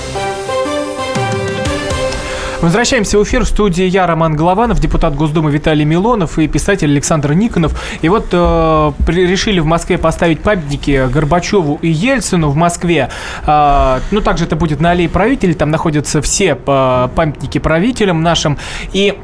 Возвращаемся 2.61 3.17
в 3.17 3.23
эфир 3.23 3.43
в 3.43 3.47
студии 3.47 3.85
я, 3.85 4.05
Роман 4.05 4.35
Голованов, 4.35 4.79
депутат 4.79 5.15
Госдумы 5.15 5.49
Виталий 5.49 5.83
Милонов 5.83 6.37
и 6.37 6.47
писатель 6.47 6.91
Александр 6.91 7.33
Никонов. 7.33 7.73
И 8.03 8.07
вот 8.07 8.27
э, 8.31 8.91
решили 9.07 9.59
в 9.59 9.65
Москве 9.65 9.97
поставить 9.97 10.41
памятники 10.41 11.09
Горбачеву 11.11 11.79
и 11.81 11.87
Ельцину 11.87 12.49
в 12.49 12.55
Москве. 12.55 13.09
Э, 13.47 13.99
ну, 14.11 14.21
также 14.21 14.45
это 14.45 14.55
будет 14.55 14.79
на 14.79 14.91
аллее 14.91 15.09
правителей, 15.09 15.55
там 15.55 15.71
находятся 15.71 16.21
все 16.21 16.55
э, 16.63 17.09
памятники 17.15 17.57
правителям 17.57 18.21
нашим. 18.21 18.59
И 18.93 19.17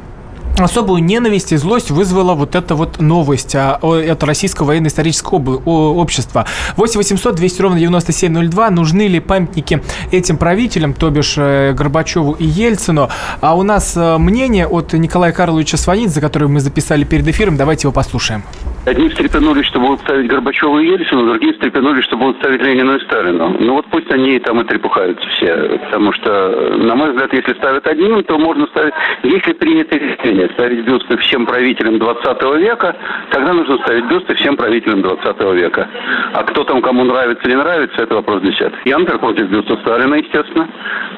особую 0.63 1.03
ненависть 1.03 1.51
и 1.51 1.57
злость 1.57 1.91
вызвала 1.91 2.33
вот 2.33 2.55
эта 2.55 2.75
вот 2.75 2.99
новость 2.99 3.55
а, 3.55 3.79
от 3.81 4.23
Российского 4.23 4.67
военно-исторического 4.67 5.61
общества. 5.65 6.45
8 6.75 6.97
800 6.97 7.35
200 7.35 7.61
ровно 7.61 7.79
9702. 7.79 8.69
Нужны 8.71 9.07
ли 9.07 9.19
памятники 9.19 9.81
этим 10.11 10.37
правителям, 10.37 10.93
то 10.93 11.09
бишь 11.09 11.35
э, 11.37 11.73
Горбачеву 11.73 12.33
и 12.33 12.45
Ельцину? 12.45 13.09
А 13.41 13.55
у 13.55 13.63
нас 13.63 13.93
э, 13.95 14.17
мнение 14.17 14.67
от 14.67 14.93
Николая 14.93 15.31
Карловича 15.31 15.77
Сванидзе, 15.77 16.21
которое 16.21 16.47
мы 16.47 16.59
записали 16.59 17.03
перед 17.03 17.27
эфиром. 17.27 17.57
Давайте 17.57 17.87
его 17.87 17.91
послушаем. 17.91 18.43
Одни 18.87 19.09
встрепенулись, 19.09 19.65
что 19.65 19.81
будут 19.81 19.99
ставить 19.99 20.29
Горбачева 20.29 20.79
и 20.79 20.87
Ельцину, 20.87 21.25
другие 21.25 21.51
встрепенулись, 21.51 22.05
что 22.05 22.15
будут 22.15 22.37
ставить 22.37 22.61
Ленина 22.61 22.93
и 22.93 23.01
Сталину. 23.01 23.57
Ну 23.59 23.73
вот 23.73 23.85
пусть 23.87 24.09
они 24.13 24.39
там 24.39 24.61
и 24.61 24.63
трепухаются 24.63 25.27
все. 25.27 25.77
Потому 25.83 26.13
что, 26.13 26.73
на 26.77 26.95
мой 26.95 27.11
взгляд, 27.11 27.33
если 27.33 27.53
ставят 27.55 27.85
одним, 27.85 28.23
то 28.23 28.37
можно 28.37 28.65
ставить... 28.67 28.93
Если 29.23 29.51
принято 29.51 29.97
решение 29.97 30.47
ставить 30.53 30.85
бюсты 30.85 31.17
всем 31.17 31.45
правителям 31.45 31.99
20 31.99 32.43
века, 32.61 32.95
тогда 33.31 33.51
нужно 33.51 33.77
ставить 33.79 34.05
бюсты 34.05 34.35
всем 34.35 34.55
правителям 34.55 35.01
20 35.01 35.41
века. 35.55 35.89
А 36.31 36.43
кто 36.43 36.63
там 36.63 36.81
кому 36.81 37.03
нравится 37.03 37.45
или 37.45 37.55
нравится, 37.55 38.03
это 38.03 38.15
вопрос 38.15 38.41
десятый. 38.41 38.79
Я, 38.85 38.99
например, 38.99 39.19
против 39.19 39.49
бюста 39.49 39.75
Сталина, 39.81 40.15
естественно. 40.15 40.65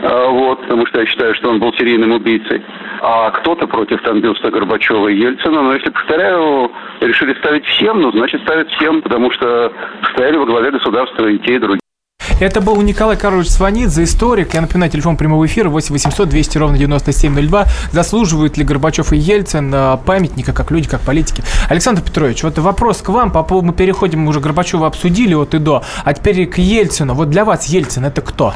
А, 0.01 0.27
вот, 0.29 0.61
потому 0.61 0.87
что 0.87 1.01
я 1.01 1.05
считаю, 1.05 1.35
что 1.35 1.51
он 1.51 1.59
был 1.59 1.71
серийным 1.73 2.13
убийцей. 2.13 2.63
А 3.01 3.29
кто-то 3.29 3.67
против 3.67 4.01
там 4.01 4.21
бюста 4.21 4.49
Горбачева 4.49 5.09
и 5.09 5.19
Ельцина. 5.19 5.61
Но 5.61 5.73
если, 5.75 5.91
повторяю, 5.91 6.71
решили 7.01 7.35
ставить 7.35 7.58
всем, 7.65 8.01
ну, 8.01 8.11
значит, 8.11 8.41
ставят 8.41 8.69
всем, 8.71 9.01
потому 9.01 9.31
что 9.31 9.71
стояли 10.13 10.37
во 10.37 10.45
главе 10.45 10.71
государства 10.71 11.27
и 11.27 11.37
те, 11.39 11.55
и 11.55 11.59
другие. 11.59 11.79
Это 12.39 12.61
был 12.61 12.81
Николай 12.81 13.17
Карлович 13.17 13.49
Сванидзе, 13.49 14.03
историк. 14.03 14.53
Я 14.53 14.61
напоминаю, 14.61 14.91
телефон 14.91 15.17
прямого 15.17 15.45
эфира 15.45 15.69
8 15.69 15.91
800 15.93 16.29
200 16.29 16.57
ровно 16.57 16.77
9702. 16.77 17.67
Заслуживают 17.91 18.57
ли 18.57 18.63
Горбачев 18.63 19.11
и 19.11 19.17
Ельцин 19.17 19.73
памятника, 20.05 20.53
как 20.53 20.71
люди, 20.71 20.87
как 20.87 21.01
политики? 21.01 21.43
Александр 21.67 22.01
Петрович, 22.01 22.43
вот 22.43 22.57
вопрос 22.59 23.01
к 23.01 23.09
вам. 23.09 23.31
По 23.31 23.43
поводу 23.43 23.67
мы 23.67 23.73
переходим, 23.73 24.21
мы 24.21 24.29
уже 24.29 24.39
Горбачева 24.39 24.87
обсудили 24.87 25.33
от 25.33 25.53
и 25.53 25.59
до. 25.59 25.83
А 26.03 26.13
теперь 26.13 26.45
к 26.45 26.57
Ельцину. 26.57 27.13
Вот 27.13 27.29
для 27.29 27.43
вас 27.43 27.65
Ельцин 27.65 28.05
это 28.05 28.21
кто? 28.21 28.53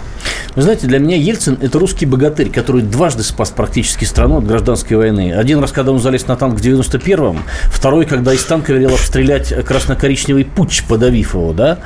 Вы 0.55 0.61
знаете, 0.61 0.87
для 0.87 0.99
меня 0.99 1.17
Ельцин– 1.17 1.57
это 1.61 1.79
русский 1.79 2.05
богатырь, 2.05 2.49
который 2.49 2.83
дважды 2.83 3.23
спас 3.23 3.49
практически 3.49 4.05
страну 4.05 4.37
от 4.37 4.45
гражданской 4.45 4.95
войны. 4.95 5.33
Один 5.33 5.59
раз, 5.59 5.71
когда 5.71 5.91
он 5.91 5.99
залез 5.99 6.27
на 6.27 6.35
танк 6.35 6.59
в 6.59 6.63
91-м, 6.63 7.43
второй, 7.65 8.05
когда 8.05 8.33
из 8.33 8.43
танка 8.43 8.71
велел 8.71 8.93
обстрелять 8.93 9.53
красно-коричневый 9.65 10.45
путь, 10.45 10.83
подавив 10.87 11.33
его, 11.33 11.53
да. 11.53 11.79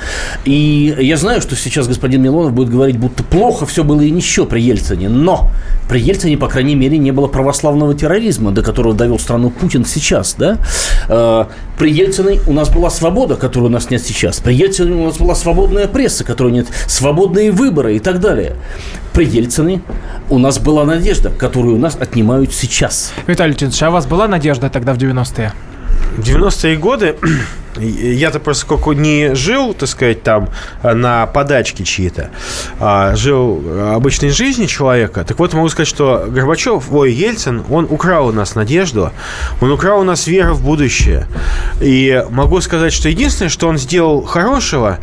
И 0.44 0.96
я 1.00 1.16
знаю, 1.16 1.42
что 1.42 1.56
сейчас 1.56 1.77
господин 1.86 2.22
Милонов 2.22 2.54
будет 2.54 2.70
говорить, 2.70 2.98
будто 2.98 3.24
плохо 3.24 3.66
все 3.66 3.84
было 3.84 4.02
и 4.02 4.10
ничего 4.10 4.46
при 4.46 4.62
Ельцине, 4.62 5.10
но 5.10 5.52
при 5.90 6.00
Ельцине, 6.00 6.38
по 6.38 6.48
крайней 6.48 6.76
мере, 6.76 6.98
не 6.98 7.12
было 7.12 7.28
православного 7.28 7.94
терроризма, 7.94 8.52
до 8.52 8.64
которого 8.64 8.96
довел 8.96 9.20
страну 9.20 9.50
Путин 9.50 9.86
сейчас, 9.86 10.36
да. 10.38 10.58
А, 11.08 11.50
при 11.78 11.92
Ельцине 11.92 12.40
у 12.48 12.54
нас 12.54 12.70
была 12.70 12.90
свобода, 12.90 13.36
которую 13.36 13.70
у 13.70 13.74
нас 13.74 13.90
нет 13.90 14.02
сейчас. 14.02 14.40
При 14.40 14.54
Ельцине 14.54 14.94
у 14.94 15.06
нас 15.06 15.18
была 15.18 15.36
свободная 15.36 15.88
пресса, 15.88 16.24
которой 16.24 16.52
нет, 16.52 16.68
свободные 16.88 17.52
выборы 17.52 17.96
и 17.96 18.00
так 18.00 18.20
далее 18.20 18.56
при 19.18 19.26
Ельцине 19.26 19.82
у 20.30 20.38
нас 20.38 20.60
была 20.60 20.86
надежда, 20.86 21.32
которую 21.32 21.78
у 21.78 21.80
нас 21.80 21.98
отнимают 22.00 22.54
сейчас. 22.54 23.14
Виталий 23.26 23.56
Леонидович, 23.60 23.82
а 23.82 23.90
у 23.90 23.94
вас 23.94 24.06
была 24.06 24.28
надежда 24.28 24.70
тогда 24.70 24.94
в 24.94 24.98
90-е? 25.00 25.54
В 26.18 26.20
90-е 26.20 26.78
годы 26.78 27.16
я-то 27.80 28.40
просто 28.40 28.62
сколько 28.62 28.92
не 28.94 29.36
жил, 29.36 29.74
так 29.74 29.90
сказать, 29.90 30.24
там 30.24 30.50
на 30.84 31.26
подачке 31.28 31.84
чьи-то, 31.84 32.30
а 32.80 33.16
жил 33.16 33.64
обычной 33.94 34.30
жизнью 34.30 34.68
человека. 34.68 35.24
Так 35.24 35.40
вот, 35.40 35.54
могу 35.54 35.70
сказать, 35.70 35.88
что 35.88 36.26
Горбачев, 36.28 36.92
ой, 36.92 37.12
Ельцин, 37.12 37.64
он 37.70 37.88
украл 37.90 38.28
у 38.28 38.32
нас 38.32 38.56
надежду, 38.56 39.12
он 39.62 39.72
украл 39.72 40.02
у 40.02 40.04
нас 40.04 40.28
веру 40.28 40.54
в 40.54 40.64
будущее. 40.64 41.28
И 41.82 42.24
могу 42.30 42.62
сказать, 42.62 42.94
что 42.94 43.10
единственное, 43.10 43.50
что 43.50 43.68
он 43.68 43.78
сделал 43.78 44.24
хорошего, 44.24 45.00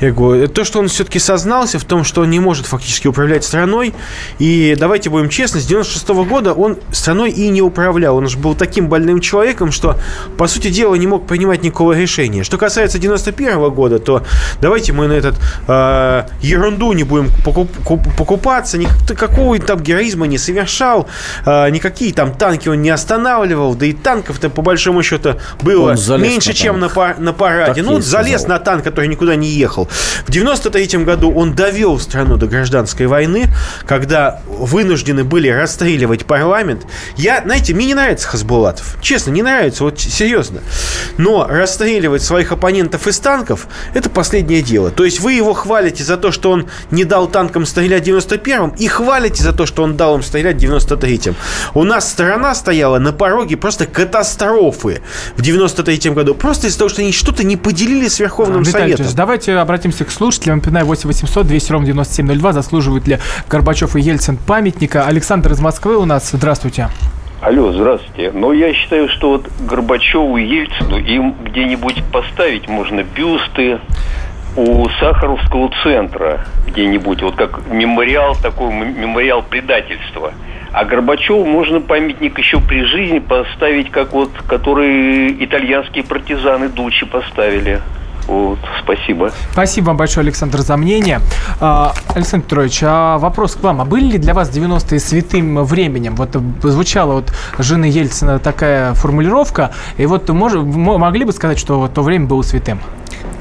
я 0.00 0.10
говорю, 0.10 0.48
то, 0.48 0.64
что 0.64 0.78
он 0.78 0.88
все-таки 0.88 1.18
сознался 1.18 1.78
в 1.78 1.84
том, 1.84 2.04
что 2.04 2.22
он 2.22 2.30
не 2.30 2.40
может 2.40 2.66
фактически 2.66 3.08
управлять 3.08 3.44
страной. 3.44 3.94
И 4.38 4.76
давайте 4.78 5.10
будем 5.10 5.28
честны, 5.28 5.60
с 5.60 5.66
96 5.66 6.08
-го 6.10 6.24
года 6.24 6.52
он 6.52 6.78
страной 6.92 7.30
и 7.30 7.48
не 7.48 7.62
управлял. 7.62 8.16
Он 8.16 8.28
же 8.28 8.38
был 8.38 8.54
таким 8.54 8.88
больным 8.88 9.20
человеком, 9.20 9.72
что, 9.72 9.96
по 10.36 10.46
сути 10.46 10.70
дела, 10.70 10.94
не 10.94 11.06
мог 11.06 11.26
принимать 11.26 11.62
никакого 11.62 11.92
решения 11.92 12.11
решение. 12.12 12.44
Что 12.44 12.58
касается 12.58 12.98
91 12.98 13.58
-го 13.58 13.70
года, 13.70 13.98
то 13.98 14.22
давайте 14.60 14.92
мы 14.92 15.08
на 15.08 15.12
этот 15.12 15.34
э, 15.66 16.24
ерунду 16.42 16.92
не 16.92 17.04
будем 17.04 17.30
покуп, 17.44 17.70
покупаться. 18.16 18.78
Никакого 18.78 19.58
там 19.58 19.80
героизма 19.80 20.26
не 20.26 20.38
совершал. 20.38 21.08
Э, 21.46 21.70
никакие 21.70 22.12
там 22.12 22.32
танки 22.32 22.68
он 22.68 22.82
не 22.82 22.90
останавливал. 22.90 23.74
Да 23.74 23.86
и 23.86 23.92
танков-то 23.92 24.50
по 24.50 24.62
большому 24.62 25.02
счету 25.02 25.34
было 25.62 25.96
меньше, 26.18 26.50
на 26.50 26.54
чем 26.54 26.80
на, 26.80 27.14
на 27.18 27.32
параде. 27.32 27.82
Так 27.82 27.90
ну, 27.90 28.00
залез 28.00 28.42
сказал. 28.42 28.58
на 28.58 28.64
танк, 28.64 28.84
который 28.84 29.08
никуда 29.08 29.36
не 29.36 29.48
ехал. 29.48 29.88
В 30.26 30.30
93 30.30 31.04
году 31.04 31.32
он 31.32 31.54
довел 31.54 31.98
страну 31.98 32.36
до 32.36 32.46
гражданской 32.46 33.06
войны, 33.06 33.48
когда 33.86 34.40
вынуждены 34.46 35.24
были 35.24 35.48
расстреливать 35.48 36.26
парламент. 36.26 36.86
Я, 37.16 37.42
знаете, 37.42 37.74
мне 37.74 37.86
не 37.86 37.94
нравится 37.94 38.28
Хасбулатов. 38.28 38.96
Честно, 39.00 39.30
не 39.30 39.42
нравится, 39.42 39.84
вот 39.84 40.00
серьезно. 40.00 40.60
Но 41.18 41.46
расстреливать 41.48 42.01
расстреливать 42.02 42.22
своих 42.22 42.52
оппонентов 42.52 43.06
из 43.06 43.18
танков, 43.18 43.68
это 43.94 44.10
последнее 44.10 44.62
дело. 44.62 44.90
То 44.90 45.04
есть 45.04 45.20
вы 45.20 45.34
его 45.34 45.52
хвалите 45.54 46.02
за 46.02 46.16
то, 46.16 46.32
что 46.32 46.50
он 46.50 46.66
не 46.90 47.04
дал 47.04 47.28
танкам 47.28 47.64
стрелять 47.64 48.04
в 48.04 48.10
91-м, 48.10 48.70
и 48.70 48.88
хвалите 48.88 49.42
за 49.42 49.52
то, 49.52 49.66
что 49.66 49.82
он 49.82 49.96
дал 49.96 50.16
им 50.16 50.22
стрелять 50.22 50.56
в 50.56 50.58
93-м. 50.58 51.36
У 51.74 51.84
нас 51.84 52.10
страна 52.10 52.54
стояла 52.54 52.98
на 52.98 53.12
пороге 53.12 53.56
просто 53.56 53.86
катастрофы 53.86 55.00
в 55.36 55.42
93-м 55.42 56.14
году. 56.14 56.34
Просто 56.34 56.66
из-за 56.66 56.78
того, 56.78 56.88
что 56.88 57.02
они 57.02 57.12
что-то 57.12 57.44
не 57.44 57.56
поделили 57.56 58.08
с 58.08 58.18
Верховным 58.18 58.62
Виталий 58.62 58.96
Советом. 58.96 59.14
давайте 59.16 59.56
обратимся 59.56 60.04
к 60.04 60.10
слушателям. 60.10 60.58
Напоминаю, 60.58 60.86
8 60.86 61.06
800 61.06 61.46
200 61.46 61.72
ровно 61.72 61.86
9702. 61.86 62.52
Заслуживают 62.52 63.06
ли 63.06 63.18
Горбачев 63.48 63.96
и 63.96 64.00
Ельцин 64.00 64.36
памятника? 64.36 65.06
Александр 65.06 65.52
из 65.52 65.60
Москвы 65.60 65.96
у 65.96 66.04
нас. 66.04 66.30
Здравствуйте. 66.32 66.88
Алло, 67.42 67.72
здравствуйте. 67.72 68.30
Но 68.32 68.52
я 68.52 68.72
считаю, 68.72 69.08
что 69.08 69.30
вот 69.30 69.48
Горбачеву 69.68 70.36
и 70.36 70.44
Ельцину 70.44 70.96
им 70.96 71.34
где-нибудь 71.42 72.04
поставить 72.12 72.68
можно 72.68 73.02
бюсты 73.02 73.80
у 74.56 74.88
Сахаровского 75.00 75.72
центра 75.82 76.46
где-нибудь, 76.68 77.20
вот 77.22 77.34
как 77.34 77.66
мемориал 77.68 78.36
такой, 78.36 78.72
мемориал 78.72 79.42
предательства. 79.42 80.32
А 80.72 80.84
Горбачеву 80.84 81.44
можно 81.44 81.80
памятник 81.80 82.38
еще 82.38 82.60
при 82.60 82.84
жизни 82.84 83.18
поставить, 83.18 83.90
как 83.90 84.12
вот, 84.12 84.30
который 84.46 85.44
итальянские 85.44 86.04
партизаны 86.04 86.68
Дучи 86.68 87.06
поставили. 87.06 87.80
Вот, 88.26 88.58
спасибо. 88.82 89.32
Спасибо 89.52 89.86
вам 89.86 89.96
большое, 89.96 90.24
Александр, 90.24 90.60
за 90.60 90.76
мнение. 90.76 91.20
А, 91.60 91.92
Александр 92.14 92.44
Петрович, 92.44 92.80
а 92.82 93.18
вопрос 93.18 93.56
к 93.56 93.62
вам. 93.62 93.80
А 93.80 93.84
были 93.84 94.12
ли 94.12 94.18
для 94.18 94.34
вас 94.34 94.50
90-е 94.50 95.00
святым 95.00 95.64
временем? 95.64 96.14
Вот 96.16 96.36
звучала 96.62 97.14
вот 97.14 97.32
жены 97.58 97.86
Ельцина 97.86 98.38
такая 98.38 98.94
формулировка, 98.94 99.72
и 99.96 100.06
вот 100.06 100.28
мож, 100.28 100.54
могли 100.54 101.24
бы 101.24 101.32
сказать, 101.32 101.58
что 101.58 101.88
то 101.88 102.02
время 102.02 102.26
было 102.26 102.42
святым? 102.42 102.80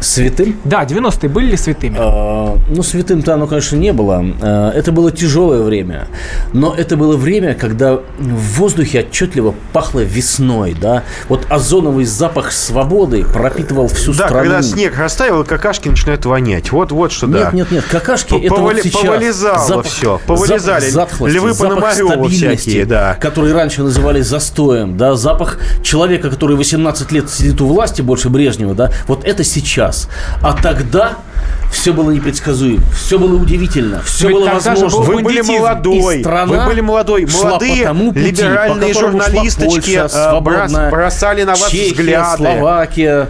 Святым? 0.01 0.57
Да, 0.65 0.83
90-е 0.83 1.29
были 1.29 1.51
ли 1.51 1.57
святыми? 1.57 1.95
А, 1.99 2.57
ну, 2.69 2.83
святым-то 2.83 3.33
оно, 3.35 3.47
конечно, 3.47 3.75
не 3.75 3.93
было. 3.93 4.25
А, 4.41 4.71
это 4.71 4.91
было 4.91 5.11
тяжелое 5.11 5.61
время. 5.61 6.07
Но 6.53 6.73
это 6.75 6.97
было 6.97 7.15
время, 7.15 7.53
когда 7.53 7.99
в 8.19 8.57
воздухе 8.57 9.01
отчетливо 9.01 9.53
пахло 9.73 9.99
весной, 9.99 10.75
да. 10.79 11.03
Вот 11.29 11.45
озоновый 11.49 12.05
запах 12.05 12.51
свободы 12.51 13.23
пропитывал 13.23 13.87
всю 13.87 14.13
да, 14.13 14.25
страну. 14.27 14.49
когда 14.49 14.61
снег 14.61 14.97
растаял, 14.97 15.41
и 15.41 15.45
какашки 15.45 15.89
начинают 15.89 16.25
вонять. 16.25 16.71
Вот, 16.71 16.91
вот 16.91 17.11
что, 17.11 17.27
нет, 17.27 17.37
да. 17.37 17.51
Нет, 17.53 17.71
нет, 17.71 17.83
какашки 17.89 18.35
это 18.35 18.55
вот 18.55 18.77
сейчас. 18.81 19.01
Повылезало 19.01 19.67
запах, 19.67 19.85
все, 19.85 20.19
повылезали. 20.25 20.89
Запах 20.89 21.11
затхлости, 21.11 21.35
Львы 21.35 21.53
запах 21.53 21.75
Пономарева 21.75 22.29
всякие, 22.29 22.85
да. 22.85 23.17
Который 23.21 23.53
раньше 23.53 23.83
называли 23.83 24.21
застоем, 24.21 24.97
да, 24.97 25.15
запах 25.15 25.59
человека, 25.83 26.29
который 26.29 26.55
18 26.55 27.11
лет 27.11 27.29
сидит 27.29 27.61
у 27.61 27.67
власти, 27.67 28.01
больше 28.01 28.29
Брежнева, 28.29 28.73
да, 28.73 28.91
вот 29.07 29.25
это 29.25 29.43
сейчас. 29.43 29.90
А 30.41 30.53
тогда 30.53 31.13
все 31.71 31.93
было 31.93 32.11
непредсказуемо, 32.11 32.83
все 32.93 33.17
было 33.17 33.35
удивительно, 33.41 34.01
все 34.03 34.27
Ведь 34.27 34.37
было 34.37 34.47
же 34.47 34.55
возможно. 34.55 34.87
был 34.89 35.01
Вы 35.03 35.21
были 35.23 35.41
молодой, 35.41 36.19
страна 36.19 36.45
вы 36.45 36.65
были 36.65 36.81
молодой, 36.81 37.25
молодые 37.25 37.85
тому 37.85 38.11
пути, 38.11 38.25
либеральные 38.25 38.93
журналисточки 38.93 39.99
Польша, 39.99 40.09
э, 40.13 40.39
брос- 40.41 40.89
бросали 40.91 41.43
на 41.43 41.51
вас 41.55 41.69
Чехия, 41.69 41.93
взгляды. 41.93 42.37
Словакия. 42.37 43.27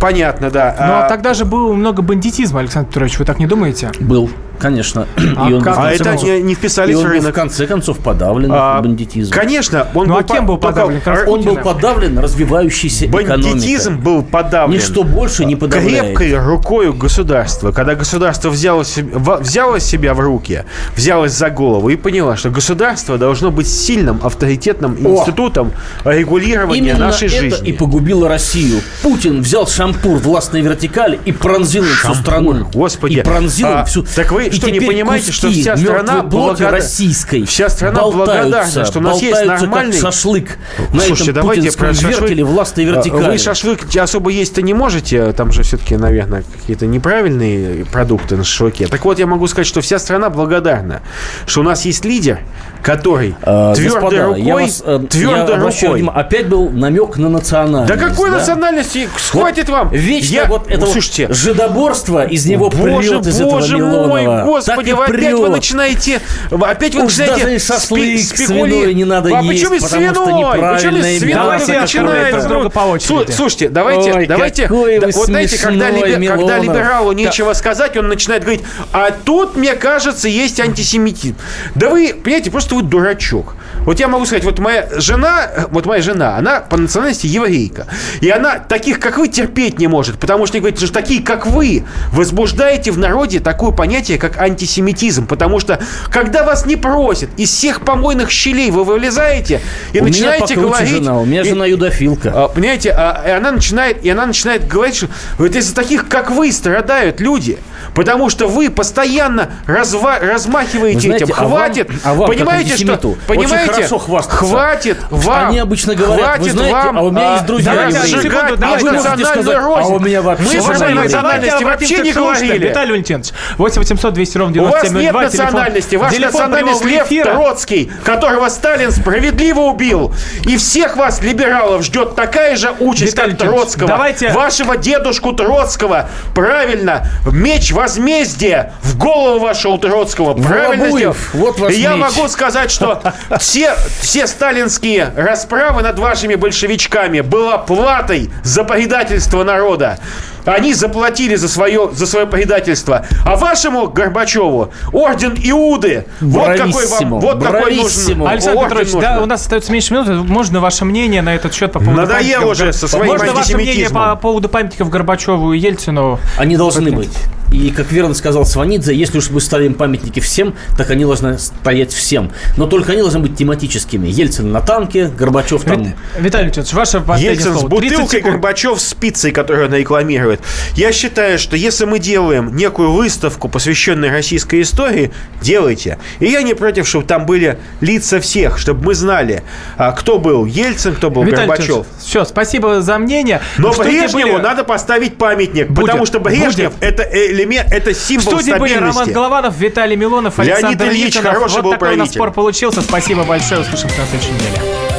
Понятно, 0.00 0.50
да. 0.50 0.74
Ну, 0.78 0.84
а 0.94 1.04
А, 1.04 1.08
тогда 1.08 1.34
же 1.34 1.44
было 1.44 1.72
много 1.74 2.02
бандитизма, 2.02 2.60
Александр 2.60 2.88
Петрович, 2.88 3.18
вы 3.18 3.24
так 3.24 3.38
не 3.38 3.46
думаете? 3.46 3.90
Был, 4.00 4.30
конечно. 4.60 5.06
А 5.36 5.48
И 5.50 5.52
он, 5.54 5.62
как? 5.62 5.76
а 5.78 5.82
конце 5.82 5.94
это 5.94 6.04
концов- 6.04 6.28
не, 6.28 6.42
не 6.42 6.54
вписались 6.54 6.92
и 6.94 6.96
он 6.96 7.02
в 7.02 7.04
был, 7.06 7.10
в 7.10 7.14
рынок. 7.20 7.34
конце 7.34 7.66
концов 7.66 7.98
подавлен 7.98 8.50
А, 8.52 8.80
бандитизм. 8.80 9.32
Конечно, 9.32 9.86
он 9.94 10.06
Ну, 10.08 10.14
был 10.14 10.20
а 10.20 10.22
кем 10.22 10.46
был 10.46 10.54
только- 10.58 10.68
подавлен? 10.68 11.00
Как 11.00 11.28
Он 11.28 11.42
был 11.42 11.56
подавлен 11.56 12.18
развивающейся 12.18 13.08
Бандитизм 13.08 13.94
экономикой. 13.94 14.04
был 14.04 14.22
подавлен. 14.22 14.76
Ничто 14.78 15.02
больше 15.04 15.44
не 15.44 15.56
подавляет. 15.56 16.16
Крепкой 16.18 16.38
рукой 16.38 16.92
государства, 16.92 17.72
когда 17.72 17.94
государство 17.94 18.50
взяло, 18.50 18.84
взяло 18.84 19.80
себя 19.80 20.14
в 20.14 20.20
руки, 20.20 20.64
взялось 20.96 21.32
за 21.32 21.50
голову 21.50 21.88
и 21.88 21.96
поняло, 21.96 22.36
что 22.36 22.50
государство 22.50 23.18
должно 23.18 23.50
быть 23.50 23.66
сильным 23.68 24.20
авторитетным 24.22 24.96
институтом 24.98 25.72
регулирования 26.04 26.90
Именно 26.90 27.06
нашей 27.06 27.28
это 27.28 27.40
жизни. 27.40 27.68
и 27.68 27.72
погубило 27.72 28.28
Россию. 28.28 28.80
Путин 29.02 29.40
взял 29.42 29.66
шампур 29.66 30.18
властной 30.18 30.60
вертикали 30.60 31.18
и 31.24 31.32
пронзил 31.32 31.84
им 31.84 31.90
всю 31.90 32.14
страну. 32.14 32.68
Господи. 32.74 33.14
И 33.14 33.22
пронзил 33.22 33.68
А, 33.68 33.84
всю... 33.84 34.02
так 34.02 34.32
вы 34.32 34.49
И 34.50 34.56
что, 34.56 34.70
не 34.70 34.80
понимаете, 34.80 35.32
что 35.32 35.50
вся 35.50 35.76
страна 35.76 36.14
мертвой 36.14 36.30
плоти 36.30 36.62
благодар- 36.62 36.70
российской 36.70 37.44
Вся 37.44 37.68
страна 37.68 38.02
благодарна, 38.02 38.84
что 38.84 38.98
у 38.98 39.02
нас 39.02 39.20
есть 39.22 39.44
нормальный... 39.44 39.98
шашлык 39.98 40.58
на 40.92 41.00
Слушайте, 41.00 41.30
этом 41.32 41.42
давайте 41.42 41.72
про 41.76 41.94
шашлык. 41.94 42.38
властной 42.46 42.84
А, 42.84 42.88
вертикали. 42.88 43.30
Вы 43.30 43.38
шашлык 43.38 43.80
особо 43.96 44.30
есть-то 44.30 44.62
не 44.62 44.74
можете, 44.74 45.32
там 45.32 45.52
же 45.52 45.62
все-таки, 45.62 45.96
наверное, 45.96 46.42
какие-то 46.60 46.86
неправильные 46.86 47.84
продукты 47.84 48.36
на 48.36 48.44
шашлыке. 48.44 48.86
Так 48.86 49.04
вот, 49.04 49.18
я 49.18 49.26
могу 49.26 49.46
сказать, 49.46 49.66
что 49.66 49.80
вся 49.80 49.98
страна 49.98 50.30
благодарна, 50.30 51.02
что 51.46 51.60
у 51.60 51.64
нас 51.64 51.84
есть 51.84 52.04
лидер, 52.04 52.40
который 52.82 53.34
А, 53.42 53.74
твердой 53.74 54.00
господа, 54.00 54.24
рукой, 54.26 54.42
я 54.42 54.54
вас, 54.54 54.82
э, 54.84 54.98
я 55.02 55.06
твердой 55.08 55.56
обращаю 55.56 55.92
рукой. 55.92 56.00
внимание, 56.00 56.20
опять 56.20 56.48
был 56.48 56.70
намек 56.70 57.16
на 57.18 57.28
национальность. 57.28 57.92
Да 57.94 58.08
какой 58.08 58.30
да? 58.30 58.38
национальности? 58.38 59.08
Хватит 59.30 59.68
вам! 59.68 59.90
Вечно 59.90 60.32
Я- 60.34 60.44
вот 60.46 60.66
это 60.68 60.80
Ну, 60.80 60.86
вот 60.86 60.92
слушайте, 60.92 61.32
жидоборство 61.32 62.24
из 62.24 62.46
него 62.46 62.70
Боже, 62.70 63.10
прет, 63.20 63.26
из 63.26 63.40
боже 63.40 63.76
этого 63.76 64.06
мой, 64.08 64.22
Милонова. 64.22 64.39
Господи, 64.44 64.90
Так 64.90 64.98
вы 64.98 65.04
опять 65.04 65.34
вы 65.34 65.48
начинаете, 65.48 66.20
опять 66.50 66.94
вы 66.94 67.04
Уж 67.04 67.18
начинаете 67.18 67.44
даже 67.44 67.56
и 67.56 67.58
шашлык 67.58 68.02
спе- 68.02 68.18
с 68.18 68.46
свиной 68.46 68.94
не 68.94 69.04
надо 69.04 69.36
а 69.36 69.42
есть, 69.42 69.62
почему 69.62 69.74
из 69.76 69.84
свиной? 69.84 70.58
Почему 70.74 70.96
из 70.98 71.90
свиной 71.90 72.48
друг 72.48 72.72
по 72.72 72.80
очереди. 72.80 73.30
Слу- 73.30 73.32
Слушайте, 73.32 73.68
давайте, 73.68 74.12
Ой, 74.12 74.26
давайте, 74.26 74.68
да, 74.68 75.06
вот 75.14 75.26
знаете, 75.26 75.58
когда, 75.58 75.90
смешной, 75.90 76.10
либе- 76.10 76.28
когда 76.28 76.58
либералу 76.58 77.12
нечего 77.12 77.52
сказать, 77.52 77.96
он 77.96 78.08
начинает 78.08 78.42
говорить, 78.42 78.62
а 78.92 79.10
тут, 79.10 79.56
мне 79.56 79.74
кажется, 79.74 80.28
есть 80.28 80.60
антисемитизм. 80.60 81.36
Да 81.74 81.88
вы, 81.88 82.14
понимаете, 82.14 82.50
просто 82.50 82.74
вы 82.74 82.82
дурачок. 82.82 83.54
Вот 83.80 83.98
я 83.98 84.08
могу 84.08 84.26
сказать, 84.26 84.44
вот 84.44 84.58
моя 84.58 84.86
жена, 84.96 85.48
вот 85.70 85.86
моя 85.86 86.02
жена, 86.02 86.36
она 86.36 86.60
по 86.60 86.76
национальности 86.76 87.26
еврейка. 87.26 87.86
И 88.20 88.28
она 88.28 88.58
таких, 88.58 89.00
как 89.00 89.16
вы, 89.16 89.28
терпеть 89.28 89.78
не 89.78 89.86
может. 89.86 90.18
Потому 90.18 90.46
что, 90.46 90.58
говорит, 90.58 90.78
что 90.78 90.92
такие, 90.92 91.22
как 91.22 91.46
вы, 91.46 91.84
возбуждаете 92.12 92.90
в 92.90 92.98
народе 92.98 93.40
такое 93.40 93.70
понятие, 93.70 94.18
как 94.18 94.29
антисемитизм. 94.38 95.26
Потому 95.26 95.60
что, 95.60 95.80
когда 96.10 96.44
вас 96.44 96.66
не 96.66 96.76
просят, 96.76 97.30
из 97.36 97.50
всех 97.50 97.82
помойных 97.82 98.30
щелей 98.30 98.70
вы 98.70 98.84
вылезаете 98.84 99.60
и 99.92 100.00
у 100.00 100.04
начинаете 100.04 100.54
меня 100.56 100.66
говорить... 100.66 100.88
жена, 100.88 101.18
у 101.18 101.24
меня 101.24 101.42
и- 101.42 101.48
жена 101.48 101.66
юдофилка. 101.66 102.32
а, 102.34 102.48
Понимаете, 102.48 102.90
а, 102.90 103.24
и 103.26 103.30
она 103.30 103.52
начинает, 103.52 104.04
и 104.04 104.10
она 104.10 104.26
начинает 104.26 104.66
говорить, 104.66 104.96
что 104.96 105.08
вот 105.38 105.54
из-за 105.54 105.74
таких, 105.74 106.08
как 106.08 106.30
вы, 106.30 106.52
страдают 106.52 107.20
люди, 107.20 107.58
потому 107.94 108.30
что 108.30 108.46
вы 108.48 108.70
постоянно 108.70 109.50
разва- 109.66 110.18
размахиваете 110.20 110.96
Вы 110.96 111.00
знаете, 111.02 111.24
этим. 111.24 111.34
а 111.36 111.42
вам- 111.44 111.50
Хватит, 111.60 111.90
а 112.04 112.14
вам, 112.14 112.28
как 112.28 112.36
понимаете, 112.36 112.76
что, 112.76 113.14
понимаете, 113.26 113.54
очень 113.70 113.72
хорошо 113.74 113.98
хвастаться. 113.98 114.36
хватит 114.44 114.98
вам, 115.10 115.48
Они 115.48 115.58
обычно 115.58 115.94
говорят, 115.94 116.26
хватит 116.36 116.42
вы 116.44 116.50
знаете, 116.50 116.74
вам, 116.74 116.98
а 116.98 117.02
у 117.02 117.10
меня 117.10 117.32
есть 117.34 117.46
друзья 117.46 117.74
давайте 117.74 118.00
Секунду, 118.00 118.56
давайте 118.56 118.84
вы 118.84 118.92
можете 118.92 119.10
межнациональную 119.10 119.26
сказать, 119.26 119.64
рознь. 119.64 119.92
а 119.92 119.94
у 119.94 119.98
меня 120.00 120.22
вообще 120.22 120.44
Мы 120.44 120.50
про 120.50 120.74
еврей. 120.74 120.94
национальности 120.94 121.50
Давайте 121.60 121.64
вообще 121.64 121.98
не 122.02 122.12
говорили. 122.12 122.68
Виталий 122.68 122.90
Валентинович, 122.92 123.28
8 123.58 123.80
800 123.80 124.14
200 124.14 124.38
ровно 124.38 124.62
У 124.62 124.64
вас 124.66 124.82
9702. 124.82 125.00
нет 125.22 125.32
национальности. 125.32 125.96
Ваш 125.96 126.18
национальность 126.18 126.84
Лев. 126.84 127.08
Троцкий, 127.24 127.90
которого 128.04 128.48
Сталин 128.48 128.90
справедливо 128.92 129.60
убил. 129.60 130.14
И 130.46 130.56
всех 130.56 130.96
вас, 130.96 131.22
либералов, 131.22 131.82
ждет 131.84 132.14
такая 132.14 132.56
же 132.56 132.72
участь, 132.80 133.14
как 133.16 133.36
Троцкого. 133.36 133.86
давайте- 133.88 134.30
Вашего 134.32 134.76
дедушку 134.76 135.32
Троцкого. 135.32 136.08
Правильно. 136.34 137.06
Меч 137.30 137.69
возмездия 137.72 138.74
в 138.82 138.96
голову 138.96 139.40
вашего 139.40 139.78
Троцкого. 139.78 140.34
Правильно 140.34 140.90
сделал. 140.90 141.16
Вот 141.32 141.58
ваш 141.58 141.74
я 141.74 141.94
меч. 141.94 142.00
могу 142.00 142.28
сказать, 142.28 142.70
что 142.70 143.02
все, 143.38 143.74
все 144.00 144.26
сталинские 144.26 145.12
расправы 145.16 145.82
над 145.82 145.98
вашими 145.98 146.34
большевичками 146.34 147.20
была 147.20 147.58
платой 147.58 148.30
за 148.42 148.64
предательство 148.64 149.44
народа. 149.44 149.98
Они 150.44 150.74
заплатили 150.74 151.34
за 151.36 151.48
свое, 151.48 151.90
за 151.92 152.06
свое 152.06 152.26
предательство. 152.26 153.06
А 153.24 153.36
вашему 153.36 153.88
Горбачеву 153.88 154.72
орден 154.92 155.34
Иуды. 155.42 156.06
Вот 156.20 156.48
какой 156.56 156.86
вам, 156.86 157.10
Брависсимо, 157.10 157.20
вот 157.20 157.42
какой 157.42 157.76
нужен. 157.76 158.26
Александр 158.26 158.58
орден 158.58 158.68
Петрович, 158.70 158.92
нужен. 158.92 159.00
да, 159.14 159.22
у 159.22 159.26
нас 159.26 159.42
остается 159.42 159.72
меньше 159.72 159.94
минуты. 159.94 160.12
Можно 160.14 160.60
ваше 160.60 160.84
мнение 160.84 161.22
на 161.22 161.34
этот 161.34 161.54
счет 161.54 161.72
по 161.72 161.78
поводу 161.78 162.02
Надоело 162.02 162.40
памятников 162.42 162.50
уже 162.50 162.72
со 162.72 162.88
своим 162.88 163.06
Можно 163.12 163.32
ваше 163.32 163.56
мнение 163.56 163.90
по 163.90 164.16
поводу 164.16 164.48
памятников 164.48 164.90
Горбачеву 164.90 165.52
и 165.52 165.58
Ельцину? 165.58 166.18
Они 166.36 166.56
должны 166.56 166.90
быть. 166.90 167.10
И, 167.52 167.70
как 167.70 167.90
верно 167.90 168.14
сказал 168.14 168.46
Сванидзе, 168.46 168.94
если 168.94 169.18
уж 169.18 169.30
мы 169.30 169.40
ставим 169.40 169.74
памятники 169.74 170.20
всем, 170.20 170.54
так 170.78 170.88
они 170.90 171.04
должны 171.04 171.36
стоять 171.36 171.92
всем. 171.92 172.30
Но 172.56 172.66
только 172.66 172.92
они 172.92 173.00
должны 173.00 173.18
быть 173.18 173.36
тематическими. 173.36 174.06
Ельцин 174.06 174.52
на 174.52 174.60
танке, 174.60 175.08
Горбачев 175.08 175.64
там... 175.64 175.82
Вит- 175.82 175.96
Виталий 176.16 176.44
Леонидович, 176.44 176.72
ваше 176.74 177.00
последнее 177.00 177.32
Ельцин 177.34 177.56
с 177.56 177.60
слово. 177.60 177.80
30 177.80 177.98
бутылкой. 177.98 178.20
Горбачев 178.20 178.80
с 178.80 178.94
пиццей, 178.94 179.32
которую 179.32 179.66
она 179.66 179.78
рекламирует. 179.78 180.29
Я 180.76 180.92
считаю, 180.92 181.38
что 181.38 181.56
если 181.56 181.84
мы 181.84 181.98
делаем 181.98 182.54
некую 182.54 182.92
выставку, 182.92 183.48
посвященную 183.48 184.12
российской 184.12 184.62
истории, 184.62 185.10
делайте. 185.40 185.98
И 186.20 186.26
я 186.26 186.42
не 186.42 186.54
против, 186.54 186.86
чтобы 186.86 187.04
там 187.06 187.26
были 187.26 187.58
лица 187.80 188.20
всех, 188.20 188.58
чтобы 188.58 188.84
мы 188.84 188.94
знали, 188.94 189.42
а, 189.76 189.92
кто 189.92 190.18
был 190.18 190.44
Ельцин, 190.44 190.94
кто 190.94 191.10
был 191.10 191.22
Виталий 191.24 191.48
Горбачев. 191.48 191.86
Все, 191.98 192.24
спасибо 192.24 192.80
за 192.82 192.98
мнение. 192.98 193.40
Но 193.58 193.70
В 193.70 193.74
студии 193.74 193.90
Брежневу 194.00 194.32
были- 194.34 194.42
надо 194.42 194.64
поставить 194.64 195.16
памятник, 195.16 195.68
Будет, 195.68 195.86
потому 195.86 196.06
что 196.06 196.20
Брежнев 196.20 196.72
будет. 196.74 196.82
это 196.82 197.02
элемент, 197.02 197.72
это 197.72 197.92
В 197.92 197.96
символ 197.96 198.32
студии 198.38 198.52
были 198.52 198.74
Роман 198.74 198.92
стабильности. 198.92 199.14
Голованов, 199.14 199.56
Виталий 199.58 199.96
Милонов, 199.96 200.38
Леонид 200.38 200.54
Александр 200.64 200.84
Ильич 200.88 201.14
Никонов. 201.16 201.34
хороший 201.34 201.54
вот 201.56 201.62
был 201.64 201.70
такой 201.72 201.88
у 201.88 201.90
нас 201.92 201.96
правитель. 201.98 202.14
спор 202.18 202.30
получился. 202.32 202.82
Спасибо 202.82 203.24
большое. 203.24 203.60
Услышимся 203.60 203.98
на 203.98 204.06
следующей 204.06 204.32
неделе. 204.32 204.89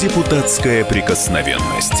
Депутатская 0.00 0.82
прикосновенность. 0.86 1.92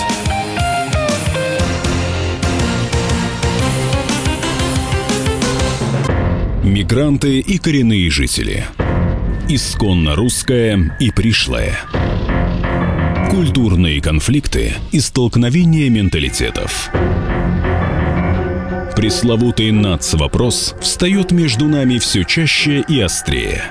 Мигранты 6.64 7.40
и 7.40 7.58
коренные 7.58 8.08
жители. 8.10 8.64
Исконно 9.50 10.16
русская 10.16 10.96
и 10.98 11.10
пришлая. 11.10 11.78
Культурные 13.28 14.00
конфликты 14.00 14.72
и 14.92 15.00
столкновения 15.00 15.90
менталитетов. 15.90 16.88
Пресловутый 18.96 19.72
НАЦ-вопрос 19.72 20.74
встает 20.80 21.32
между 21.32 21.66
нами 21.66 21.98
все 21.98 22.24
чаще 22.24 22.82
и 22.88 22.98
острее. 22.98 23.70